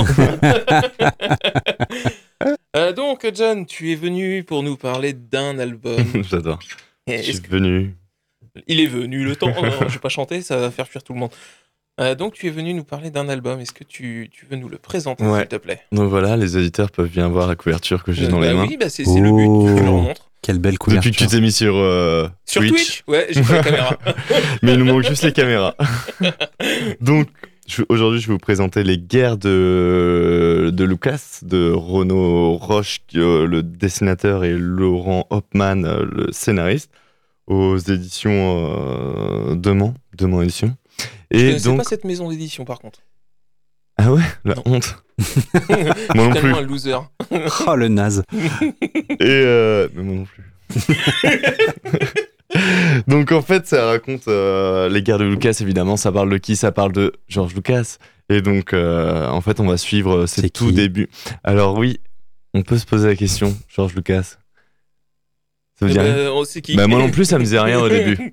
Euh, 2.76 2.92
donc, 2.92 3.26
John, 3.34 3.66
tu 3.66 3.90
es 3.92 3.94
venu 3.94 4.44
pour 4.44 4.62
nous 4.62 4.76
parler 4.76 5.12
d'un 5.12 5.58
album. 5.58 5.96
J'adore. 6.28 6.58
Je 7.08 7.16
suis 7.22 7.40
venu. 7.48 7.94
Il 8.68 8.80
est 8.80 8.86
venu 8.86 9.24
le 9.24 9.34
temps. 9.34 9.48
Non, 9.48 9.88
je 9.88 9.94
vais 9.94 9.98
pas 9.98 10.08
chanter, 10.08 10.42
ça 10.42 10.56
va 10.56 10.70
faire 10.70 10.86
fuir 10.86 11.02
tout 11.02 11.12
le 11.14 11.18
monde. 11.20 11.30
Euh, 12.00 12.14
donc, 12.16 12.34
tu 12.34 12.48
es 12.48 12.50
venu 12.50 12.74
nous 12.74 12.82
parler 12.84 13.10
d'un 13.10 13.28
album. 13.28 13.60
Est-ce 13.60 13.72
que 13.72 13.84
tu, 13.84 14.28
tu 14.32 14.46
veux 14.46 14.56
nous 14.56 14.68
le 14.68 14.78
présenter, 14.78 15.24
Ouais. 15.24 15.40
s'il 15.40 15.48
te 15.48 15.56
plaît? 15.56 15.80
Donc 15.92 16.10
voilà, 16.10 16.36
les 16.36 16.56
auditeurs 16.56 16.90
peuvent 16.90 17.08
bien 17.08 17.28
voir 17.28 17.46
la 17.46 17.54
couverture 17.54 18.02
que 18.02 18.12
j'ai 18.12 18.26
Euh, 18.26 18.28
dans 18.28 18.40
bah 18.40 18.48
les 18.48 18.54
mains. 18.54 18.66
Oui, 18.68 18.76
bah 18.78 18.88
c'est 18.88 19.04
le 19.04 19.30
but. 19.30 19.46
Oh. 19.46 19.74
Tu 19.76 19.84
leur 19.84 19.92
montres. 19.94 20.30
Quelle 20.42 20.58
belle 20.58 20.72
Depuis 20.72 20.78
couverture. 20.78 21.10
que 21.12 21.16
tu 21.16 21.26
t'es 21.26 21.40
mis 21.40 21.52
sur, 21.52 21.74
euh, 21.76 22.28
Sur 22.44 22.62
Twitch, 22.66 23.02
Ouais, 23.06 23.28
j'ai 23.30 23.42
pas 23.42 23.54
la 23.56 23.62
caméra. 23.62 23.98
Mais 24.62 24.72
il 24.74 24.78
nous 24.80 24.84
manque 24.84 25.04
juste 25.04 25.22
les 25.22 25.32
caméras. 25.32 25.74
Donc, 27.00 27.28
je- 27.66 27.82
aujourd'hui, 27.88 28.20
je 28.20 28.26
vais 28.26 28.32
vous 28.34 28.38
présenter 28.38 28.82
les 28.82 28.98
guerres 28.98 29.38
de, 29.38 30.70
de 30.72 30.84
Lucas, 30.84 31.38
de 31.42 31.70
Renaud 31.70 32.56
Roche, 32.56 33.00
le 33.14 33.62
dessinateur, 33.62 34.44
et 34.44 34.52
Laurent 34.58 35.26
Hopman, 35.30 35.76
le 36.02 36.26
scénariste, 36.32 36.90
aux 37.46 37.78
éditions 37.78 39.50
euh, 39.50 39.54
Demain, 39.54 39.94
Demain 40.18 40.42
Édition. 40.42 40.76
Je 41.38 41.42
Et 41.42 41.46
connaissais 41.48 41.64
donc, 41.68 41.78
pas 41.78 41.84
cette 41.84 42.04
maison 42.04 42.28
d'édition, 42.30 42.64
par 42.64 42.78
contre. 42.80 43.00
ah 43.98 44.12
ouais, 44.12 44.22
la 44.44 44.54
Non. 44.56 44.62
honte. 44.66 44.96
Je 45.18 45.24
suis 45.24 45.40
Moi 46.14 46.26
non 46.26 46.32
tellement 46.32 46.56
plus. 46.56 46.64
un 46.64 46.66
loser. 46.66 46.96
Oh, 47.66 47.76
le 47.76 47.88
naze. 47.88 48.22
Et 48.32 48.38
euh, 49.20 49.88
mais 49.94 50.02
moi 50.02 50.14
non 50.16 50.24
plus. 50.24 50.44
Donc 53.08 53.32
en 53.32 53.42
fait, 53.42 53.66
ça 53.66 53.86
raconte 53.86 54.28
euh, 54.28 54.88
les 54.88 55.02
guerres 55.02 55.18
de 55.18 55.24
Lucas, 55.24 55.56
évidemment. 55.60 55.96
Ça 55.96 56.12
parle 56.12 56.30
de 56.30 56.38
qui? 56.38 56.56
Ça 56.56 56.72
parle 56.72 56.92
de 56.92 57.12
George 57.28 57.54
Lucas. 57.54 57.96
Et 58.28 58.40
donc, 58.42 58.72
euh, 58.72 59.28
en 59.28 59.40
fait, 59.40 59.60
on 59.60 59.66
va 59.66 59.76
suivre 59.76 60.26
ses 60.26 60.42
C'est 60.42 60.50
tout 60.50 60.72
débuts. 60.72 61.08
Alors 61.42 61.76
oui, 61.76 62.00
on 62.54 62.62
peut 62.62 62.78
se 62.78 62.86
poser 62.86 63.08
la 63.08 63.16
question, 63.16 63.56
George 63.68 63.94
Lucas. 63.94 64.36
Ça 65.80 65.86
dit 65.86 65.94
Eh 65.96 66.00
rien 66.00 66.14
ben, 66.14 66.28
on 66.30 66.44
sait 66.44 66.62
qui? 66.62 66.76
Bah, 66.76 66.86
moi 66.86 66.98
non 67.00 67.10
plus, 67.10 67.24
ça 67.24 67.38
me 67.38 67.44
disait 67.44 67.58
rien 67.60 67.80
au 67.80 67.88
début. 67.88 68.32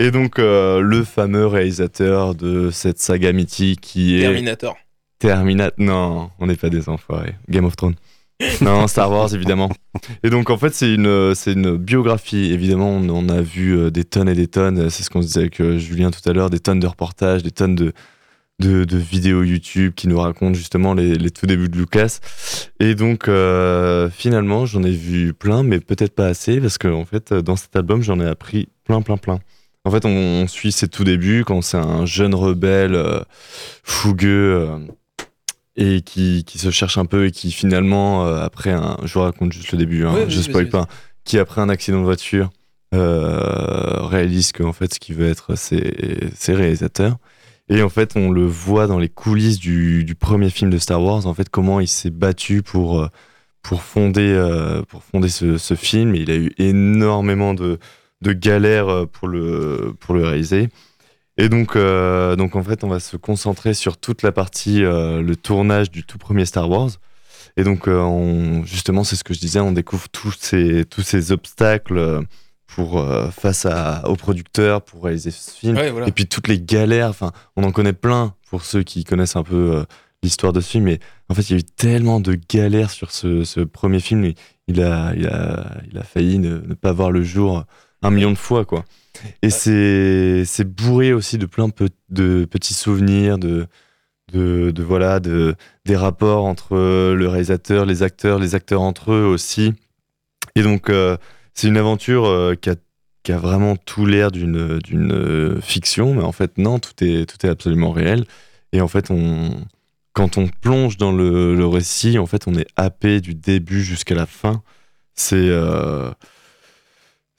Et 0.00 0.10
donc, 0.10 0.38
euh, 0.38 0.80
le 0.80 1.04
fameux 1.04 1.46
réalisateur 1.46 2.34
de 2.34 2.70
cette 2.70 2.98
saga 2.98 3.32
mythique 3.32 3.82
qui 3.82 4.16
est 4.16 4.22
Terminator. 4.22 4.78
Terminator. 5.18 5.74
Non, 5.76 6.30
on 6.38 6.46
n'est 6.46 6.56
pas 6.56 6.70
des 6.70 6.88
enfoirés. 6.88 7.34
Game 7.50 7.66
of 7.66 7.76
Thrones. 7.76 7.96
Non, 8.62 8.86
Star 8.86 9.10
Wars, 9.10 9.34
évidemment. 9.34 9.70
Et 10.22 10.30
donc, 10.30 10.48
en 10.48 10.56
fait, 10.56 10.72
c'est 10.74 10.94
une, 10.94 11.34
c'est 11.34 11.52
une 11.52 11.76
biographie. 11.76 12.50
Évidemment, 12.50 12.92
on, 12.92 13.06
on 13.10 13.28
a 13.28 13.42
vu 13.42 13.76
euh, 13.76 13.90
des 13.90 14.04
tonnes 14.04 14.30
et 14.30 14.34
des 14.34 14.46
tonnes. 14.46 14.88
C'est 14.88 15.02
ce 15.02 15.10
qu'on 15.10 15.20
se 15.20 15.26
disait 15.26 15.40
avec 15.40 15.60
euh, 15.60 15.76
Julien 15.76 16.10
tout 16.10 16.26
à 16.26 16.32
l'heure. 16.32 16.48
Des 16.48 16.60
tonnes 16.60 16.80
de 16.80 16.86
reportages, 16.86 17.42
des 17.42 17.50
tonnes 17.50 17.74
de, 17.74 17.92
de, 18.58 18.84
de 18.84 18.96
vidéos 18.96 19.42
YouTube 19.42 19.92
qui 19.94 20.08
nous 20.08 20.18
racontent 20.18 20.54
justement 20.54 20.94
les, 20.94 21.16
les 21.16 21.30
tout 21.30 21.44
débuts 21.44 21.68
de 21.68 21.76
Lucas. 21.76 22.20
Et 22.80 22.94
donc, 22.94 23.28
euh, 23.28 24.08
finalement, 24.08 24.64
j'en 24.64 24.82
ai 24.82 24.92
vu 24.92 25.34
plein, 25.34 25.62
mais 25.62 25.78
peut-être 25.78 26.14
pas 26.14 26.28
assez, 26.28 26.58
parce 26.58 26.78
qu'en 26.78 27.00
en 27.00 27.04
fait, 27.04 27.34
dans 27.34 27.56
cet 27.56 27.76
album, 27.76 28.00
j'en 28.00 28.18
ai 28.18 28.26
appris 28.26 28.68
plein, 28.84 29.02
plein, 29.02 29.18
plein. 29.18 29.40
En 29.84 29.90
fait, 29.90 30.04
on, 30.04 30.10
on 30.10 30.46
suit 30.46 30.72
ses 30.72 30.88
tout 30.88 31.04
débuts 31.04 31.44
quand 31.46 31.62
c'est 31.62 31.78
un 31.78 32.04
jeune 32.04 32.34
rebelle 32.34 32.94
euh, 32.94 33.20
fougueux 33.82 34.68
euh, 34.68 34.78
et 35.76 36.02
qui, 36.02 36.44
qui 36.44 36.58
se 36.58 36.70
cherche 36.70 36.98
un 36.98 37.06
peu 37.06 37.26
et 37.26 37.30
qui 37.30 37.50
finalement, 37.50 38.26
euh, 38.26 38.40
après 38.40 38.70
un. 38.70 38.98
Je 39.04 39.14
vous 39.14 39.22
raconte 39.22 39.52
juste 39.52 39.72
le 39.72 39.78
début, 39.78 40.04
hein, 40.04 40.26
je 40.28 40.40
spoil 40.40 40.68
pas. 40.68 40.86
Qui, 41.24 41.38
après 41.38 41.60
un 41.60 41.68
accident 41.68 41.98
de 42.00 42.04
voiture, 42.04 42.50
réalise 42.92 44.52
qu'en 44.52 44.72
fait, 44.72 44.94
ce 44.94 45.00
qui 45.00 45.12
veut 45.12 45.28
être, 45.28 45.54
c'est 45.54 46.54
réalisateur. 46.54 47.16
Et 47.68 47.82
en 47.82 47.88
fait, 47.88 48.16
on 48.16 48.30
le 48.30 48.44
voit 48.44 48.88
dans 48.88 48.98
les 48.98 49.08
coulisses 49.08 49.60
du, 49.60 50.02
du 50.02 50.16
premier 50.16 50.50
film 50.50 50.70
de 50.70 50.78
Star 50.78 51.00
Wars, 51.00 51.26
en 51.26 51.34
fait, 51.34 51.48
comment 51.48 51.78
il 51.78 51.86
s'est 51.86 52.10
battu 52.10 52.62
pour, 52.62 53.08
pour 53.62 53.82
fonder, 53.82 54.32
euh, 54.34 54.82
pour 54.82 55.02
fonder 55.04 55.28
ce, 55.28 55.58
ce 55.58 55.74
film. 55.74 56.14
Et 56.14 56.20
il 56.20 56.30
a 56.30 56.36
eu 56.36 56.52
énormément 56.58 57.54
de, 57.54 57.78
de 58.22 58.32
galères 58.32 58.88
euh, 58.88 59.06
pour 59.06 59.28
le, 59.28 59.94
pour 60.00 60.14
le 60.14 60.24
réaliser. 60.24 60.68
Et 61.36 61.48
donc, 61.48 61.74
euh, 61.74 62.36
donc, 62.36 62.54
en 62.54 62.62
fait, 62.62 62.84
on 62.84 62.88
va 62.88 63.00
se 63.00 63.16
concentrer 63.16 63.72
sur 63.72 63.96
toute 63.96 64.22
la 64.22 64.30
partie, 64.30 64.84
euh, 64.84 65.22
le 65.22 65.36
tournage 65.36 65.90
du 65.90 66.04
tout 66.04 66.18
premier 66.18 66.44
Star 66.44 66.68
Wars. 66.68 66.90
Et 67.56 67.64
donc, 67.64 67.88
euh, 67.88 67.98
on, 67.98 68.62
justement, 68.64 69.04
c'est 69.04 69.16
ce 69.16 69.24
que 69.24 69.32
je 69.32 69.40
disais, 69.40 69.58
on 69.58 69.72
découvre 69.72 70.08
tous 70.10 70.36
ces, 70.38 70.84
tous 70.84 71.00
ces 71.00 71.32
obstacles 71.32 72.20
pour, 72.66 73.04
face 73.32 73.64
à, 73.66 74.06
aux 74.08 74.16
producteurs 74.16 74.82
pour 74.82 75.04
réaliser 75.04 75.30
ce 75.30 75.50
film. 75.50 75.76
Ouais, 75.76 75.90
voilà. 75.90 76.08
Et 76.08 76.12
puis 76.12 76.26
toutes 76.26 76.46
les 76.46 76.60
galères, 76.60 77.08
enfin, 77.08 77.32
on 77.56 77.64
en 77.64 77.72
connaît 77.72 77.94
plein 77.94 78.34
pour 78.48 78.62
ceux 78.64 78.82
qui 78.82 79.04
connaissent 79.04 79.36
un 79.36 79.42
peu 79.42 79.84
l'histoire 80.22 80.52
de 80.52 80.60
ce 80.60 80.70
film. 80.70 80.84
Mais 80.84 81.00
en 81.28 81.34
fait, 81.34 81.42
il 81.48 81.52
y 81.52 81.56
a 81.56 81.58
eu 81.58 81.64
tellement 81.64 82.20
de 82.20 82.38
galères 82.48 82.90
sur 82.90 83.10
ce, 83.10 83.44
ce 83.44 83.60
premier 83.60 84.00
film. 84.00 84.24
Il, 84.24 84.34
il 84.68 84.82
a, 84.82 85.14
il, 85.16 85.26
a, 85.26 85.78
il 85.90 85.98
a 85.98 86.02
failli 86.02 86.38
ne, 86.38 86.58
ne 86.58 86.74
pas 86.74 86.92
voir 86.92 87.10
le 87.10 87.22
jour 87.22 87.64
un 88.02 88.10
million 88.10 88.30
de 88.30 88.38
fois, 88.38 88.64
quoi. 88.64 88.84
Et 89.42 89.50
c'est, 89.50 90.44
c'est 90.44 90.64
bourré 90.64 91.12
aussi 91.12 91.36
de 91.38 91.46
plein 91.46 91.68
pe- 91.68 91.88
de 92.08 92.46
petits 92.46 92.74
souvenirs, 92.74 93.38
de, 93.38 93.66
de, 94.32 94.70
de 94.70 94.82
voilà, 94.82 95.20
de, 95.20 95.54
des 95.84 95.96
rapports 95.96 96.44
entre 96.44 96.76
le 96.76 97.28
réalisateur, 97.28 97.84
les 97.84 98.02
acteurs, 98.02 98.38
les 98.38 98.54
acteurs 98.54 98.80
entre 98.80 99.12
eux 99.12 99.24
aussi. 99.24 99.74
Et 100.54 100.62
donc, 100.62 100.88
euh, 100.88 101.16
c'est 101.54 101.68
une 101.68 101.76
aventure 101.76 102.26
euh, 102.26 102.54
qui 102.54 102.70
a 102.70 102.76
qui 103.22 103.32
a 103.32 103.38
vraiment 103.38 103.76
tout 103.76 104.06
l'air 104.06 104.30
d'une 104.30 104.78
d'une 104.78 105.12
euh, 105.12 105.60
fiction, 105.60 106.14
mais 106.14 106.22
en 106.22 106.32
fait 106.32 106.56
non, 106.56 106.78
tout 106.78 107.04
est 107.04 107.26
tout 107.26 107.46
est 107.46 107.50
absolument 107.50 107.90
réel. 107.90 108.24
Et 108.72 108.80
en 108.80 108.88
fait, 108.88 109.10
on 109.10 109.50
quand 110.14 110.38
on 110.38 110.48
plonge 110.48 110.96
dans 110.96 111.12
le, 111.12 111.54
le 111.54 111.66
récit, 111.66 112.18
en 112.18 112.26
fait, 112.26 112.48
on 112.48 112.54
est 112.54 112.66
happé 112.76 113.20
du 113.20 113.34
début 113.34 113.82
jusqu'à 113.82 114.14
la 114.14 114.26
fin. 114.26 114.62
C'est 115.14 115.36
euh, 115.36 116.10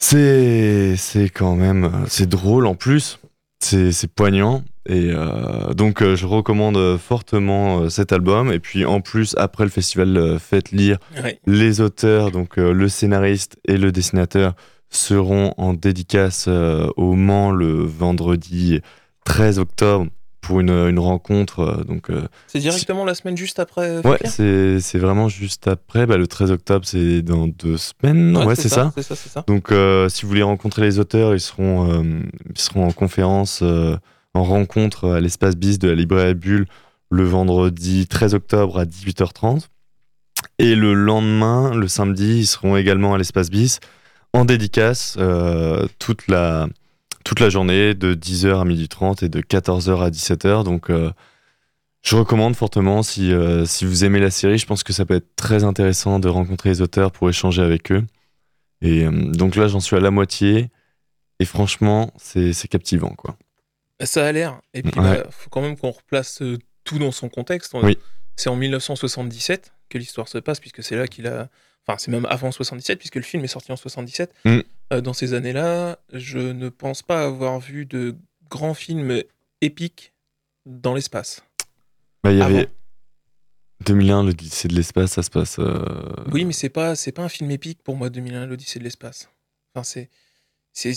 c'est 0.02 0.96
c'est 0.98 1.30
quand 1.30 1.56
même 1.56 1.92
c'est 2.08 2.28
drôle 2.28 2.66
en 2.68 2.76
plus. 2.76 3.20
C'est 3.64 3.92
c'est 3.92 4.08
poignant 4.12 4.64
Et 4.88 5.12
euh, 5.12 5.74
donc, 5.76 6.02
euh, 6.02 6.16
je 6.16 6.26
recommande 6.26 6.76
euh, 6.76 6.98
fortement 6.98 7.82
euh, 7.82 7.90
cet 7.90 8.12
album. 8.12 8.52
Et 8.52 8.60
puis, 8.60 8.86
en 8.86 9.02
plus, 9.02 9.36
après 9.38 9.64
le 9.66 9.70
festival, 9.70 10.38
faites 10.40 10.72
lire 10.72 10.98
Ouais. 11.24 11.40
les 11.46 11.80
auteurs, 11.80 12.32
donc 12.32 12.58
le 12.58 12.90
scénariste 12.90 13.58
et 13.68 13.78
le 13.78 13.92
dessinateur, 13.92 14.56
seront 14.90 15.54
en 15.58 15.74
dédicace 15.76 16.50
au 16.98 17.14
Mans 17.14 17.52
le 17.52 17.84
vendredi 17.84 18.82
13 19.26 19.60
octobre 19.60 20.08
pour 20.42 20.60
une, 20.60 20.70
une 20.72 21.00
rencontre. 21.00 21.60
euh, 21.62 21.84
donc, 21.84 22.10
euh, 22.10 22.28
C'est 22.48 22.60
directement 22.60 23.06
la 23.06 23.14
semaine 23.16 23.38
juste 23.38 23.60
après. 23.60 24.06
ouais, 24.06 24.20
c'est 24.26 24.80
c'est 24.80 24.98
vraiment 25.00 25.30
juste 25.30 25.68
après. 25.68 26.06
Bah, 26.06 26.18
le 26.18 26.28
13 26.28 26.52
octobre, 26.52 26.86
c'est 26.86 27.22
dans 27.22 27.48
deux 27.48 27.78
semaines. 27.78 28.36
Ouais, 28.38 28.56
c'est 28.56 28.70
ça. 28.70 28.92
C'est 28.96 29.04
ça, 29.04 29.16
c'est 29.16 29.30
ça. 29.30 29.44
Donc, 29.48 29.72
euh, 29.72 30.10
si 30.10 30.24
vous 30.24 30.30
voulez 30.30 30.42
rencontrer 30.44 30.82
les 30.82 31.00
auteurs, 31.00 31.34
ils 31.34 31.40
seront, 31.40 32.04
ils 32.04 32.60
seront 32.60 32.88
en 32.88 32.92
conférence, 32.92 33.62
en 34.34 34.44
rencontre 34.44 35.10
à 35.12 35.20
l'espace 35.20 35.56
BIS 35.56 35.78
de 35.78 35.88
la 35.90 35.96
librairie 35.96 36.34
Bulle 36.36 36.66
le 37.10 37.24
vendredi 37.26 38.08
13 38.08 38.34
octobre 38.36 38.80
à 38.80 38.86
18h30. 38.86 39.68
Et 40.60 40.76
le 40.76 40.94
lendemain, 40.94 41.74
le 41.76 41.88
samedi, 41.88 42.40
ils 42.40 42.48
seront 42.48 42.78
également 42.78 43.14
à 43.14 43.18
l'espace 43.18 43.50
BIS 43.50 43.80
en 44.34 44.46
dédicace 44.46 45.16
euh, 45.20 45.88
toute, 46.00 46.28
la, 46.28 46.68
toute 47.24 47.40
la 47.40 47.50
journée 47.50 47.94
de 47.94 48.14
10h 48.14 48.62
à 48.62 48.66
12h30 48.66 49.26
et 49.26 49.30
de 49.30 49.42
14h 49.42 50.02
à 50.04 50.10
17h. 50.10 50.64
Donc, 50.64 50.90
euh, 50.90 51.12
je 52.02 52.16
recommande 52.16 52.56
fortement 52.56 53.04
si, 53.04 53.32
euh, 53.32 53.66
si 53.66 53.86
vous 53.86 54.04
aimez 54.04 54.20
la 54.20 54.32
série. 54.32 54.58
Je 54.58 54.66
pense 54.66 54.84
que 54.84 54.94
ça 54.94 55.06
peut 55.06 55.16
être 55.16 55.36
très 55.36 55.64
intéressant 55.64 56.20
de 56.20 56.28
rencontrer 56.28 56.70
les 56.70 56.82
auteurs 56.82 57.12
pour 57.12 57.30
échanger 57.30 57.62
avec 57.62 57.92
eux. 57.92 58.04
Et 58.82 59.06
euh, 59.06 59.12
donc 59.12 59.56
là, 59.56 59.68
j'en 59.68 59.80
suis 59.80 59.96
à 59.96 60.00
la 60.00 60.12
moitié. 60.12 60.70
Et 61.40 61.46
franchement, 61.46 62.12
c'est 62.18 62.54
c'est 62.54 62.68
captivant, 62.68 63.14
quoi. 63.16 63.36
Ça 64.04 64.26
a 64.26 64.32
l'air. 64.32 64.60
Et 64.74 64.82
puis, 64.82 65.00
Ouais. 65.00 65.18
bah, 65.24 65.28
faut 65.32 65.50
quand 65.50 65.62
même 65.62 65.78
qu'on 65.78 65.92
replace 65.92 66.42
tout 66.84 67.00
dans 67.00 67.12
son 67.12 67.30
contexte. 67.30 67.76
Oui. 67.82 67.98
C'est 68.36 68.50
en 68.50 68.56
1977 68.56 69.72
que 69.90 69.98
l'histoire 69.98 70.28
se 70.28 70.38
passe, 70.40 70.60
puisque 70.60 70.84
c'est 70.84 70.96
là 70.96 71.08
qu'il 71.08 71.28
a. 71.28 71.50
Enfin, 71.86 71.98
c'est 72.00 72.12
même 72.12 72.26
avant 72.30 72.52
77, 72.52 72.98
puisque 73.00 73.16
le 73.16 73.22
film 73.24 73.44
est 73.44 73.48
sorti 73.48 73.72
en 73.72 73.76
77. 73.76 74.32
Mm. 74.46 74.60
Euh, 74.92 75.02
dans 75.02 75.14
ces 75.14 75.34
années-là, 75.34 76.00
je 76.12 76.40
ne 76.40 76.70
pense 76.70 77.02
pas 77.02 77.24
avoir 77.26 77.60
vu 77.60 77.86
de 77.86 78.16
grands 78.50 78.74
films 78.74 79.24
épiques 79.62 80.14
dans 80.66 80.94
l'espace. 80.94 81.44
Bah, 82.24 82.32
il 82.32 82.38
y 82.38 82.42
Avant. 82.42 82.56
avait 82.58 82.70
2001, 83.86 84.24
l'Odyssée 84.26 84.68
de 84.68 84.76
l'espace, 84.76 85.14
ça 85.14 85.24
se 85.24 85.30
passe. 85.30 85.58
euh, 85.60 85.84
Oui, 86.32 86.46
mais 86.46 86.54
c'est 86.54 86.70
pas 86.70 86.96
c'est 86.96 87.12
pas 87.12 87.24
un 87.24 87.30
film 87.30 87.50
épique 87.52 87.82
pour 87.84 87.96
moi 87.96 88.10
2001 88.10 88.46
l'Odyssée 88.46 88.80
de 88.80 88.84
l'espace. 88.84 89.30
Enfin 89.74 89.84
c'est 89.84 90.10
c'est 90.74 90.94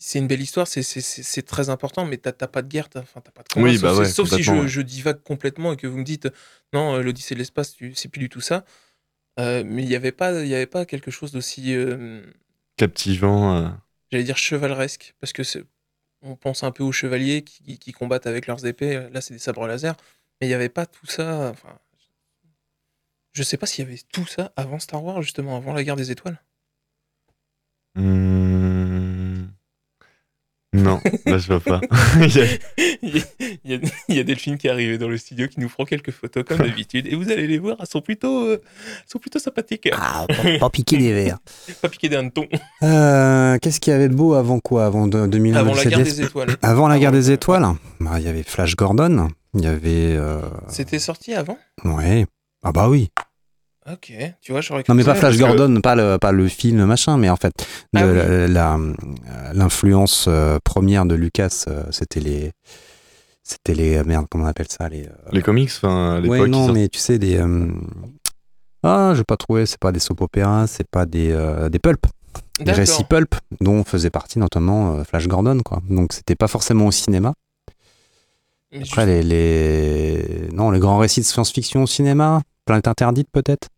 c'est 0.00 0.18
une 0.20 0.28
belle 0.28 0.40
histoire, 0.40 0.68
c'est 0.68 1.42
très 1.44 1.70
important, 1.70 2.04
mais 2.06 2.18
t'as 2.18 2.32
pas 2.32 2.62
de 2.62 2.68
guerre, 2.68 2.88
t'as 2.88 3.00
enfin, 3.00 3.20
pas 3.20 3.42
de 3.42 3.48
combat, 3.52 3.66
Oui, 3.66 3.74
sauf, 3.78 3.82
bah 3.82 3.92
si- 3.94 3.98
ouais, 4.00 4.08
sauf 4.08 4.32
si 4.32 4.42
je, 4.44 4.52
ouais. 4.52 4.68
je 4.68 4.80
divague 4.80 5.20
complètement 5.24 5.72
et 5.72 5.76
que 5.76 5.88
vous 5.88 5.98
me 5.98 6.04
dites 6.04 6.28
non 6.72 6.94
euh, 6.94 7.02
l'Odyssée 7.02 7.34
de 7.34 7.40
l'espace 7.40 7.74
c'est 7.94 8.08
plus 8.08 8.20
du 8.20 8.28
tout 8.28 8.40
ça. 8.40 8.64
Euh, 9.40 9.64
mais 9.66 9.82
il 9.82 9.88
y 9.88 9.96
avait 9.96 10.12
pas 10.12 10.44
y 10.44 10.54
avait 10.54 10.66
pas 10.66 10.84
quelque 10.86 11.10
chose 11.10 11.32
d'aussi 11.32 11.74
euh, 11.74 12.22
captivant. 12.78 13.56
euh. 13.56 13.68
j'allais 14.10 14.24
dire 14.24 14.36
chevaleresque 14.38 15.14
parce 15.20 15.32
que 15.34 15.42
c'est- 15.44 15.64
on 16.22 16.34
pense 16.36 16.62
un 16.64 16.70
peu 16.72 16.82
aux 16.84 16.92
chevaliers 16.92 17.42
qui, 17.44 17.78
qui 17.78 17.92
combattent 17.92 18.26
avec 18.26 18.46
leurs 18.46 18.64
épées 18.66 19.08
là 19.12 19.20
c'est 19.20 19.34
des 19.34 19.38
sabres 19.40 19.66
laser 19.66 19.94
mais 20.40 20.46
il 20.46 20.50
n'y 20.50 20.54
avait 20.54 20.68
pas 20.70 20.86
tout 20.86 21.06
ça 21.06 21.50
enfin 21.50 21.78
je 23.32 23.42
sais 23.42 23.56
pas 23.56 23.66
s'il 23.66 23.84
y 23.84 23.88
avait 23.88 24.00
tout 24.12 24.26
ça 24.26 24.52
avant 24.56 24.78
Star 24.78 25.04
Wars 25.04 25.22
justement 25.22 25.56
avant 25.56 25.72
la 25.74 25.84
guerre 25.84 25.96
des 25.96 26.10
étoiles 26.10 26.40
Hmm. 27.94 28.37
Non, 30.88 31.00
là, 31.26 31.38
je 31.38 31.46
vois 31.46 31.60
pas. 31.60 31.80
Il 32.20 32.34
y 32.36 32.40
a- 32.40 32.46
il, 33.02 33.16
y 33.16 33.18
a, 33.20 33.24
il 33.64 33.70
y 33.70 33.74
a- 33.74 33.78
il 34.08 34.16
y 34.16 34.18
a 34.20 34.24
Delphine 34.24 34.56
qui 34.58 34.66
est 34.66 34.70
arrivée 34.70 34.98
dans 34.98 35.08
le 35.08 35.16
studio 35.18 35.46
qui 35.48 35.60
nous 35.60 35.68
prend 35.68 35.84
quelques 35.84 36.10
photos 36.10 36.44
comme 36.46 36.58
d'habitude 36.58 37.06
et 37.06 37.14
vous 37.14 37.30
allez 37.30 37.46
les 37.46 37.58
voir 37.58 37.76
elles 37.80 37.86
sont 37.86 38.00
plutôt 38.00 38.44
euh, 38.46 38.60
elles 38.62 39.02
sont 39.10 39.18
plutôt 39.18 39.38
sympathiques 39.38 39.88
Ah, 39.92 40.26
pas, 40.28 40.58
pas 40.58 40.70
piquer 40.70 40.96
des 40.96 41.12
verres. 41.12 41.38
pas 41.82 41.88
piquer 41.88 42.08
des 42.08 42.16
hannetons 42.16 42.46
Euh, 42.82 43.58
Qu'est-ce 43.60 43.80
qu'il 43.80 43.92
y 43.92 43.96
avait 43.96 44.08
de 44.08 44.14
beau 44.14 44.34
avant 44.34 44.60
quoi? 44.60 44.86
Avant 44.86 45.06
de- 45.06 45.26
2001 45.26 45.56
avant 45.58 45.74
la 45.74 45.84
guerre 45.84 45.98
de 45.98 46.04
des 46.04 46.22
étoiles 46.22 46.56
Avant 46.62 46.88
la 46.88 46.98
guerre 46.98 47.12
des 47.12 47.30
étoiles? 47.30 47.66
bah, 48.00 48.12
Il 48.18 48.24
y 48.24 48.28
avait 48.28 48.42
Flash 48.42 48.76
Gordon. 48.76 49.28
Il 49.54 49.62
y 49.62 49.66
avait. 49.66 50.14
euh, 50.16 50.40
c'était 50.68 50.98
sorti 50.98 51.34
avant? 51.34 51.58
Ouais. 51.84 52.26
Ah 52.62 52.72
bah 52.72 52.88
oui. 52.88 53.10
Ok 53.92 54.12
tu 54.40 54.52
vois 54.52 54.60
j'aurais 54.60 54.84
Non 54.88 54.94
mais 54.94 55.04
pas 55.04 55.14
Flash 55.14 55.36
que- 55.36 55.40
Gordon, 55.42 55.80
pas 55.80 55.94
le, 55.94 56.18
pas 56.18 56.32
le 56.32 56.48
film 56.48 56.84
machin, 56.84 57.16
mais 57.16 57.30
en 57.30 57.36
fait 57.36 57.52
Ah 57.94 58.04
oui. 58.04 58.12
euh, 58.14 58.94
l'influence 59.54 60.26
euh, 60.28 60.58
première 60.64 61.06
de 61.06 61.14
Lucas, 61.14 61.64
euh, 61.68 61.84
c'était 61.90 62.20
les, 62.20 62.52
c'était 63.42 63.74
les 63.74 64.02
merde 64.04 64.26
comment 64.30 64.44
on 64.44 64.48
appelle 64.48 64.68
ça 64.68 64.88
les. 64.88 65.04
euh, 65.06 65.10
Les 65.32 65.42
comics, 65.42 65.70
enfin, 65.76 66.20
l'époque. 66.20 66.38
ouais 66.40 66.48
non 66.48 66.72
mais 66.72 66.88
tu 66.88 66.98
sais 66.98 67.18
des. 67.18 67.36
euh, 67.38 67.68
Ah 68.82 69.10
je 69.14 69.18
vais 69.18 69.24
pas 69.24 69.36
trouver, 69.36 69.66
c'est 69.66 69.78
pas 69.80 69.92
des 69.92 70.00
soap 70.00 70.20
opéras, 70.20 70.66
c'est 70.66 70.86
pas 70.88 71.06
des 71.06 71.30
euh, 71.32 71.68
des 71.68 71.78
pulp, 71.78 72.04
des 72.60 72.72
récits 72.72 73.04
pulp 73.04 73.34
dont 73.60 73.84
faisait 73.84 74.10
partie 74.10 74.38
notamment 74.38 74.96
euh, 74.96 75.04
Flash 75.04 75.26
Gordon 75.28 75.60
quoi. 75.64 75.80
Donc 75.88 76.12
c'était 76.12 76.36
pas 76.36 76.48
forcément 76.48 76.86
au 76.86 76.90
cinéma. 76.92 77.32
Mais 78.70 78.82
Après 78.82 79.06
les, 79.06 79.22
les 79.22 80.48
non 80.52 80.70
les 80.70 80.78
grands 80.78 80.98
récits 80.98 81.20
de 81.20 81.24
science-fiction 81.26 81.82
au 81.84 81.86
cinéma, 81.86 82.42
Planète 82.66 82.86
interdite 82.86 83.28
peut-être. 83.32 83.68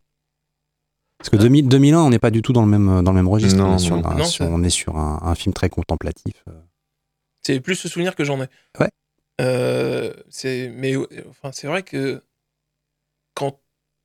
Parce 1.21 1.29
que 1.31 1.37
2000 1.37 1.69
2001, 1.69 1.99
on 2.01 2.11
n'est 2.11 2.19
pas 2.19 2.31
du 2.31 2.41
tout 2.43 2.53
dans 2.53 2.63
le 2.63 2.69
même 2.69 3.03
dans 3.05 3.13
le 3.13 3.17
même 3.17 3.29
registre. 3.29 3.59
Non, 3.59 3.73
on 3.73 3.77
est 3.77 3.79
sur, 3.79 3.97
non. 3.97 4.07
un, 4.07 4.17
Non, 4.17 4.25
sur- 4.25 4.45
ça- 4.47 4.51
on 4.51 4.63
est 4.63 4.71
sur 4.71 4.97
un, 4.97 5.21
un 5.23 5.35
film 5.35 5.53
très 5.53 5.69
contemplatif. 5.69 6.43
euh. 6.49 6.53
C'est 7.43 7.61
plus 7.61 7.75
ce 7.77 7.89
souvenir 7.89 8.15
que 8.17 8.25
j'en 8.25 8.43
ai. 8.43 8.47
Ouais. 8.79 8.89
Euh, 9.41 10.13
c'est, 10.29 10.71
mais 10.75 10.95
enfin, 11.29 11.51
c'est 11.53 11.67
vrai 11.67 11.83
que 11.83 12.23
quand 13.35 13.61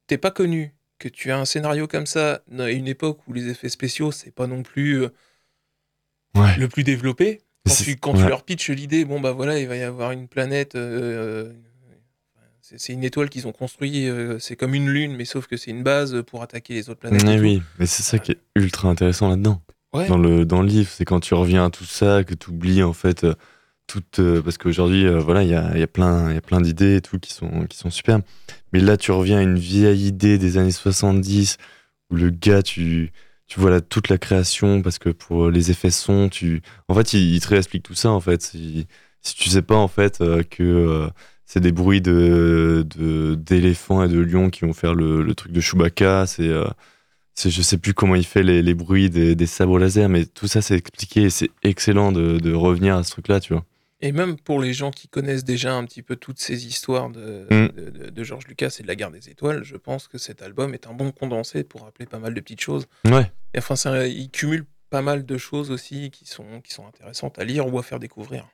t'es 0.08 0.18
pas 0.18 0.32
connu, 0.32 0.74
que 1.00 1.10
tu 1.10 1.32
as 1.32 1.38
un 1.38 1.46
scénario 1.46 1.88
comme 1.88 2.06
ça, 2.06 2.42
à 2.58 2.70
une 2.72 2.88
époque 2.88 3.20
où 3.28 3.34
les 3.34 3.48
effets 3.50 3.68
spéciaux, 3.70 4.12
c'est 4.12 4.32
pas 4.32 4.48
non 4.48 4.64
plus 4.64 5.02
euh, 5.04 5.10
Ouais. 6.38 6.56
le 6.58 6.68
plus 6.68 6.84
développé, 6.84 7.42
quand, 7.66 7.74
tu, 7.76 7.96
quand 7.96 8.14
ouais. 8.14 8.24
tu 8.24 8.28
leur 8.30 8.44
pitches 8.44 8.70
l'idée, 8.70 9.06
bon 9.06 9.20
bah 9.22 9.32
voilà, 9.32 9.58
il 9.60 9.68
va 9.70 9.78
y 9.78 9.84
avoir 9.84 10.12
une 10.12 10.28
planète, 10.28 10.76
euh, 10.76 11.54
c'est, 12.78 12.94
une 12.94 13.04
étoile 13.04 13.30
qu'ils 13.30 13.48
ont 13.48 13.52
construit, 13.52 14.10
euh, 14.10 14.40
c'est 14.40 14.56
comme 14.56 14.74
une 14.74 14.90
lune, 14.90 15.16
mais 15.16 15.26
sauf 15.26 15.48
que 15.48 15.58
c'est 15.58 15.72
une 15.72 15.84
base 15.84 16.24
pour 16.24 16.42
attaquer 16.42 16.74
les 16.74 16.90
autres 16.90 17.00
planètes. 17.00 17.22
tout. 17.22 17.44
oui, 17.44 17.62
mais 17.80 17.86
c'est 17.86 18.04
ça 18.04 18.18
qui 18.18 18.32
est 18.32 18.40
ultra 18.56 18.90
intéressant 18.90 19.30
là-dedans. 19.30 19.62
Ouais. 19.94 20.08
Dans, 20.08 20.18
le, 20.18 20.46
dans 20.46 20.62
le 20.62 20.68
livre, 20.68 20.90
c'est 20.92 21.06
quand 21.06 21.20
tu 21.20 21.34
reviens 21.36 21.66
à 21.66 21.70
tout 21.70 21.86
ça, 21.86 22.24
que 22.24 22.34
tu 22.34 22.50
oublies 22.50 22.84
en 22.84 22.94
fait 22.94 23.24
euh, 23.24 23.36
tout. 23.88 24.04
euh, 24.20 24.42
parce 24.42 24.58
qu'aujourd'hui, 24.58 25.08
voilà, 25.20 25.44
il 25.44 25.50
y 25.50 25.54
a, 25.54 25.78
y 25.78 25.84
a 25.84 25.88
plein, 25.88 26.32
il 26.32 26.36
y 26.36 26.38
a 26.38 26.42
plein 26.42 26.60
d'idées 26.60 26.98
et 26.98 27.02
tout 27.02 27.20
qui 27.20 27.34
sont, 27.34 27.66
qui 27.68 27.78
sont 27.78 27.90
superbes. 27.90 28.24
Mais 28.74 28.80
là, 28.80 28.98
tu 28.98 29.12
reviens 29.12 29.38
à 29.38 29.42
une 29.42 29.60
vieille 29.60 30.08
idée 30.08 30.38
des 30.38 30.58
années 30.58 30.72
70 30.72 31.58
où 32.10 32.16
le 32.16 32.30
gars, 32.30 32.64
tu, 32.64 33.12
tu 33.48 33.60
vois 33.60 33.70
là, 33.70 33.80
toute 33.80 34.10
la 34.10 34.18
création 34.18 34.82
parce 34.82 34.98
que 34.98 35.10
pour 35.10 35.50
les 35.50 35.72
effets 35.72 35.92
son, 35.92 36.30
tu. 36.30 36.62
En 36.88 36.96
fait, 36.96 37.14
il, 37.14 37.36
il 37.36 37.40
te 37.40 37.48
réexplique 37.48 37.84
tout 37.84 37.94
ça 37.96 38.10
en 38.10 38.20
fait. 38.20 38.42
Si, 38.42 38.88
si 39.22 39.36
tu 39.36 39.50
sais 39.50 39.62
pas 39.62 39.76
en 39.76 39.88
fait 39.88 40.18
que. 40.50 41.10
C'est 41.46 41.60
des 41.60 41.72
bruits 41.72 42.02
de 42.02 42.86
d'éléphants 43.36 44.04
et 44.04 44.08
de 44.10 44.20
lions 44.20 44.50
qui 44.50 44.62
vont 44.62 44.74
faire 44.74 44.94
le, 44.96 45.22
le 45.22 45.36
truc 45.36 45.52
de 45.52 45.62
Chewbacca. 45.62 46.26
C'est 46.26 46.48
euh, 46.48 46.66
je 47.38 47.62
sais 47.62 47.78
plus 47.78 47.94
comment 47.94 48.16
il 48.16 48.26
fait 48.26 48.44
les, 48.44 48.62
les 48.62 48.74
bruits 48.74 49.10
des, 49.10 49.36
des 49.36 49.46
sabres 49.46 49.78
laser, 49.80 50.10
mais 50.10 50.26
tout 50.26 50.48
ça 50.48 50.62
c'est 50.62 50.76
expliqué 50.78 51.24
et 51.24 51.30
c'est 51.30 51.50
excellent 51.64 52.12
de, 52.12 52.38
de 52.40 52.54
revenir 52.54 52.96
à 52.96 53.04
ce 53.04 53.12
truc-là, 53.12 53.40
tu 53.40 53.54
vois. 53.54 53.66
Et 54.02 54.12
même 54.12 54.36
pour 54.38 54.60
les 54.60 54.74
gens 54.74 54.92
qui 54.92 55.08
connaissent 55.08 55.46
déjà 55.46 55.74
un 55.74 55.86
petit 55.86 56.02
peu 56.02 56.16
toutes 56.16 56.40
ces 56.40 56.68
histoires 56.68 57.10
de, 57.10 57.48
Mm. 57.50 57.68
de, 57.76 57.90
de- 57.90 58.10
de 58.10 58.24
George 58.24 58.46
Lucas 58.48 58.76
et 58.80 58.84
de 58.84 58.88
la 58.88 58.96
guerre 58.96 59.12
des 59.12 59.30
étoiles, 59.30 59.64
je 59.64 59.76
pense 59.78 60.08
que 60.08 60.18
cet 60.18 60.42
album 60.42 60.74
est 60.74 60.86
un 60.88 60.94
bon 60.94 61.12
condensé 61.12 61.64
pour 61.64 61.84
rappeler 61.84 62.06
pas 62.06 62.20
mal 62.20 62.34
de 62.34 62.40
petites 62.42 62.62
choses. 62.62 62.88
Ouais. 63.06 63.32
Et 63.54 63.60
enfin, 63.60 63.76
ça- 63.76 64.06
il 64.08 64.30
cumule 64.30 64.66
pas 64.90 65.02
mal 65.02 65.26
de 65.26 65.38
choses 65.38 65.72
aussi 65.72 66.12
qui 66.12 66.26
sont, 66.26 66.62
qui 66.62 66.74
sont 66.74 66.86
intéressantes 66.88 67.40
à 67.40 67.46
lire 67.46 67.74
ou 67.74 67.80
à 67.80 67.84
faire 67.84 68.00
découvrir. 68.00 68.48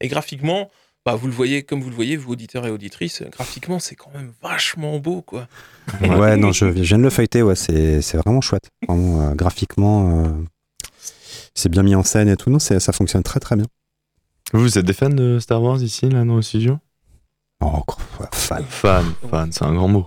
Et 0.00 0.08
graphiquement, 0.08 0.70
bah, 1.10 1.14
vous 1.14 1.26
le 1.26 1.32
voyez, 1.32 1.62
comme 1.62 1.80
vous 1.80 1.88
le 1.88 1.94
voyez, 1.94 2.18
vous 2.18 2.32
auditeurs 2.32 2.66
et 2.66 2.70
auditrices, 2.70 3.22
graphiquement, 3.32 3.78
c'est 3.78 3.94
quand 3.94 4.10
même 4.14 4.30
vachement 4.42 4.98
beau, 4.98 5.22
quoi. 5.22 5.48
Ouais, 6.02 6.36
non, 6.36 6.52
je, 6.52 6.66
je 6.66 6.82
viens 6.82 6.98
de 6.98 7.02
le 7.02 7.08
feuilleter, 7.08 7.42
ouais, 7.42 7.54
c'est 7.54 8.02
c'est 8.02 8.18
vraiment 8.18 8.42
chouette. 8.42 8.68
Vraiment, 8.86 9.22
euh, 9.22 9.34
graphiquement, 9.34 10.26
euh, 10.26 10.28
c'est 11.54 11.70
bien 11.70 11.82
mis 11.82 11.94
en 11.94 12.02
scène 12.02 12.28
et 12.28 12.36
tout. 12.36 12.50
Non, 12.50 12.58
c'est- 12.58 12.78
ça 12.78 12.92
fonctionne 12.92 13.22
très 13.22 13.40
très 13.40 13.56
bien. 13.56 13.64
Vous 14.52 14.76
êtes 14.76 14.84
des 14.84 14.92
fans 14.92 15.08
de 15.08 15.38
Star 15.38 15.62
Wars 15.62 15.82
ici, 15.82 16.10
là, 16.10 16.24
dans 16.26 16.36
le 16.36 16.42
studio? 16.42 16.76
Oh, 17.64 17.82
fan. 18.32 18.62
Fan, 18.68 19.06
fan, 19.30 19.50
c'est 19.50 19.64
un 19.64 19.72
grand 19.74 19.88
mot. 19.88 20.06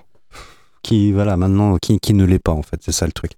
Qui, 0.84 1.12
voilà, 1.14 1.36
maintenant, 1.36 1.78
qui, 1.80 1.99
qui 1.99 2.14
ne 2.14 2.26
l'est 2.26 2.38
pas, 2.38 2.52
en 2.54 2.62
fait, 2.62 2.80
c'est 2.84 2.91
ça 2.91 3.08
le 3.08 3.12
truc. 3.12 3.32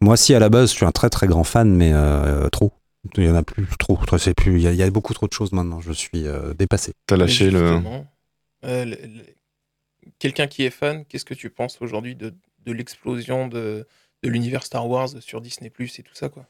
Moi, 0.00 0.16
si 0.16 0.32
à 0.32 0.38
la 0.38 0.48
base, 0.48 0.70
je 0.70 0.76
suis 0.76 0.86
un 0.86 0.92
très 0.92 1.10
très 1.10 1.26
grand 1.26 1.42
fan, 1.44 1.74
mais 1.74 1.90
euh, 1.92 2.48
trop. 2.50 2.72
Il 3.16 3.24
y 3.24 3.30
en 3.30 3.34
a 3.34 3.42
plus, 3.42 3.66
trop. 3.78 3.98
Je 4.10 4.16
sais 4.16 4.34
plus. 4.34 4.54
Il 4.56 4.62
y, 4.62 4.66
a, 4.66 4.72
il 4.72 4.78
y 4.78 4.82
a 4.82 4.90
beaucoup 4.90 5.14
trop 5.14 5.26
de 5.28 5.32
choses 5.32 5.52
maintenant. 5.52 5.80
Je 5.80 5.92
suis 5.92 6.26
euh, 6.26 6.54
dépassé. 6.54 6.92
T'as 7.06 7.16
lâché 7.16 7.50
le. 7.50 7.80
euh, 8.64 8.84
le- 8.84 8.90
le- 8.90 9.24
Quelqu'un 10.18 10.46
qui 10.46 10.64
est 10.64 10.70
fan, 10.70 11.04
qu'est-ce 11.06 11.24
que 11.24 11.34
tu 11.34 11.50
penses 11.50 11.78
aujourd'hui 11.80 12.14
de, 12.14 12.34
de 12.64 12.72
l'explosion 12.72 13.48
de, 13.48 13.86
de 14.22 14.28
l'univers 14.28 14.62
Star 14.62 14.88
Wars 14.88 15.08
sur 15.20 15.40
Disney 15.40 15.70
Plus 15.70 15.98
et 15.98 16.02
tout 16.02 16.14
ça, 16.14 16.28
quoi? 16.28 16.46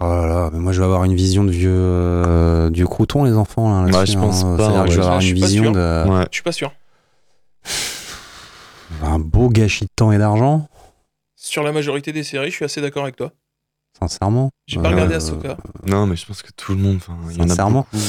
Oh 0.00 0.04
là 0.04 0.26
là, 0.26 0.50
mais 0.52 0.58
moi 0.58 0.72
je 0.72 0.80
vais 0.80 0.84
avoir 0.84 1.04
une 1.04 1.14
vision 1.14 1.44
de 1.44 1.50
vieux, 1.50 1.70
euh, 1.72 2.68
vieux 2.72 2.86
crouton, 2.86 3.24
les 3.24 3.32
enfants. 3.32 3.70
Là, 3.82 3.86
Ouais, 3.86 3.92
là-dessus, 3.92 4.12
je 4.14 4.18
pense 4.18 4.44
hein. 4.44 4.56
pas, 4.56 4.84
que 4.84 4.90
je 4.90 4.96
vais 4.96 5.02
avoir 5.02 5.20
Je 5.20 5.28
une 5.28 5.34
vision 5.34 5.62
sûr. 5.64 5.72
de. 5.72 6.08
Ouais. 6.08 6.24
Je 6.30 6.34
suis 6.36 6.42
pas 6.42 6.52
sûr. 6.52 6.72
Un 9.02 9.18
beau 9.18 9.48
gâchis 9.48 9.84
de 9.84 9.90
temps 9.96 10.12
et 10.12 10.18
d'argent, 10.18 10.68
Sur 11.36 11.62
la 11.62 11.72
majorité 11.72 12.12
des 12.12 12.22
séries, 12.22 12.50
je 12.50 12.56
suis 12.56 12.64
assez 12.64 12.80
d'accord 12.80 13.04
avec 13.04 13.16
toi. 13.16 13.32
Sincèrement. 14.08 14.50
J'ai 14.66 14.80
pas 14.80 14.88
Euh, 14.88 14.92
regardé 14.92 15.14
Ahsoka. 15.14 15.56
Non, 15.86 16.06
mais 16.06 16.16
je 16.16 16.26
pense 16.26 16.42
que 16.42 16.50
tout 16.56 16.72
le 16.72 16.78
monde, 16.78 16.98
il 17.30 17.36
y 17.36 17.40
en 17.40 17.44
a 17.44 17.48
Sincèrement. 17.48 17.86
beaucoup. 17.92 18.04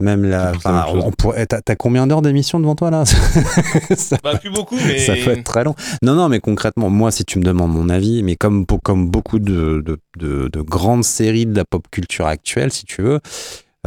Même 0.00 0.24
la. 0.24 0.52
Enfin, 0.54 0.86
pourrait- 1.18 1.44
T'as 1.46 1.60
t'as 1.60 1.74
combien 1.74 2.06
d'heures 2.06 2.22
d'émission 2.22 2.60
devant 2.60 2.76
toi 2.76 2.90
là? 2.92 3.04
Ça, 3.96 4.16
Bah, 4.22 4.38
plus 4.38 4.50
beaucoup, 4.50 4.76
mais. 4.76 4.98
ça 4.98 5.14
peut 5.14 5.30
être 5.32 5.42
très 5.42 5.64
long. 5.64 5.74
Non, 6.02 6.14
non, 6.14 6.28
mais 6.28 6.38
concrètement, 6.38 6.88
moi, 6.88 7.10
si 7.10 7.24
tu 7.24 7.40
me 7.40 7.44
demandes 7.44 7.72
mon 7.72 7.88
avis, 7.88 8.22
mais 8.22 8.36
comme, 8.36 8.64
comme 8.84 9.10
beaucoup 9.10 9.40
de, 9.40 9.82
de, 9.84 9.98
de- 10.16 10.46
de 10.52 10.60
grandes 10.62 11.02
séries 11.02 11.46
de 11.46 11.56
la 11.56 11.64
pop 11.64 11.84
culture 11.90 12.26
actuelle, 12.28 12.72
si 12.72 12.84
tu 12.84 13.02
veux, 13.02 13.18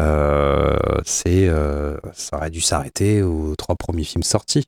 euh, 0.01 0.75
c'est, 1.05 1.47
euh, 1.47 1.95
ça 2.13 2.37
aurait 2.37 2.49
dû 2.49 2.59
s'arrêter 2.61 3.21
aux 3.23 3.55
trois 3.55 3.75
premiers 3.75 4.03
films 4.03 4.23
sortis. 4.23 4.65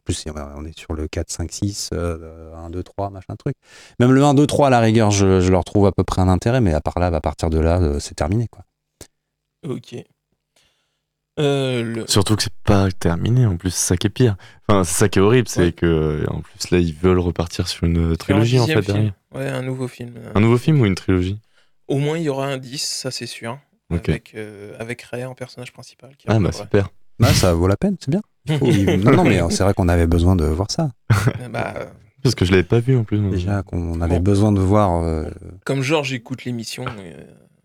Euh, 0.00 0.30
En 0.30 0.32
plus, 0.32 0.54
on 0.56 0.64
est 0.64 0.78
sur 0.78 0.92
le 0.94 1.08
4, 1.08 1.30
5, 1.30 1.52
6, 1.52 1.90
euh, 1.92 2.54
1, 2.56 2.70
2, 2.70 2.82
3, 2.82 3.10
machin 3.10 3.34
truc. 3.36 3.54
Même 3.98 4.12
le 4.12 4.24
1, 4.24 4.34
2, 4.34 4.46
3, 4.46 4.68
à 4.68 4.70
la 4.70 4.80
rigueur, 4.80 5.10
je, 5.10 5.40
je 5.40 5.50
leur 5.50 5.64
trouve 5.64 5.86
à 5.86 5.92
peu 5.92 6.04
près 6.04 6.22
un 6.22 6.28
intérêt, 6.28 6.60
mais 6.60 6.72
à 6.74 6.80
part 6.80 6.98
là, 6.98 7.06
à 7.08 7.20
partir 7.20 7.50
de 7.50 7.58
là, 7.58 7.80
euh, 7.80 7.98
c'est 8.00 8.14
terminé. 8.14 8.46
Quoi. 8.50 8.64
Ok. 9.68 9.94
Euh, 11.38 11.82
le- 11.82 12.06
Surtout 12.06 12.36
que 12.36 12.42
c'est 12.42 12.52
pas 12.64 12.90
terminé 12.90 13.46
en 13.46 13.56
plus, 13.56 13.70
c'est 13.70 13.88
ça 13.88 13.96
qui 13.96 14.06
est 14.08 14.10
pire. 14.10 14.36
Enfin, 14.68 14.84
c'est 14.84 14.98
ça 14.98 15.08
qui 15.08 15.18
est 15.18 15.22
horrible, 15.22 15.48
c'est 15.48 15.60
Ouais. 15.66 15.72
que 15.72 16.24
en 16.28 16.40
plus 16.40 16.70
là 16.70 16.78
ils 16.78 16.92
veulent 16.94 17.20
repartir 17.20 17.66
sur 17.68 17.84
une 17.84 17.94
faire 18.02 18.12
un 18.12 18.16
trilogie 18.16 18.60
en 18.60 18.66
fait 18.66 18.82
film. 18.82 18.86
derrière. 18.96 19.12
Ouais, 19.34 19.48
un 19.48 19.62
nouveau 19.62 19.88
film. 19.88 20.14
Un 20.34 20.40
nouveau 20.40 20.58
film 20.58 20.80
ou 20.80 20.86
une 20.86 20.96
trilogie? 20.96 21.38
Au 21.88 21.96
moins, 21.98 22.18
il 22.18 22.24
y 22.24 22.28
aura 22.28 22.46
un 22.46 22.58
10, 22.58 22.82
ça 22.82 23.10
c'est 23.10 23.26
sûr. 23.26 23.58
Ok. 23.90 24.08
Avec, 24.08 24.34
euh, 24.34 24.74
avec 24.78 25.02
Ray 25.02 25.24
en 25.24 25.34
personnage 25.34 25.72
principal. 25.72 26.10
qui 26.16 26.26
Ah 26.28 26.32
bah 26.32 26.36
reviendra. 26.48 26.62
super. 26.62 26.88
Bah, 27.20 27.32
ça 27.34 27.52
vaut 27.54 27.68
la 27.68 27.76
peine, 27.76 27.96
c'est 28.00 28.10
bien. 28.10 28.22
Faut- 28.58 28.66
non, 28.66 29.12
non, 29.12 29.24
mais 29.24 29.40
c'est 29.50 29.62
vrai 29.62 29.74
qu'on 29.74 29.88
avait 29.88 30.06
besoin 30.06 30.34
de 30.36 30.44
voir 30.44 30.70
ça. 30.70 30.90
Bah, 31.52 31.74
euh, 31.76 31.84
Parce 32.22 32.34
que 32.34 32.44
je 32.44 32.50
l'avais 32.50 32.64
pas 32.64 32.80
vu 32.80 32.96
en 32.96 33.04
plus. 33.04 33.18
moi. 33.18 33.30
Déjà 33.30 33.62
qu'on 33.62 34.00
avait 34.00 34.16
Bon. 34.16 34.22
besoin 34.22 34.52
de 34.52 34.60
voir. 34.60 35.02
euh, 35.04 35.30
comme 35.64 35.82
Georges 35.82 36.12
écoute 36.12 36.44
l'émission, 36.44 36.84
euh, 36.86 37.12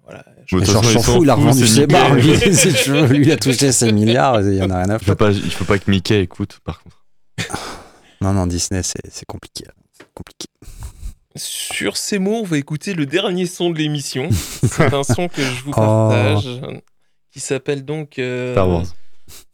voilà. 0.03 0.23
Mais 0.27 0.57
de 0.59 0.63
Et 0.63 0.65
toute 0.65 0.71
Georges 0.73 0.87
façon, 0.87 0.99
s'en 0.99 1.13
fout, 1.13 1.21
il 1.23 1.29
a 1.29 1.35
revendu 1.35 1.65
ses 1.65 1.87
barres, 1.87 2.13
lui, 2.15 2.27
nickel. 2.31 2.55
si 2.55 2.73
tu 2.73 2.91
veux. 2.91 3.07
Lui, 3.07 3.25
il 3.25 3.31
a 3.31 3.37
touché 3.37 3.71
ses 3.71 3.91
milliards, 3.91 4.41
il 4.41 4.55
y 4.55 4.61
en 4.61 4.69
a 4.69 4.77
rien 4.83 4.89
à 4.89 4.93
Il 4.95 4.99
faut 4.99 5.05
faire. 5.05 5.15
pas, 5.17 5.31
il 5.31 5.51
faut 5.51 5.65
pas 5.65 5.79
que 5.79 5.89
Mickey 5.89 6.21
écoute 6.21 6.59
par 6.63 6.81
contre. 6.83 7.03
Non, 8.21 8.31
non, 8.33 8.47
Disney, 8.47 8.81
c'est 8.81 9.01
c'est 9.11 9.25
compliqué. 9.25 9.65
C'est 9.93 10.07
compliqué. 10.13 10.47
Sur 11.35 11.97
ces 11.97 12.17
mots, 12.17 12.39
on 12.41 12.45
va 12.45 12.57
écouter 12.57 12.93
le 12.93 13.05
dernier 13.05 13.45
son 13.45 13.69
de 13.69 13.77
l'émission. 13.77 14.29
C'est 14.31 14.93
un 14.93 15.03
son 15.03 15.27
que 15.27 15.41
je 15.41 15.63
vous 15.63 15.71
Oh. 15.71 15.75
partage, 15.75 16.47
qui 17.31 17.39
s'appelle 17.41 17.83
donc. 17.83 18.17
euh, 18.19 18.53
Star 18.53 18.69
Wars. 18.69 18.85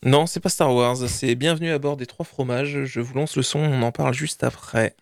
Non, 0.03 0.25
c'est 0.25 0.39
pas 0.39 0.49
Star 0.49 0.73
Wars, 0.73 0.97
c'est 0.97 1.35
Bienvenue 1.35 1.71
à 1.71 1.79
bord 1.79 1.97
des 1.97 2.05
trois 2.05 2.25
fromages. 2.25 2.85
Je 2.85 2.99
vous 2.99 3.13
lance 3.13 3.35
le 3.35 3.43
son, 3.43 3.59
on 3.59 3.81
en 3.83 3.91
parle 3.91 4.13
juste 4.13 4.43
après. 4.43 4.95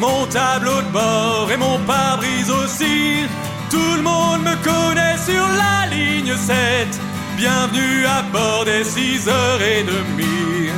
Mon 0.00 0.26
tableau 0.26 0.80
de 0.82 0.92
bord 0.92 1.48
et 1.52 1.56
mon 1.56 1.78
pare-brise 1.80 2.50
aussi. 2.50 3.26
Tout 3.70 3.94
le 3.96 4.02
monde 4.02 4.42
me 4.42 4.56
connaît 4.62 5.18
sur 5.18 5.44
la 5.62 5.86
ligne 5.94 6.34
7. 6.36 6.56
Bienvenue 7.36 8.06
à 8.06 8.22
bord 8.32 8.64
des 8.64 8.84
6 8.84 9.28
heures 9.28 9.62
et 9.62 9.82
demie. 9.82 10.70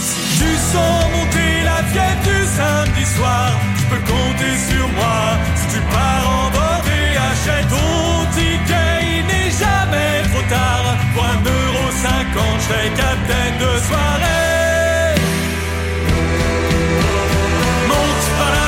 Si 0.00 0.38
tu 0.38 0.50
sens 0.72 1.04
monter 1.14 1.52
la 1.64 1.82
fièvre 1.90 2.22
du 2.24 2.38
samedi 2.58 3.04
soir, 3.16 3.50
tu 3.78 3.84
peux 3.90 4.12
compter 4.12 4.52
sur 4.70 4.88
moi. 4.88 5.20
Si 5.56 5.74
tu 5.74 5.80
pars 5.94 6.26
en 6.38 6.50
bord 6.50 6.84
et 6.98 7.16
achètes 7.30 7.68
ton 7.68 8.26
ticket, 8.36 8.98
il 9.14 9.26
n'est 9.26 9.50
jamais 9.50 10.22
trop 10.30 10.46
tard. 10.48 10.96
Pour 11.14 11.24
un 11.24 11.40
euro 11.44 11.90
cinquante, 12.02 12.60
je 12.60 12.64
serai 12.64 12.88
capitaine 12.90 13.58
de 13.58 13.86
soirée. 13.86 14.55
Monte 18.38 18.50
par 18.50 18.65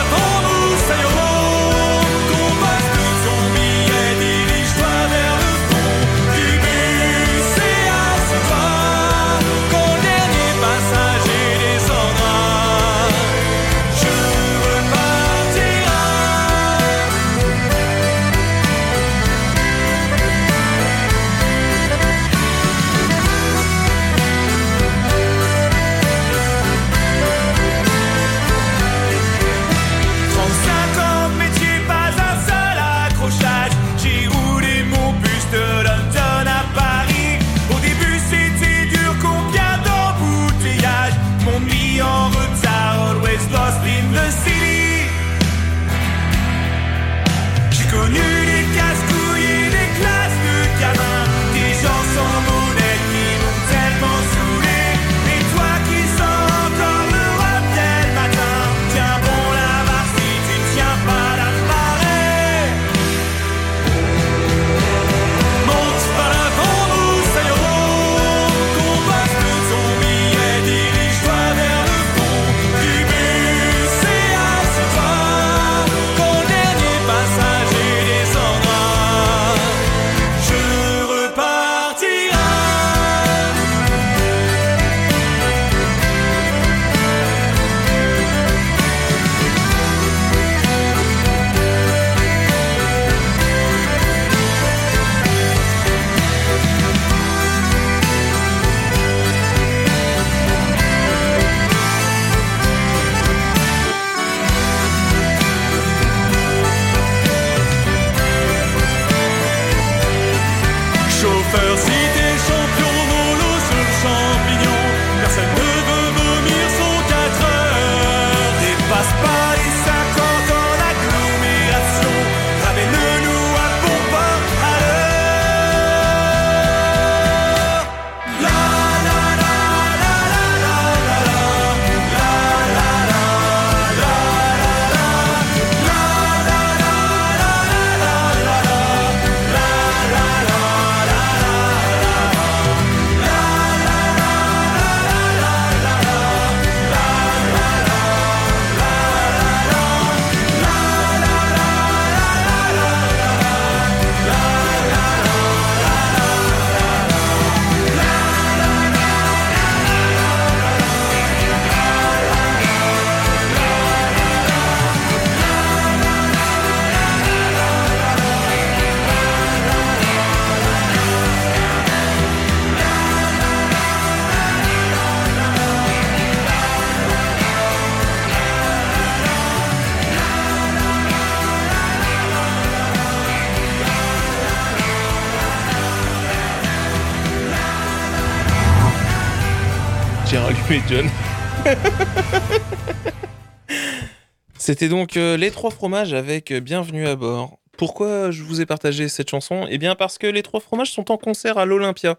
C'était 194.78 194.90
donc 194.90 195.16
euh, 195.16 195.36
Les 195.36 195.50
Trois 195.50 195.72
Fromages 195.72 196.12
avec 196.14 196.52
euh, 196.52 196.60
Bienvenue 196.60 197.08
à 197.08 197.16
bord. 197.16 197.58
Pourquoi 197.76 198.30
je 198.30 198.44
vous 198.44 198.60
ai 198.60 198.66
partagé 198.66 199.08
cette 199.08 199.28
chanson? 199.28 199.66
Eh 199.68 199.76
bien 199.76 199.96
parce 199.96 200.18
que 200.18 200.28
Les 200.28 200.44
Trois 200.44 200.60
Fromages 200.60 200.92
sont 200.92 201.10
en 201.10 201.16
concert 201.16 201.58
à 201.58 201.64
l'Olympia 201.64 202.16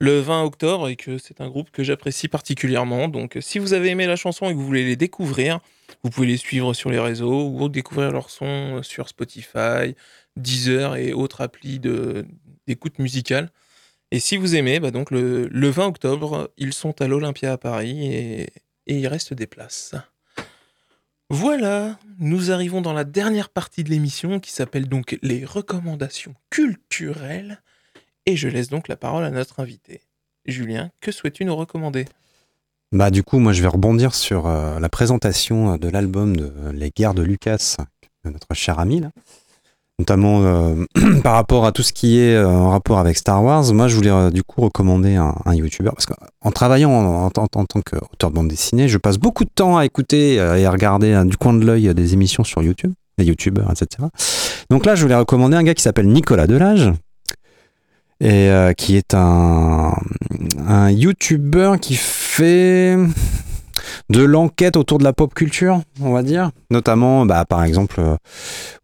le 0.00 0.20
20 0.20 0.42
octobre 0.42 0.90
et 0.90 0.96
que 0.96 1.16
c'est 1.16 1.40
un 1.40 1.48
groupe 1.48 1.70
que 1.70 1.82
j'apprécie 1.82 2.28
particulièrement. 2.28 3.08
Donc 3.08 3.38
euh, 3.38 3.40
si 3.40 3.58
vous 3.58 3.72
avez 3.72 3.88
aimé 3.88 4.06
la 4.06 4.16
chanson 4.16 4.50
et 4.50 4.50
que 4.50 4.56
vous 4.58 4.66
voulez 4.66 4.84
les 4.84 4.96
découvrir, 4.96 5.60
vous 6.02 6.10
pouvez 6.10 6.26
les 6.26 6.36
suivre 6.36 6.74
sur 6.74 6.90
les 6.90 6.98
réseaux 6.98 7.48
ou 7.48 7.70
découvrir 7.70 8.10
leurs 8.10 8.28
sons 8.28 8.82
sur 8.82 9.08
Spotify, 9.08 9.96
Deezer 10.36 10.96
et 10.96 11.14
autres 11.14 11.40
applis 11.40 11.80
d'écoute 12.66 12.98
musicale. 12.98 13.50
Et 14.10 14.20
si 14.20 14.36
vous 14.36 14.56
aimez, 14.56 14.78
bah 14.78 14.90
donc 14.90 15.10
le, 15.10 15.48
le 15.48 15.70
20 15.70 15.86
octobre, 15.86 16.50
ils 16.58 16.74
sont 16.74 17.00
à 17.00 17.08
l'Olympia 17.08 17.52
à 17.52 17.56
Paris 17.56 18.12
et, 18.14 18.42
et 18.88 18.98
il 18.98 19.06
reste 19.06 19.32
des 19.32 19.46
places. 19.46 19.94
Voilà, 21.36 21.98
nous 22.20 22.52
arrivons 22.52 22.80
dans 22.80 22.92
la 22.92 23.02
dernière 23.02 23.48
partie 23.48 23.82
de 23.82 23.90
l'émission 23.90 24.38
qui 24.38 24.52
s'appelle 24.52 24.88
donc 24.88 25.18
les 25.20 25.44
recommandations 25.44 26.32
culturelles. 26.48 27.60
Et 28.24 28.36
je 28.36 28.46
laisse 28.46 28.68
donc 28.68 28.86
la 28.86 28.94
parole 28.94 29.24
à 29.24 29.32
notre 29.32 29.58
invité. 29.58 30.00
Julien, 30.46 30.92
que 31.00 31.10
souhaites-tu 31.10 31.44
nous 31.44 31.56
recommander? 31.56 32.04
Bah 32.92 33.10
du 33.10 33.24
coup, 33.24 33.40
moi 33.40 33.52
je 33.52 33.62
vais 33.62 33.68
rebondir 33.68 34.14
sur 34.14 34.46
euh, 34.46 34.78
la 34.78 34.88
présentation 34.88 35.76
de 35.76 35.88
l'album 35.88 36.36
de 36.36 36.52
Les 36.72 36.92
Guerres 36.92 37.14
de 37.14 37.22
Lucas, 37.22 37.78
de 38.24 38.30
notre 38.30 38.54
cher 38.54 38.78
ami. 38.78 39.02
Notamment 40.00 40.42
euh, 40.42 40.84
par 41.22 41.34
rapport 41.34 41.64
à 41.64 41.70
tout 41.70 41.84
ce 41.84 41.92
qui 41.92 42.18
est 42.18 42.34
euh, 42.34 42.48
en 42.48 42.70
rapport 42.70 42.98
avec 42.98 43.16
Star 43.16 43.44
Wars, 43.44 43.72
moi 43.72 43.86
je 43.86 43.94
voulais 43.94 44.10
euh, 44.10 44.30
du 44.30 44.42
coup 44.42 44.62
recommander 44.62 45.14
un, 45.14 45.36
un 45.44 45.54
YouTuber 45.54 45.90
parce 45.90 46.06
qu'en 46.06 46.50
travaillant 46.50 46.90
en, 46.90 47.30
tant 47.30 47.46
qu'auteur 47.46 48.30
de 48.30 48.34
bande 48.34 48.48
dessinée, 48.48 48.88
je 48.88 48.98
passe 48.98 49.18
beaucoup 49.18 49.44
de 49.44 49.50
temps 49.54 49.76
à 49.76 49.84
écouter 49.84 50.34
et 50.34 50.66
à 50.66 50.70
regarder 50.70 51.22
du 51.24 51.36
coin 51.36 51.54
de 51.54 51.64
l'œil 51.64 51.94
des 51.94 52.12
émissions 52.12 52.42
sur 52.42 52.60
YouTube, 52.62 52.92
des 53.18 53.24
YouTubeurs, 53.24 53.70
etc. 53.70 54.08
Donc 54.68 54.84
là, 54.84 54.96
je 54.96 55.02
voulais 55.02 55.14
recommander 55.14 55.56
un 55.56 55.62
gars 55.62 55.74
qui 55.74 55.82
s'appelle 55.82 56.08
Nicolas 56.08 56.48
Delage 56.48 56.92
et 58.20 58.50
qui 58.76 58.96
est 58.96 59.14
un, 59.14 59.94
un 60.66 60.90
YouTuber 60.90 61.74
qui 61.80 61.94
fait 61.94 62.96
de 64.10 64.22
l'enquête 64.22 64.76
autour 64.76 64.98
de 64.98 65.04
la 65.04 65.12
pop 65.12 65.32
culture, 65.34 65.80
on 66.00 66.12
va 66.12 66.22
dire, 66.22 66.50
notamment, 66.70 67.26
bah, 67.26 67.44
par 67.44 67.64
exemple, 67.64 67.96
euh, 68.00 68.16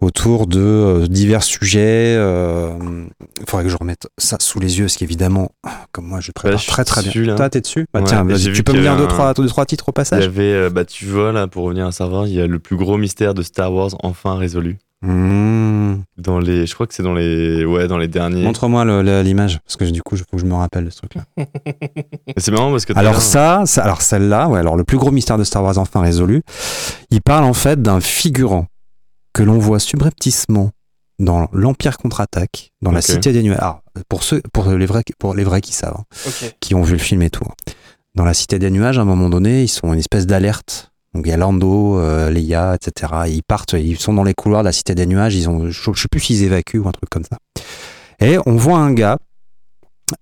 autour 0.00 0.46
de 0.46 0.60
euh, 0.60 1.06
divers 1.06 1.42
sujets. 1.42 2.14
Il 2.14 3.46
faudrait 3.48 3.64
que 3.64 3.70
je 3.70 3.76
remette 3.76 4.08
ça 4.18 4.36
sous 4.40 4.60
les 4.60 4.78
yeux, 4.78 4.84
parce 4.84 4.96
qu'évidemment, 4.96 5.50
comme 5.92 6.06
moi, 6.06 6.20
je 6.20 6.32
prépare 6.32 6.58
je 6.58 6.66
très 6.68 6.84
très 6.84 7.02
dessus, 7.02 7.22
bien. 7.22 7.36
Toi, 7.36 7.50
t'es 7.50 7.60
dessus 7.60 7.86
Bah 7.92 8.00
Ouais, 8.00 8.06
tiens, 8.06 8.26
tu 8.52 8.62
peux 8.62 8.72
me 8.72 8.80
lire 8.80 8.92
avait 8.92 9.00
deux, 9.02 9.04
un- 9.06 9.08
trois, 9.08 9.34
deux, 9.34 9.46
trois 9.46 9.66
titres 9.66 9.88
au 9.88 9.92
Il 9.92 9.92
y 9.92 9.96
passage 9.96 10.24
avait, 10.24 10.42
euh, 10.52 10.70
bah, 10.70 10.84
tu 10.84 11.06
vois, 11.06 11.32
là, 11.32 11.46
pour 11.46 11.64
revenir 11.64 11.86
à 11.86 11.92
savoir, 11.92 12.26
il 12.26 12.34
y 12.34 12.40
a 12.40 12.46
le 12.46 12.58
plus 12.58 12.76
gros 12.76 12.96
mystère 12.98 13.34
de 13.34 13.42
Star 13.42 13.72
Wars 13.72 13.90
enfin 14.02 14.36
résolu. 14.36 14.78
Mmh. 15.02 16.02
Dans 16.18 16.38
les, 16.38 16.66
je 16.66 16.74
crois 16.74 16.86
que 16.86 16.92
c'est 16.94 17.02
dans 17.02 17.14
les, 17.14 17.64
ouais, 17.64 17.88
dans 17.88 17.96
les 17.96 18.08
derniers. 18.08 18.42
Montre-moi 18.44 18.84
l'image, 19.22 19.58
parce 19.64 19.76
que 19.76 19.84
du 19.84 20.02
coup, 20.02 20.16
il 20.16 20.18
faut 20.18 20.24
que 20.36 20.38
je 20.38 20.44
me 20.44 20.54
rappelle 20.54 20.84
de 20.84 20.90
ce 20.90 20.98
truc-là. 20.98 21.24
C'est 22.36 22.50
marrant 22.50 22.70
parce 22.70 22.84
que. 22.84 22.92
Alors 22.98 23.12
l'heure- 23.14 23.22
ça, 23.22 23.62
ça- 23.66 23.82
alors 23.82 24.02
celle-là, 24.02 24.48
ouais, 24.48 24.58
alors 24.58 24.76
le 24.76 24.84
plus 24.84 24.98
gros 24.98 25.10
mystère 25.10 25.38
de 25.38 25.44
Star 25.44 25.62
Wars 25.64 25.78
enfin 25.78 26.00
résolu, 26.02 26.42
il 27.10 27.22
parle 27.22 27.44
en 27.44 27.54
fait 27.54 27.80
d'un 27.80 28.00
figurant 28.00 28.66
que 29.32 29.42
l'on 29.42 29.58
voit 29.58 29.78
subrepticement 29.78 30.70
dans 31.18 31.48
l'Empire 31.52 31.96
contre-attaque, 31.96 32.70
dans 32.82 32.90
la. 32.92 33.00
Cité 33.14 33.32
des 33.32 33.42
Nuages. 33.42 33.58
Alors, 33.60 33.80
pour 34.08 34.22
ceux, 34.22 34.42
pour 34.52 34.70
les 34.70 34.86
vrais, 34.86 35.02
pour 35.18 35.34
les 35.34 35.44
vrais 35.44 35.60
qui 35.62 35.72
savent, 35.72 35.96
hein, 35.98 36.04
qui 36.60 36.74
ont 36.74 36.82
vu 36.82 36.92
le 36.92 36.98
film 36.98 37.22
et 37.22 37.30
tout. 37.30 37.44
hein. 37.48 37.54
Dans 38.16 38.24
la 38.24 38.34
Cité 38.34 38.58
des 38.58 38.70
Nuages, 38.70 38.98
à 38.98 39.02
un 39.02 39.06
moment 39.06 39.28
donné, 39.30 39.62
ils 39.62 39.68
sont 39.68 39.92
une 39.94 39.98
espèce 40.00 40.26
d'alerte. 40.26 40.89
Donc 41.14 41.26
il 41.26 41.30
y 41.30 41.32
a 41.32 41.36
Lando, 41.36 41.98
euh, 41.98 42.30
Leia, 42.30 42.76
etc. 42.76 43.12
Ils 43.26 43.42
partent, 43.42 43.72
ils 43.72 43.98
sont 43.98 44.14
dans 44.14 44.24
les 44.24 44.34
couloirs 44.34 44.62
de 44.62 44.68
la 44.68 44.72
Cité 44.72 44.94
des 44.94 45.06
Nuages. 45.06 45.34
Ils 45.34 45.48
ont, 45.48 45.68
je, 45.70 45.92
je 45.92 46.00
sais 46.00 46.08
plus 46.08 46.20
s'ils 46.20 46.42
évacuent 46.44 46.78
ou 46.78 46.88
un 46.88 46.92
truc 46.92 47.10
comme 47.10 47.24
ça. 47.24 47.38
Et 48.20 48.38
on 48.46 48.56
voit 48.56 48.78
un 48.78 48.92
gars 48.92 49.18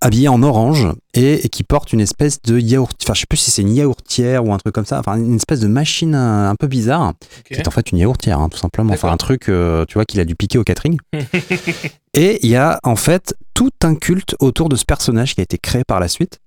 habillé 0.01 0.29
en 0.29 0.43
orange 0.43 0.89
et, 1.15 1.45
et 1.45 1.49
qui 1.49 1.65
porte 1.65 1.93
une 1.93 2.01
espèce 2.01 2.41
de 2.43 2.59
yaourt. 2.59 2.97
Enfin, 3.03 3.15
je 3.15 3.21
sais 3.21 3.27
plus 3.29 3.39
si 3.39 3.51
c'est 3.51 3.63
une 3.63 3.75
yaourtière 3.75 4.45
ou 4.45 4.53
un 4.53 4.59
truc 4.59 4.75
comme 4.75 4.87
ça. 4.87 4.99
Enfin, 4.99 5.17
une 5.17 5.37
espèce 5.37 5.61
de 5.61 5.67
machine 5.67 6.15
un, 6.15 6.51
un 6.51 6.55
peu 6.55 6.67
bizarre 6.67 7.15
qui 7.45 7.55
est 7.55 7.67
en 7.67 7.71
fait 7.71 7.91
une 7.91 7.99
yaourtière, 7.99 8.39
hein, 8.41 8.49
tout 8.49 8.59
simplement. 8.59 8.93
Enfin, 8.93 9.11
un 9.11 9.17
truc, 9.17 9.49
euh, 9.49 9.85
tu 9.87 9.95
vois, 9.95 10.05
qu'il 10.05 10.21
a 10.21 10.25
dû 10.25 10.35
piquer 10.35 10.59
au 10.59 10.65
catering. 10.65 10.99
Et 12.15 12.39
il 12.43 12.51
y 12.51 12.57
a 12.57 12.81
en 12.83 12.97
fait 12.97 13.35
tout 13.55 13.71
un 13.83 13.95
culte 13.95 14.37
autour 14.41 14.69
de 14.69 14.77
ce 14.77 14.85
personnage 14.85 15.35
qui 15.35 15.41
a 15.41 15.45
été 15.45 15.59
créé 15.59 15.83
par 15.87 16.01
la 16.01 16.09
suite. 16.09 16.39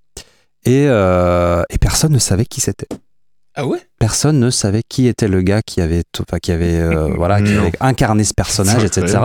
Et, 0.64 0.86
euh, 0.88 1.64
et 1.70 1.78
personne 1.78 2.14
ne 2.14 2.20
savait 2.20 2.46
qui 2.46 2.62
c'était. 2.62 2.88
Ah 3.54 3.68
ouais? 3.68 3.80
Personne 4.00 4.40
ne 4.40 4.50
savait 4.50 4.82
qui 4.88 5.08
était 5.08 5.28
le 5.28 5.42
gars 5.42 5.62
qui 5.62 5.82
avait, 5.82 6.04
enfin, 6.20 6.40
qui 6.40 6.52
avait, 6.52 6.80
euh, 6.80 7.10
voilà, 7.18 7.42
qui 7.42 7.54
avait 7.54 7.72
incarné 7.82 8.24
ce 8.24 8.34
personnage, 8.34 8.84
etc. 8.84 9.20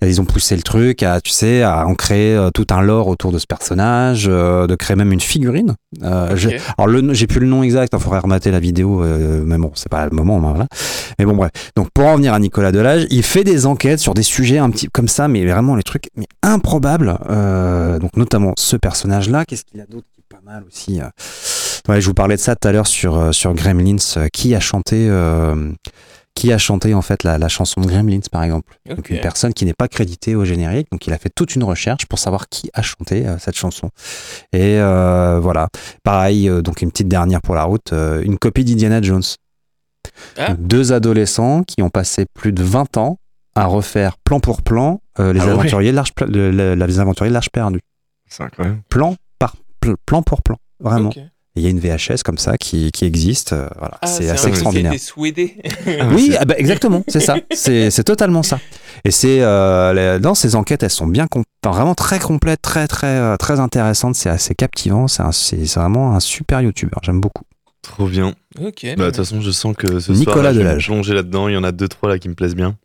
Et 0.00 0.08
ils 0.08 0.20
ont 0.20 0.24
poussé 0.24 0.56
le 0.56 0.62
truc 0.62 1.02
à, 1.02 1.20
tu 1.20 1.30
sais, 1.30 1.62
à 1.62 1.86
en 1.86 1.94
créer 1.94 2.34
euh, 2.34 2.50
tout 2.50 2.66
un 2.70 2.80
lore 2.80 3.08
autour 3.08 3.30
de 3.30 3.38
ce 3.38 3.46
personnage, 3.46 4.26
euh, 4.28 4.66
de 4.66 4.74
créer 4.74 4.96
même 4.96 5.12
une 5.12 5.20
figurine. 5.20 5.74
Euh, 6.02 6.34
alors 6.78 6.88
le, 6.88 7.12
j'ai 7.12 7.26
plus 7.26 7.40
le 7.40 7.46
nom 7.46 7.62
exact, 7.62 7.92
il 7.92 8.00
faudrait 8.00 8.18
remater 8.20 8.50
la 8.50 8.60
vidéo, 8.60 9.02
euh, 9.04 9.42
mais 9.44 9.58
bon, 9.58 9.70
c'est 9.74 9.90
pas 9.90 10.06
le 10.06 10.12
moment, 10.12 10.38
hein, 10.38 10.52
voilà. 10.52 10.66
Mais 11.18 11.24
bon, 11.26 11.34
bref. 11.34 11.50
Donc 11.76 11.90
pour 11.92 12.06
en 12.06 12.16
venir 12.16 12.32
à 12.32 12.38
Nicolas 12.38 12.72
Delage, 12.72 13.06
il 13.10 13.22
fait 13.22 13.44
des 13.44 13.66
enquêtes 13.66 14.00
sur 14.00 14.14
des 14.14 14.22
sujets 14.22 14.58
un 14.58 14.70
petit 14.70 14.88
comme 14.88 15.08
ça, 15.08 15.28
mais 15.28 15.44
vraiment 15.44 15.76
les 15.76 15.82
trucs 15.82 16.08
mais 16.16 16.26
improbables. 16.42 17.18
Euh, 17.28 17.98
donc 17.98 18.16
notamment 18.16 18.54
ce 18.56 18.76
personnage-là. 18.76 19.44
Qu'est-ce 19.44 19.64
qu'il 19.64 19.78
y 19.78 19.82
a 19.82 19.86
d'autre 19.86 20.06
qui 20.14 20.20
est 20.20 20.28
pas 20.28 20.42
mal 20.44 20.64
aussi 20.66 21.00
euh. 21.00 21.08
Ouais, 21.88 22.00
je 22.00 22.06
vous 22.06 22.14
parlais 22.14 22.36
de 22.36 22.40
ça 22.40 22.54
tout 22.54 22.68
à 22.68 22.72
l'heure 22.72 22.86
sur 22.86 23.16
euh, 23.16 23.32
sur 23.32 23.54
Gremlins. 23.54 23.96
euh, 24.16 24.28
qui 24.32 24.54
a 24.54 24.60
chanté 24.60 25.08
euh, 25.08 25.72
qui 26.34 26.52
a 26.52 26.58
chanté 26.58 26.94
en 26.94 27.02
fait 27.02 27.24
la, 27.24 27.38
la 27.38 27.48
chanson 27.48 27.80
de 27.80 27.86
Gremlins 27.86 28.20
par 28.30 28.42
exemple? 28.44 28.78
Donc 28.96 29.10
une 29.10 29.20
personne 29.20 29.52
qui 29.54 29.64
n'est 29.64 29.74
pas 29.74 29.88
créditée 29.88 30.34
au 30.34 30.44
générique. 30.44 30.88
Donc 30.92 31.06
il 31.06 31.12
a 31.12 31.18
fait 31.18 31.30
toute 31.34 31.54
une 31.56 31.64
recherche 31.64 32.06
pour 32.06 32.18
savoir 32.18 32.48
qui 32.48 32.70
a 32.74 32.82
chanté 32.82 33.26
euh, 33.26 33.38
cette 33.38 33.56
chanson. 33.56 33.90
Et 34.52 34.78
euh, 34.78 35.40
voilà. 35.40 35.68
Pareil, 36.04 36.48
donc 36.62 36.82
une 36.82 36.90
petite 36.90 37.08
dernière 37.08 37.40
pour 37.40 37.54
la 37.54 37.64
route, 37.64 37.92
une 37.92 38.38
copie 38.38 38.64
d'Indiana 38.64 39.00
Jones. 39.02 39.22
Ah. 40.36 40.54
Deux 40.58 40.92
adolescents 40.92 41.62
qui 41.64 41.82
ont 41.82 41.90
passé 41.90 42.26
plus 42.34 42.52
de 42.52 42.62
20 42.62 42.96
ans 42.98 43.18
à 43.54 43.66
refaire 43.66 44.16
plan 44.18 44.40
pour 44.40 44.62
plan 44.62 45.00
les, 45.18 45.24
Ah 45.24 45.30
ouais. 45.32 45.40
aventuriers 45.40 45.92
Pla- 46.14 46.26
de 46.28 46.74
les 46.78 47.00
aventuriers 47.00 47.30
de 47.30 47.34
l'Arche 47.34 47.50
perdue. 47.50 47.80
C'est 48.28 48.42
incroyable. 48.44 48.80
Plan 48.88 49.16
par 49.38 49.56
pl- 49.80 49.96
plan 50.06 50.22
pour 50.22 50.42
plan, 50.42 50.56
vraiment. 50.80 51.08
Ok. 51.08 51.18
Il 51.58 51.64
y 51.64 51.66
a 51.66 51.70
une 51.70 51.80
VHS 51.80 52.22
comme 52.24 52.38
ça 52.38 52.56
qui, 52.56 52.90
qui 52.92 53.04
existe. 53.04 53.52
euh, 53.52 53.68
voilà, 53.78 53.98
Ah, 54.02 54.06
c'est 54.06 54.28
assez 54.30 54.48
extraordinaire. 54.48 54.92
Qui 54.92 54.94
a 54.94 54.96
été 54.96 55.04
souhaité. 55.04 55.56
Oui, 56.12 56.34
ah 56.38 56.44
bah, 56.44 56.54
exactement, 56.58 57.02
c'est 57.08 57.20
ça. 57.20 57.36
C'est 57.52 57.90
c'est 57.90 58.04
totalement 58.04 58.42
ça. 58.42 58.58
Et 59.04 59.10
c'est 59.10 59.40
euh, 59.42 60.18
dans 60.18 60.34
ces 60.34 60.54
enquêtes, 60.56 60.82
elles 60.82 60.90
sont 60.90 61.06
bien, 61.06 61.26
enfin, 61.34 61.44
vraiment 61.76 61.94
très 61.94 62.18
complètes, 62.18 62.62
très 62.62 62.88
très 62.88 63.06
euh, 63.18 63.36
très 63.36 63.60
intéressantes. 63.60 64.14
C'est 64.14 64.30
assez 64.30 64.54
captivant. 64.54 65.08
C'est 65.08 65.22
un- 65.22 65.32
c'est 65.32 65.66
c'est 65.66 65.78
vraiment 65.80 66.14
un 66.14 66.20
super 66.20 66.60
youtubeur. 66.60 67.00
J'aime 67.02 67.20
beaucoup. 67.20 67.44
Trop 67.82 68.06
bien. 68.08 68.34
ok. 68.60 68.86
Bah, 68.96 68.96
de 68.96 69.04
toute 69.06 69.16
façon, 69.16 69.40
je 69.40 69.50
sens 69.50 69.74
que 69.76 70.00
ce 70.00 70.12
Nicolas 70.12 70.34
soir, 70.34 70.44
là, 70.44 70.52
je 70.52 70.58
vais 70.60 70.74
me 70.74 70.78
plonger 70.80 71.14
là-dedans. 71.14 71.48
Il 71.48 71.54
y 71.54 71.56
en 71.56 71.64
a 71.64 71.72
deux, 71.72 71.88
trois 71.88 72.08
là 72.08 72.18
qui 72.18 72.28
me 72.28 72.34
plaisent 72.34 72.56
bien. 72.56 72.76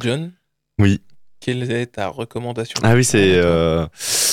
John, 0.00 0.32
Oui. 0.78 1.00
Quelle 1.40 1.70
est 1.70 1.86
ta 1.86 2.08
recommandation 2.08 2.78
Ah 2.82 2.94
oui, 2.94 3.04
c'est. 3.04 3.32
euh, 3.34 3.86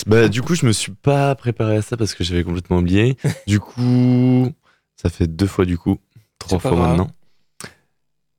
Bah, 0.05 0.27
du 0.27 0.41
coup, 0.41 0.55
je 0.55 0.65
me 0.65 0.71
suis 0.71 0.91
pas 0.91 1.33
préparé 1.35 1.77
à 1.77 1.81
ça 1.81 1.97
parce 1.97 2.13
que 2.13 2.23
j'avais 2.23 2.43
complètement 2.43 2.77
oublié. 2.77 3.17
du 3.47 3.59
coup, 3.59 4.51
ça 4.95 5.09
fait 5.09 5.27
deux 5.27 5.47
fois 5.47 5.65
du 5.65 5.77
coup. 5.77 5.97
Trois 6.39 6.59
fois 6.59 6.71
grave. 6.71 6.87
maintenant. 6.89 7.09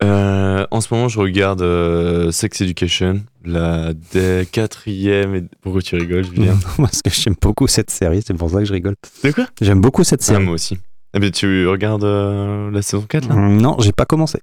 Euh, 0.04 0.64
en 0.70 0.80
ce 0.80 0.94
moment, 0.94 1.08
je 1.08 1.18
regarde 1.18 1.60
euh, 1.60 2.30
Sex 2.30 2.60
Education, 2.60 3.24
la 3.44 3.92
des 4.12 4.46
quatrième. 4.50 5.34
Et... 5.34 5.42
Pourquoi 5.60 5.82
tu 5.82 5.96
rigoles, 5.96 6.24
Julien 6.24 6.56
Parce 6.76 7.02
que 7.02 7.10
j'aime 7.10 7.34
beaucoup 7.40 7.66
cette 7.66 7.90
série. 7.90 8.22
C'est 8.24 8.34
pour 8.34 8.48
ça 8.50 8.58
que 8.58 8.64
je 8.64 8.72
rigole. 8.72 8.94
De 9.24 9.32
quoi? 9.32 9.46
J'aime 9.60 9.80
beaucoup 9.80 10.04
cette 10.04 10.20
Ah, 10.22 10.26
série. 10.26 10.44
moi 10.44 10.54
aussi. 10.54 10.78
Eh 11.14 11.18
ben, 11.18 11.30
tu 11.32 11.66
regardes 11.66 12.04
euh, 12.04 12.70
la 12.70 12.82
saison 12.82 13.02
4 13.08 13.28
là? 13.28 13.34
Hum, 13.34 13.60
non, 13.60 13.76
j'ai 13.80 13.92
pas 13.92 14.04
commencé. 14.04 14.38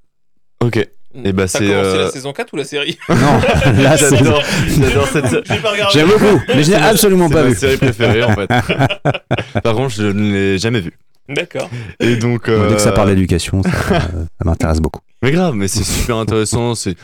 Ok. 0.61 0.85
Et 1.23 1.31
bah, 1.33 1.43
T'as 1.43 1.59
c'est. 1.59 1.69
euh, 1.73 2.05
la 2.05 2.11
saison 2.11 2.33
4 2.33 2.53
ou 2.53 2.57
la 2.57 2.63
série 2.65 2.97
Non, 3.09 3.15
là, 3.81 3.95
J'adore, 3.97 4.41
j'adore 4.67 5.07
cette. 5.07 5.25
J'ai 5.47 5.59
pas 5.61 5.71
regardé. 5.71 5.93
J'aime 5.93 6.07
beaucoup, 6.09 6.41
mais 6.49 6.53
je 6.55 6.57
n'ai 6.57 6.63
C'est 6.75 6.79
ma- 6.79 6.87
absolument 6.87 7.27
c'est 7.29 7.33
pas 7.33 7.43
ma 7.43 7.49
vu. 7.49 7.55
série 7.55 7.77
préférée 7.77 8.23
en 8.23 8.33
fait. 8.33 8.47
Par 9.63 9.75
contre, 9.75 9.93
je 9.95 10.03
ne 10.03 10.31
l'ai 10.33 10.57
jamais 10.57 10.81
vue. 10.81 10.93
D'accord. 11.29 11.69
Et 11.99 12.17
donc. 12.17 12.49
Dès 12.49 12.75
que 12.75 12.79
ça 12.81 12.89
euh, 12.89 12.95
parle 12.95 13.09
d'éducation, 13.09 13.63
ça, 13.63 13.69
euh, 13.69 13.99
ça 13.99 14.43
m'intéresse 14.45 14.79
beaucoup. 14.79 15.01
Mais 15.23 15.31
grave, 15.31 15.55
mais 15.55 15.67
c'est 15.67 15.83
super 15.83 16.17
intéressant. 16.17 16.75
C'est, 16.75 16.95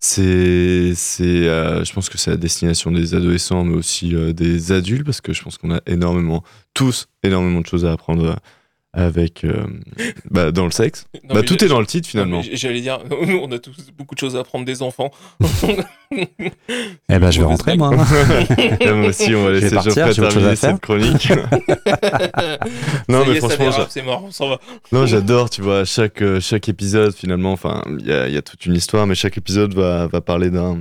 c'est, 0.00 0.92
c'est, 0.94 1.24
euh, 1.24 1.84
je 1.84 1.92
pense 1.92 2.08
que 2.08 2.16
c'est 2.18 2.30
à 2.30 2.36
destination 2.36 2.90
des 2.92 3.14
adolescents, 3.14 3.64
mais 3.64 3.74
aussi 3.76 4.14
euh, 4.14 4.32
des 4.32 4.70
adultes, 4.72 5.04
parce 5.04 5.20
que 5.20 5.32
je 5.32 5.42
pense 5.42 5.58
qu'on 5.58 5.74
a 5.74 5.80
énormément, 5.86 6.44
tous, 6.72 7.08
énormément 7.24 7.60
de 7.60 7.66
choses 7.66 7.84
à 7.84 7.92
apprendre 7.92 8.24
euh, 8.24 8.34
avec 8.98 9.44
euh, 9.44 9.64
bah, 10.28 10.50
dans 10.50 10.64
le 10.64 10.72
sexe. 10.72 11.06
Non, 11.28 11.36
bah 11.36 11.42
tout 11.42 11.62
est 11.64 11.68
dans 11.68 11.78
le 11.78 11.86
titre 11.86 12.08
finalement. 12.08 12.42
J'allais 12.52 12.80
dire, 12.80 12.98
nous, 13.26 13.38
on 13.38 13.50
a 13.52 13.58
tous 13.60 13.92
beaucoup 13.96 14.16
de 14.16 14.20
choses 14.20 14.34
à 14.34 14.40
apprendre 14.40 14.64
des 14.64 14.82
enfants. 14.82 15.10
Eh 16.10 17.18
ben, 17.18 17.30
je 17.30 17.40
vais 17.40 17.44
rentrer, 17.44 17.76
moi. 17.76 17.90
Et 18.80 18.90
moi 18.92 19.08
aussi, 19.08 19.34
on 19.34 19.44
va 19.44 19.52
Je 19.52 19.58
vais 19.58 19.60
laisser 19.60 19.74
partir, 19.74 20.06
Geoffrey 20.06 20.28
terminer 20.28 20.56
faire. 20.56 20.70
cette 20.70 20.80
chronique. 20.80 21.30
non, 23.10 23.26
mais 23.26 23.36
est, 23.36 23.40
franchement, 23.40 23.86
c'est 23.90 24.02
mort, 24.02 24.24
on 24.24 24.30
s'en 24.30 24.48
va. 24.48 24.58
non, 24.90 25.04
j'adore, 25.04 25.50
tu 25.50 25.60
vois, 25.60 25.84
chaque, 25.84 26.22
euh, 26.22 26.40
chaque 26.40 26.70
épisode, 26.70 27.14
finalement, 27.14 27.52
enfin, 27.52 27.82
il 28.00 28.06
y 28.06 28.12
a, 28.12 28.26
il 28.26 28.32
y 28.32 28.38
a 28.38 28.42
toute 28.42 28.64
une 28.64 28.74
histoire, 28.74 29.06
mais 29.06 29.14
chaque 29.14 29.36
épisode 29.36 29.74
va, 29.74 30.06
va 30.06 30.22
parler 30.22 30.48
d'un, 30.48 30.78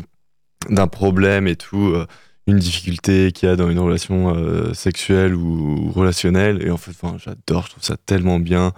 d'un 0.69 0.87
problème 0.87 1.45
et 1.45 1.57
tout, 1.57 1.89
euh, 1.93 2.07
une 2.47 2.59
difficulté 2.59 3.31
qu'il 3.33 3.49
y 3.49 3.51
a 3.51 3.55
dans 3.57 3.69
une 3.69 3.79
relation 3.79 4.33
euh, 4.33 4.73
sexuelle 4.73 5.35
ou 5.35 5.91
relationnelle. 5.91 6.65
Et 6.65 6.71
en 6.71 6.77
fait, 6.77 6.91
enfin, 6.91 7.17
j'adore, 7.17 7.65
je 7.65 7.71
trouve 7.71 7.83
ça 7.83 7.97
tellement 7.97 8.39
bien. 8.39 8.73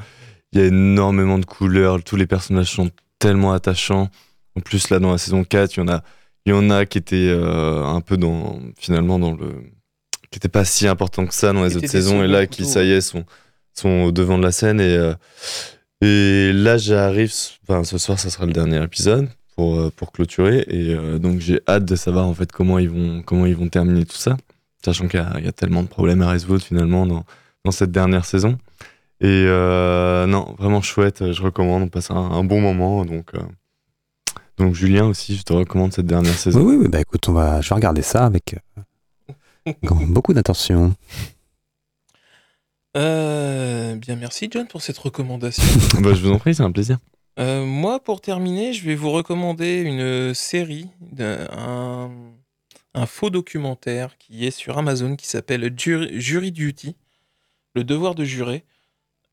Il 0.51 0.59
y 0.59 0.63
a 0.63 0.65
énormément 0.65 1.37
de 1.37 1.45
couleurs, 1.45 2.03
tous 2.03 2.15
les 2.15 2.25
personnages 2.25 2.73
sont 2.73 2.89
tellement 3.19 3.53
attachants. 3.53 4.09
En 4.57 4.61
plus, 4.61 4.89
là, 4.89 4.99
dans 4.99 5.11
la 5.11 5.19
saison 5.19 5.43
4, 5.43 5.77
il 5.77 5.79
y 5.81 5.83
en 5.83 5.87
a, 5.87 6.03
il 6.45 6.49
y 6.49 6.53
en 6.53 6.71
a 6.71 6.87
qui 6.87 6.97
étaient 6.97 7.29
euh, 7.29 7.85
un 7.85 8.01
peu 8.01 8.17
dans, 8.17 8.59
finalement, 8.77 9.19
dans 9.19 9.33
le. 9.33 9.61
qui 10.31 10.37
n'étaient 10.37 10.49
pas 10.49 10.65
si 10.65 10.87
importants 10.87 11.27
que 11.27 11.35
ça 11.35 11.53
dans 11.53 11.63
les 11.63 11.77
autres 11.77 11.87
saisons, 11.87 12.23
et 12.23 12.27
là, 12.27 12.47
qui, 12.47 12.65
ça 12.65 12.83
y 12.83 12.91
est, 12.91 13.01
sont, 13.01 13.23
sont 13.75 14.05
au 14.05 14.11
devant 14.11 14.39
de 14.39 14.43
la 14.43 14.51
scène. 14.51 14.81
Et, 14.81 14.97
euh, 14.97 15.13
et 16.01 16.51
là, 16.53 16.79
j'arrive, 16.79 17.31
enfin, 17.67 17.83
ce 17.83 17.99
soir, 17.99 18.19
ça 18.19 18.31
sera 18.31 18.47
le 18.47 18.53
dernier 18.53 18.81
épisode 18.81 19.29
pour, 19.59 19.75
euh, 19.75 19.91
pour 19.93 20.11
clôturer. 20.13 20.63
Et 20.69 20.93
euh, 20.93 21.19
donc, 21.19 21.39
j'ai 21.39 21.59
hâte 21.67 21.83
de 21.83 21.95
savoir, 21.97 22.25
en 22.27 22.33
fait, 22.33 22.49
comment 22.51 22.79
ils 22.79 22.89
vont, 22.89 23.21
comment 23.23 23.45
ils 23.45 23.55
vont 23.57 23.67
terminer 23.67 24.05
tout 24.05 24.15
ça. 24.15 24.37
Sachant 24.85 25.09
qu'il 25.09 25.19
y, 25.19 25.23
a- 25.23 25.33
il 25.37 25.43
y 25.43 25.47
a 25.49 25.51
tellement 25.51 25.83
de 25.83 25.89
problèmes 25.89 26.21
à 26.21 26.29
résoudre, 26.29 26.63
finalement, 26.63 27.05
dans, 27.05 27.25
dans 27.65 27.71
cette 27.71 27.91
dernière 27.91 28.23
saison. 28.23 28.57
Et 29.19 29.27
euh, 29.47 30.25
non, 30.27 30.55
vraiment 30.57 30.81
chouette, 30.81 31.33
je 31.33 31.41
recommande, 31.41 31.83
on 31.83 31.87
passe 31.89 32.09
un, 32.09 32.15
un 32.15 32.43
bon 32.45 32.61
moment. 32.61 33.03
Donc, 33.03 33.31
euh, 33.35 33.39
donc, 34.57 34.75
Julien 34.75 35.05
aussi, 35.07 35.35
je 35.35 35.43
te 35.43 35.51
recommande 35.51 35.91
cette 35.91 36.05
dernière 36.05 36.37
saison. 36.37 36.61
oui, 36.61 36.77
oui, 36.77 36.87
bah 36.87 37.01
écoute, 37.01 37.27
on 37.27 37.33
va, 37.33 37.59
je 37.59 37.67
vais 37.67 37.75
regarder 37.75 38.01
ça 38.01 38.25
avec 38.25 38.55
beaucoup 40.07 40.33
d'attention. 40.33 40.93
Euh, 42.97 43.95
bien, 43.95 44.15
merci 44.15 44.47
John 44.49 44.67
pour 44.67 44.81
cette 44.81 44.97
recommandation. 44.97 45.63
bah, 46.01 46.13
je 46.13 46.21
vous 46.25 46.31
en 46.31 46.39
prie, 46.39 46.55
c'est 46.55 46.63
un 46.63 46.71
plaisir. 46.71 46.97
Euh, 47.39 47.63
moi, 47.63 48.03
pour 48.03 48.19
terminer, 48.19 48.73
je 48.73 48.83
vais 48.85 48.95
vous 48.95 49.11
recommander 49.11 49.81
une 49.81 50.33
série, 50.33 50.89
un, 51.17 52.09
faux 53.05 53.29
documentaire 53.29 54.17
qui 54.17 54.45
est 54.45 54.51
sur 54.51 54.77
Amazon 54.77 55.15
qui 55.15 55.25
s'appelle 55.25 55.73
Jury, 55.77 56.51
Duty, 56.51 56.97
le 57.75 57.83
devoir 57.85 58.13
de 58.13 58.25
jurer. 58.25 58.65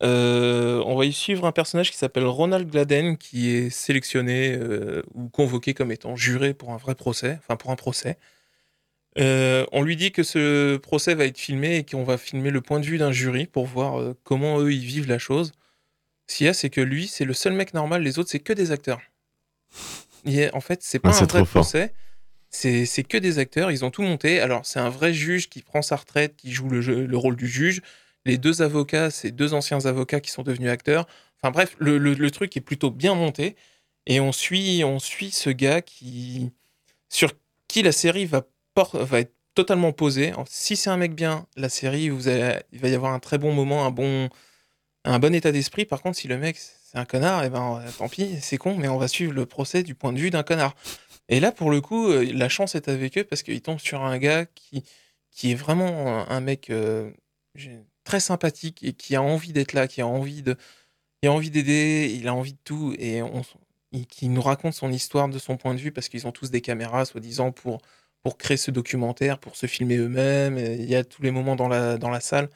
Euh, 0.03 0.81
on 0.85 0.95
va 0.95 1.05
y 1.05 1.11
suivre 1.11 1.45
un 1.45 1.51
personnage 1.51 1.91
qui 1.91 1.97
s'appelle 1.97 2.25
Ronald 2.25 2.69
Gladden 2.69 3.17
qui 3.17 3.49
est 3.49 3.69
sélectionné 3.69 4.53
euh, 4.53 5.01
ou 5.15 5.27
convoqué 5.27 5.73
comme 5.73 5.91
étant 5.91 6.15
juré 6.15 6.53
pour 6.53 6.71
un 6.71 6.77
vrai 6.77 6.95
procès, 6.95 7.37
enfin 7.39 7.57
pour 7.57 7.71
un 7.71 7.75
procès. 7.75 8.17
On 9.17 9.81
lui 9.81 9.95
dit 9.97 10.11
que 10.11 10.23
ce 10.23 10.77
procès 10.77 11.15
va 11.15 11.25
être 11.25 11.37
filmé 11.39 11.77
et 11.77 11.83
qu'on 11.83 12.03
va 12.03 12.17
filmer 12.17 12.51
le 12.51 12.61
point 12.61 12.79
de 12.79 12.85
vue 12.85 12.99
d'un 12.99 13.11
jury 13.11 13.47
pour 13.47 13.65
voir 13.65 14.13
comment 14.23 14.59
eux 14.59 14.71
ils 14.71 14.85
vivent 14.85 15.09
la 15.09 15.19
chose. 15.19 15.51
Ce 16.27 16.37
qu'il 16.37 16.45
y 16.45 16.49
a, 16.49 16.53
c'est 16.53 16.69
que 16.69 16.81
lui, 16.81 17.07
c'est 17.07 17.25
le 17.25 17.33
seul 17.33 17.53
mec 17.53 17.73
normal, 17.73 18.03
les 18.03 18.19
autres, 18.19 18.29
c'est 18.29 18.39
que 18.39 18.53
des 18.53 18.71
acteurs. 18.71 18.99
Est- 20.25 20.53
en 20.53 20.59
fait, 20.61 20.81
c'est 20.83 20.99
pas 20.99 21.09
Ah, 21.13 21.23
un 21.23 21.25
vrai 21.25 21.45
procès, 21.45 21.93
c'est 22.49 23.03
que 23.07 23.17
des 23.17 23.39
acteurs, 23.39 23.71
ils 23.71 23.85
ont 23.85 23.91
tout 23.91 24.01
monté. 24.01 24.39
Alors, 24.41 24.65
c'est 24.65 24.79
un 24.79 24.89
vrai 24.89 25.13
juge 25.13 25.47
qui 25.49 25.61
prend 25.61 25.81
sa 25.81 25.95
retraite, 25.95 26.35
qui 26.35 26.51
joue 26.51 26.69
le, 26.69 26.81
jeu- 26.81 27.05
le 27.05 27.17
rôle 27.17 27.35
du 27.35 27.47
juge. 27.47 27.81
Les 28.25 28.37
deux 28.37 28.61
avocats, 28.61 29.09
c'est 29.09 29.31
deux 29.31 29.53
anciens 29.53 29.85
avocats 29.85 30.19
qui 30.19 30.31
sont 30.31 30.43
devenus 30.43 30.69
acteurs. 30.69 31.07
Enfin 31.41 31.51
bref, 31.51 31.75
le, 31.79 31.97
le- 31.97 32.13
le 32.13 32.31
truc 32.31 32.57
est 32.57 32.61
plutôt 32.61 32.91
bien 32.91 33.13
monté. 33.13 33.55
Et 34.05 34.19
on 34.19 34.31
suit, 34.31 34.83
on 34.83 34.99
suit 34.99 35.31
ce 35.31 35.49
gars 35.49 35.81
qui, 35.81 36.51
sur 37.09 37.31
qui 37.67 37.83
la 37.83 37.91
série 37.91 38.25
va, 38.25 38.45
por- 38.73 38.97
va 38.97 39.19
être 39.19 39.33
totalement 39.53 39.91
posée. 39.93 40.33
Si 40.49 40.75
c'est 40.75 40.89
un 40.89 40.97
mec 40.97 41.13
bien, 41.15 41.45
la 41.55 41.69
série, 41.69 42.09
vous 42.09 42.27
allez- 42.27 42.59
il 42.73 42.79
va 42.79 42.89
y 42.89 42.95
avoir 42.95 43.13
un 43.13 43.19
très 43.19 43.37
bon 43.37 43.53
moment, 43.53 43.85
un 43.85 43.91
bon, 43.91 44.29
un 45.07 45.19
bon 45.19 45.33
état 45.33 45.51
d'esprit. 45.51 45.85
Par 45.85 46.01
contre, 46.01 46.17
si 46.17 46.27
le 46.27 46.37
mec 46.37 46.57
c'est 46.57 46.97
un 46.97 47.05
connard, 47.05 47.43
et 47.43 47.49
ben 47.49 47.81
euh, 47.81 47.89
tant 47.97 48.09
pis, 48.09 48.37
c'est 48.41 48.57
con, 48.57 48.75
mais 48.77 48.87
on 48.87 48.97
va 48.97 49.07
suivre 49.07 49.33
le 49.33 49.45
procès 49.45 49.83
du 49.83 49.95
point 49.95 50.13
de 50.13 50.19
vue 50.19 50.29
d'un 50.29 50.43
connard. 50.43 50.75
Et 51.29 51.39
là, 51.39 51.51
pour 51.51 51.71
le 51.71 51.81
coup, 51.81 52.09
euh, 52.09 52.31
la 52.33 52.49
chance 52.49 52.75
est 52.75 52.87
avec 52.87 53.17
eux 53.17 53.23
parce 53.23 53.43
qu'ils 53.43 53.61
tombent 53.61 53.79
sur 53.79 54.03
un 54.03 54.17
gars 54.17 54.45
qui, 54.45 54.83
qui 55.31 55.51
est 55.51 55.55
vraiment 55.55 56.21
un, 56.29 56.29
un 56.29 56.41
mec 56.41 56.69
euh, 56.69 57.11
très 58.03 58.19
sympathique 58.19 58.83
et 58.83 58.93
qui 58.93 59.15
a 59.15 59.21
envie 59.21 59.53
d'être 59.53 59.73
là, 59.73 59.87
qui 59.87 60.01
a 60.01 60.07
envie 60.07 60.43
de, 60.43 60.55
a 61.25 61.27
envie 61.29 61.51
d'aider, 61.51 62.15
il 62.17 62.27
a 62.27 62.33
envie 62.33 62.53
de 62.53 62.59
tout 62.63 62.95
et 62.97 63.21
qui 64.09 64.29
nous 64.29 64.41
raconte 64.41 64.73
son 64.73 64.91
histoire 64.91 65.27
de 65.29 65.39
son 65.39 65.57
point 65.57 65.73
de 65.73 65.79
vue 65.79 65.91
parce 65.91 66.09
qu'ils 66.09 66.27
ont 66.27 66.31
tous 66.31 66.51
des 66.51 66.61
caméras, 66.61 67.05
soi-disant 67.05 67.51
pour 67.51 67.81
pour 68.23 68.37
créer 68.37 68.57
ce 68.57 68.71
documentaire, 68.71 69.39
pour 69.39 69.55
se 69.55 69.67
filmer 69.67 69.97
eux-mêmes. 69.97 70.57
Il 70.57 70.89
y 70.89 70.95
a 70.95 71.03
tous 71.03 71.21
les 71.21 71.31
moments 71.31 71.55
dans 71.55 71.67
la 71.67 71.97
dans 71.97 72.09
la 72.09 72.19
salle. 72.19 72.49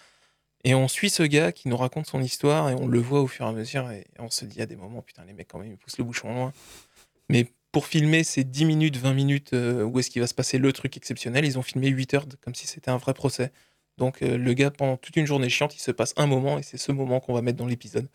Et 0.64 0.76
on 0.76 0.88
suit 0.88 1.10
ce 1.10 1.24
gars 1.24 1.52
qui 1.52 1.68
nous 1.70 1.78
raconte 1.78 2.06
son 2.08 2.22
histoire 2.22 2.70
et 2.70 2.76
on 2.76 2.88
le 2.88 3.00
voit 3.00 3.22
au 3.22 3.28
fur 3.28 3.46
et 3.46 3.50
à 3.50 3.52
mesure 3.52 3.90
et 3.92 4.06
on 4.20 4.30
se 4.30 4.46
dit 4.46 4.62
à 4.62 4.66
des 4.68 4.76
moments, 4.76 5.02
putain, 5.02 5.24
les 5.26 5.34
mecs, 5.34 5.48
quand 5.48 5.58
même, 5.60 5.72
ils 5.72 5.78
poussent 5.78 5.98
le 5.98 6.04
bouchon 6.04 6.34
loin. 6.34 6.54
Mais 7.30 7.48
pour 7.72 7.88
filmer 7.88 8.24
ces 8.24 8.44
10 8.44 8.66
minutes, 8.66 8.98
20 8.98 9.14
minutes 9.14 9.54
euh, 9.54 9.84
où 9.84 9.98
est-ce 10.00 10.10
qu'il 10.12 10.22
va 10.22 10.28
se 10.28 10.34
passer 10.34 10.58
le 10.60 10.72
truc 10.74 10.98
exceptionnel, 10.98 11.46
ils 11.46 11.58
ont 11.58 11.62
filmé 11.64 11.88
8 11.88 12.14
heures 12.14 12.26
comme 12.44 12.54
si 12.54 12.68
c'était 12.68 12.92
un 12.92 12.98
vrai 12.98 13.14
procès. 13.14 13.52
Donc 13.98 14.22
euh, 14.22 14.38
le 14.38 14.54
gars, 14.54 14.70
pendant 14.72 14.98
toute 14.98 15.16
une 15.16 15.26
journée 15.26 15.50
chiante, 15.50 15.76
il 15.76 15.80
se 15.80 15.92
passe 15.92 16.14
un 16.18 16.28
moment 16.28 16.60
et 16.60 16.64
c'est 16.64 16.78
ce 16.78 16.92
moment 16.92 17.20
qu'on 17.20 17.34
va 17.34 17.42
mettre 17.42 17.58
dans 17.58 17.68
l'épisode. 17.68 18.08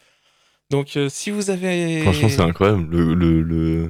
Donc 0.70 0.96
euh, 0.96 1.08
si 1.08 1.30
vous 1.30 1.50
avez... 1.50 2.02
Franchement, 2.02 2.28
c'est 2.28 2.40
incroyable. 2.42 2.86
Le, 2.90 3.14
le, 3.14 3.42
le- 3.42 3.88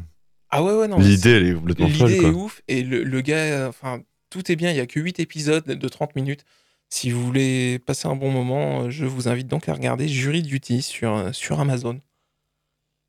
Ah 0.50 0.62
ouais, 0.62 0.72
ouais, 0.72 0.88
non. 0.88 0.98
L'idée, 0.98 1.30
elle 1.32 1.46
est 1.48 1.54
complètement 1.54 1.88
folle. 1.88 2.10
L'idée 2.10 2.26
est 2.26 2.30
ouf 2.30 2.62
et 2.68 2.82
le, 2.82 3.02
le 3.02 3.20
gars, 3.20 3.68
enfin, 3.68 4.00
tout 4.30 4.50
est 4.50 4.56
bien. 4.56 4.70
Il 4.70 4.76
y 4.76 4.80
a 4.80 4.86
que 4.86 5.00
8 5.00 5.20
épisodes 5.20 5.64
de 5.66 5.88
30 5.88 6.14
minutes. 6.16 6.44
Si 6.88 7.10
vous 7.10 7.24
voulez 7.24 7.78
passer 7.80 8.08
un 8.08 8.16
bon 8.16 8.30
moment, 8.30 8.82
euh, 8.82 8.90
je 8.90 9.04
vous 9.04 9.28
invite 9.28 9.48
donc 9.48 9.68
à 9.68 9.74
regarder 9.74 10.08
Jury 10.08 10.42
Duty 10.42 10.82
sur, 10.82 11.14
euh, 11.14 11.32
sur 11.32 11.60
Amazon. 11.60 12.00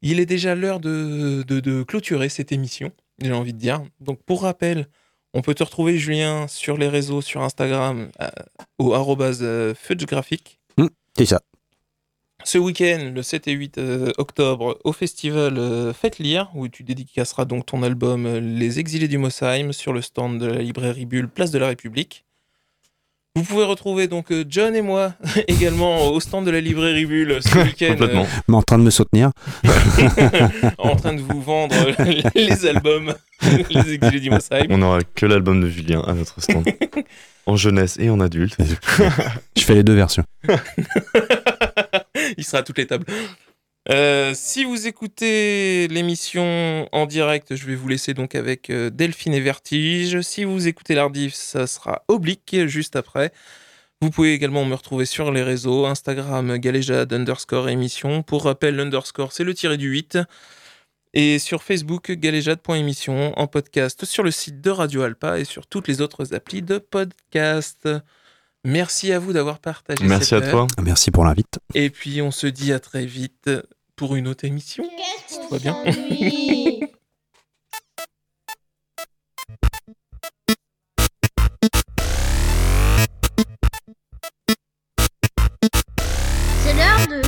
Il 0.01 0.19
est 0.19 0.25
déjà 0.25 0.55
l'heure 0.55 0.80
de, 0.80 1.43
de, 1.47 1.59
de 1.59 1.84
clôturer 1.84 2.30
cette 2.30 2.51
émission, 2.51 2.91
j'ai 3.21 3.34
envie 3.34 3.53
de 3.53 3.59
dire. 3.59 3.84
Donc 3.99 4.21
pour 4.23 4.43
rappel, 4.43 4.88
on 5.34 5.41
peut 5.41 5.53
te 5.53 5.63
retrouver, 5.63 5.97
Julien, 5.97 6.47
sur 6.47 6.78
les 6.78 6.88
réseaux, 6.88 7.21
sur 7.21 7.41
Instagram, 7.41 8.09
euh, 8.21 8.28
au 8.80 8.93
arrobase 8.93 9.39
euh, 9.43 9.73
Graphique. 10.01 10.59
C'est 11.17 11.25
ça. 11.25 11.41
Ce 12.43 12.57
week-end, 12.57 13.11
le 13.13 13.23
7 13.23 13.47
et 13.47 13.51
8 13.51 13.78
euh, 13.78 14.11
octobre, 14.17 14.80
au 14.84 14.93
festival 14.93 15.93
Faites 15.93 16.19
Lire, 16.19 16.51
où 16.55 16.67
tu 16.67 16.84
dédicaceras 16.84 17.45
donc 17.45 17.65
ton 17.65 17.84
album 17.84 18.28
Les 18.38 18.80
Exilés 18.80 19.07
du 19.07 19.17
Mosheim 19.17 19.73
sur 19.73 19.93
le 19.93 20.01
stand 20.01 20.39
de 20.39 20.45
la 20.45 20.61
librairie 20.61 21.05
Bulle, 21.05 21.28
place 21.28 21.51
de 21.51 21.59
la 21.59 21.67
République. 21.67 22.25
Vous 23.38 23.43
pouvez 23.43 23.65
retrouver 23.65 24.07
donc 24.07 24.31
euh, 24.31 24.43
John 24.49 24.75
et 24.75 24.81
moi 24.81 25.13
également 25.47 26.07
au 26.09 26.19
stand 26.19 26.45
de 26.45 26.51
la 26.51 26.59
librairie 26.59 27.05
Bulle 27.05 27.38
ce 27.41 27.55
week-end, 27.63 27.89
Complètement. 27.91 28.25
Mais 28.47 28.55
en 28.55 28.63
train 28.63 28.79
de 28.79 28.83
me 28.83 28.89
soutenir. 28.89 29.29
euh, 29.65 29.69
en 30.79 30.95
train 30.95 31.13
de 31.13 31.21
vous 31.21 31.41
vendre 31.41 31.75
les 32.35 32.65
albums 32.65 33.13
Les 33.69 33.93
Exilés 33.93 34.19
du 34.19 34.29
Mosheim. 34.31 34.65
On 34.69 34.79
n'aura 34.79 34.99
que 35.15 35.25
l'album 35.27 35.61
de 35.61 35.69
Julien 35.69 36.01
à 36.07 36.13
notre 36.13 36.41
stand. 36.41 36.65
en 37.45 37.55
jeunesse 37.55 37.97
et 37.99 38.09
en 38.09 38.19
adulte. 38.19 38.57
Je 39.55 39.61
fais 39.63 39.75
les 39.75 39.83
deux 39.83 39.93
versions. 39.95 40.23
Il 42.38 42.43
sera 42.43 42.59
à 42.59 42.63
toutes 42.63 42.77
les 42.79 42.88
tables. 42.88 43.05
Euh, 43.89 44.33
si 44.35 44.65
vous 44.65 44.85
écoutez 44.88 45.88
l'émission 45.88 46.89
en 46.91 47.05
direct, 47.05 47.55
je 47.55 47.65
vais 47.65 47.75
vous 47.75 47.88
laisser 47.88 48.13
donc 48.13 48.35
avec 48.35 48.69
euh, 48.69 48.89
Delphine 48.89 49.33
et 49.33 49.39
Vertige. 49.39 50.19
Si 50.21 50.43
vous 50.43 50.67
écoutez 50.67 50.93
l'Ardif, 50.93 51.33
ça 51.33 51.67
sera 51.67 52.03
Oblique 52.09 52.65
juste 52.65 52.97
après. 52.97 53.31
Vous 54.01 54.09
pouvez 54.09 54.33
également 54.33 54.65
me 54.65 54.75
retrouver 54.75 55.05
sur 55.05 55.31
les 55.31 55.41
réseaux 55.41 55.85
Instagram 55.85 56.57
galéjade 56.57 57.11
underscore 57.13 57.69
émission. 57.69 58.23
Pour 58.23 58.43
rappel, 58.43 58.75
l'underscore 58.75 59.31
c'est 59.31 59.43
le 59.45 59.53
tiré 59.53 59.77
du 59.77 59.89
8. 59.89 60.19
Et 61.13 61.39
sur 61.39 61.63
Facebook 61.63 62.11
galéjade.émission 62.11 63.39
en 63.39 63.47
podcast 63.47 64.03
sur 64.05 64.23
le 64.23 64.31
site 64.31 64.61
de 64.61 64.69
Radio 64.69 65.01
Alpa 65.03 65.39
et 65.39 65.45
sur 65.45 65.65
toutes 65.65 65.88
les 65.88 66.01
autres 66.01 66.35
applis 66.35 66.61
de 66.61 66.77
podcast. 66.77 67.88
Merci 68.65 69.13
à 69.13 69.19
vous 69.19 69.31
d'avoir 69.31 69.59
partagé 69.59 70.03
Merci 70.03 70.29
cette 70.29 70.43
à 70.43 70.47
heure. 70.47 70.67
toi. 70.67 70.83
Merci 70.83 71.09
pour 71.09 71.23
l'invite. 71.23 71.59
Et 71.73 71.89
puis 71.89 72.21
on 72.21 72.31
se 72.31 72.47
dit 72.47 72.73
à 72.73 72.79
très 72.79 73.05
vite 73.05 73.49
pour 73.97 74.15
une 74.15 74.29
autre 74.29 74.45
émission. 74.45 74.87
Qu'est-ce 74.95 75.41
Tout 75.41 75.49
va 75.49 75.59
bien. 75.59 75.75
C'est 86.63 86.73
l'heure 86.73 87.07
de 87.07 87.21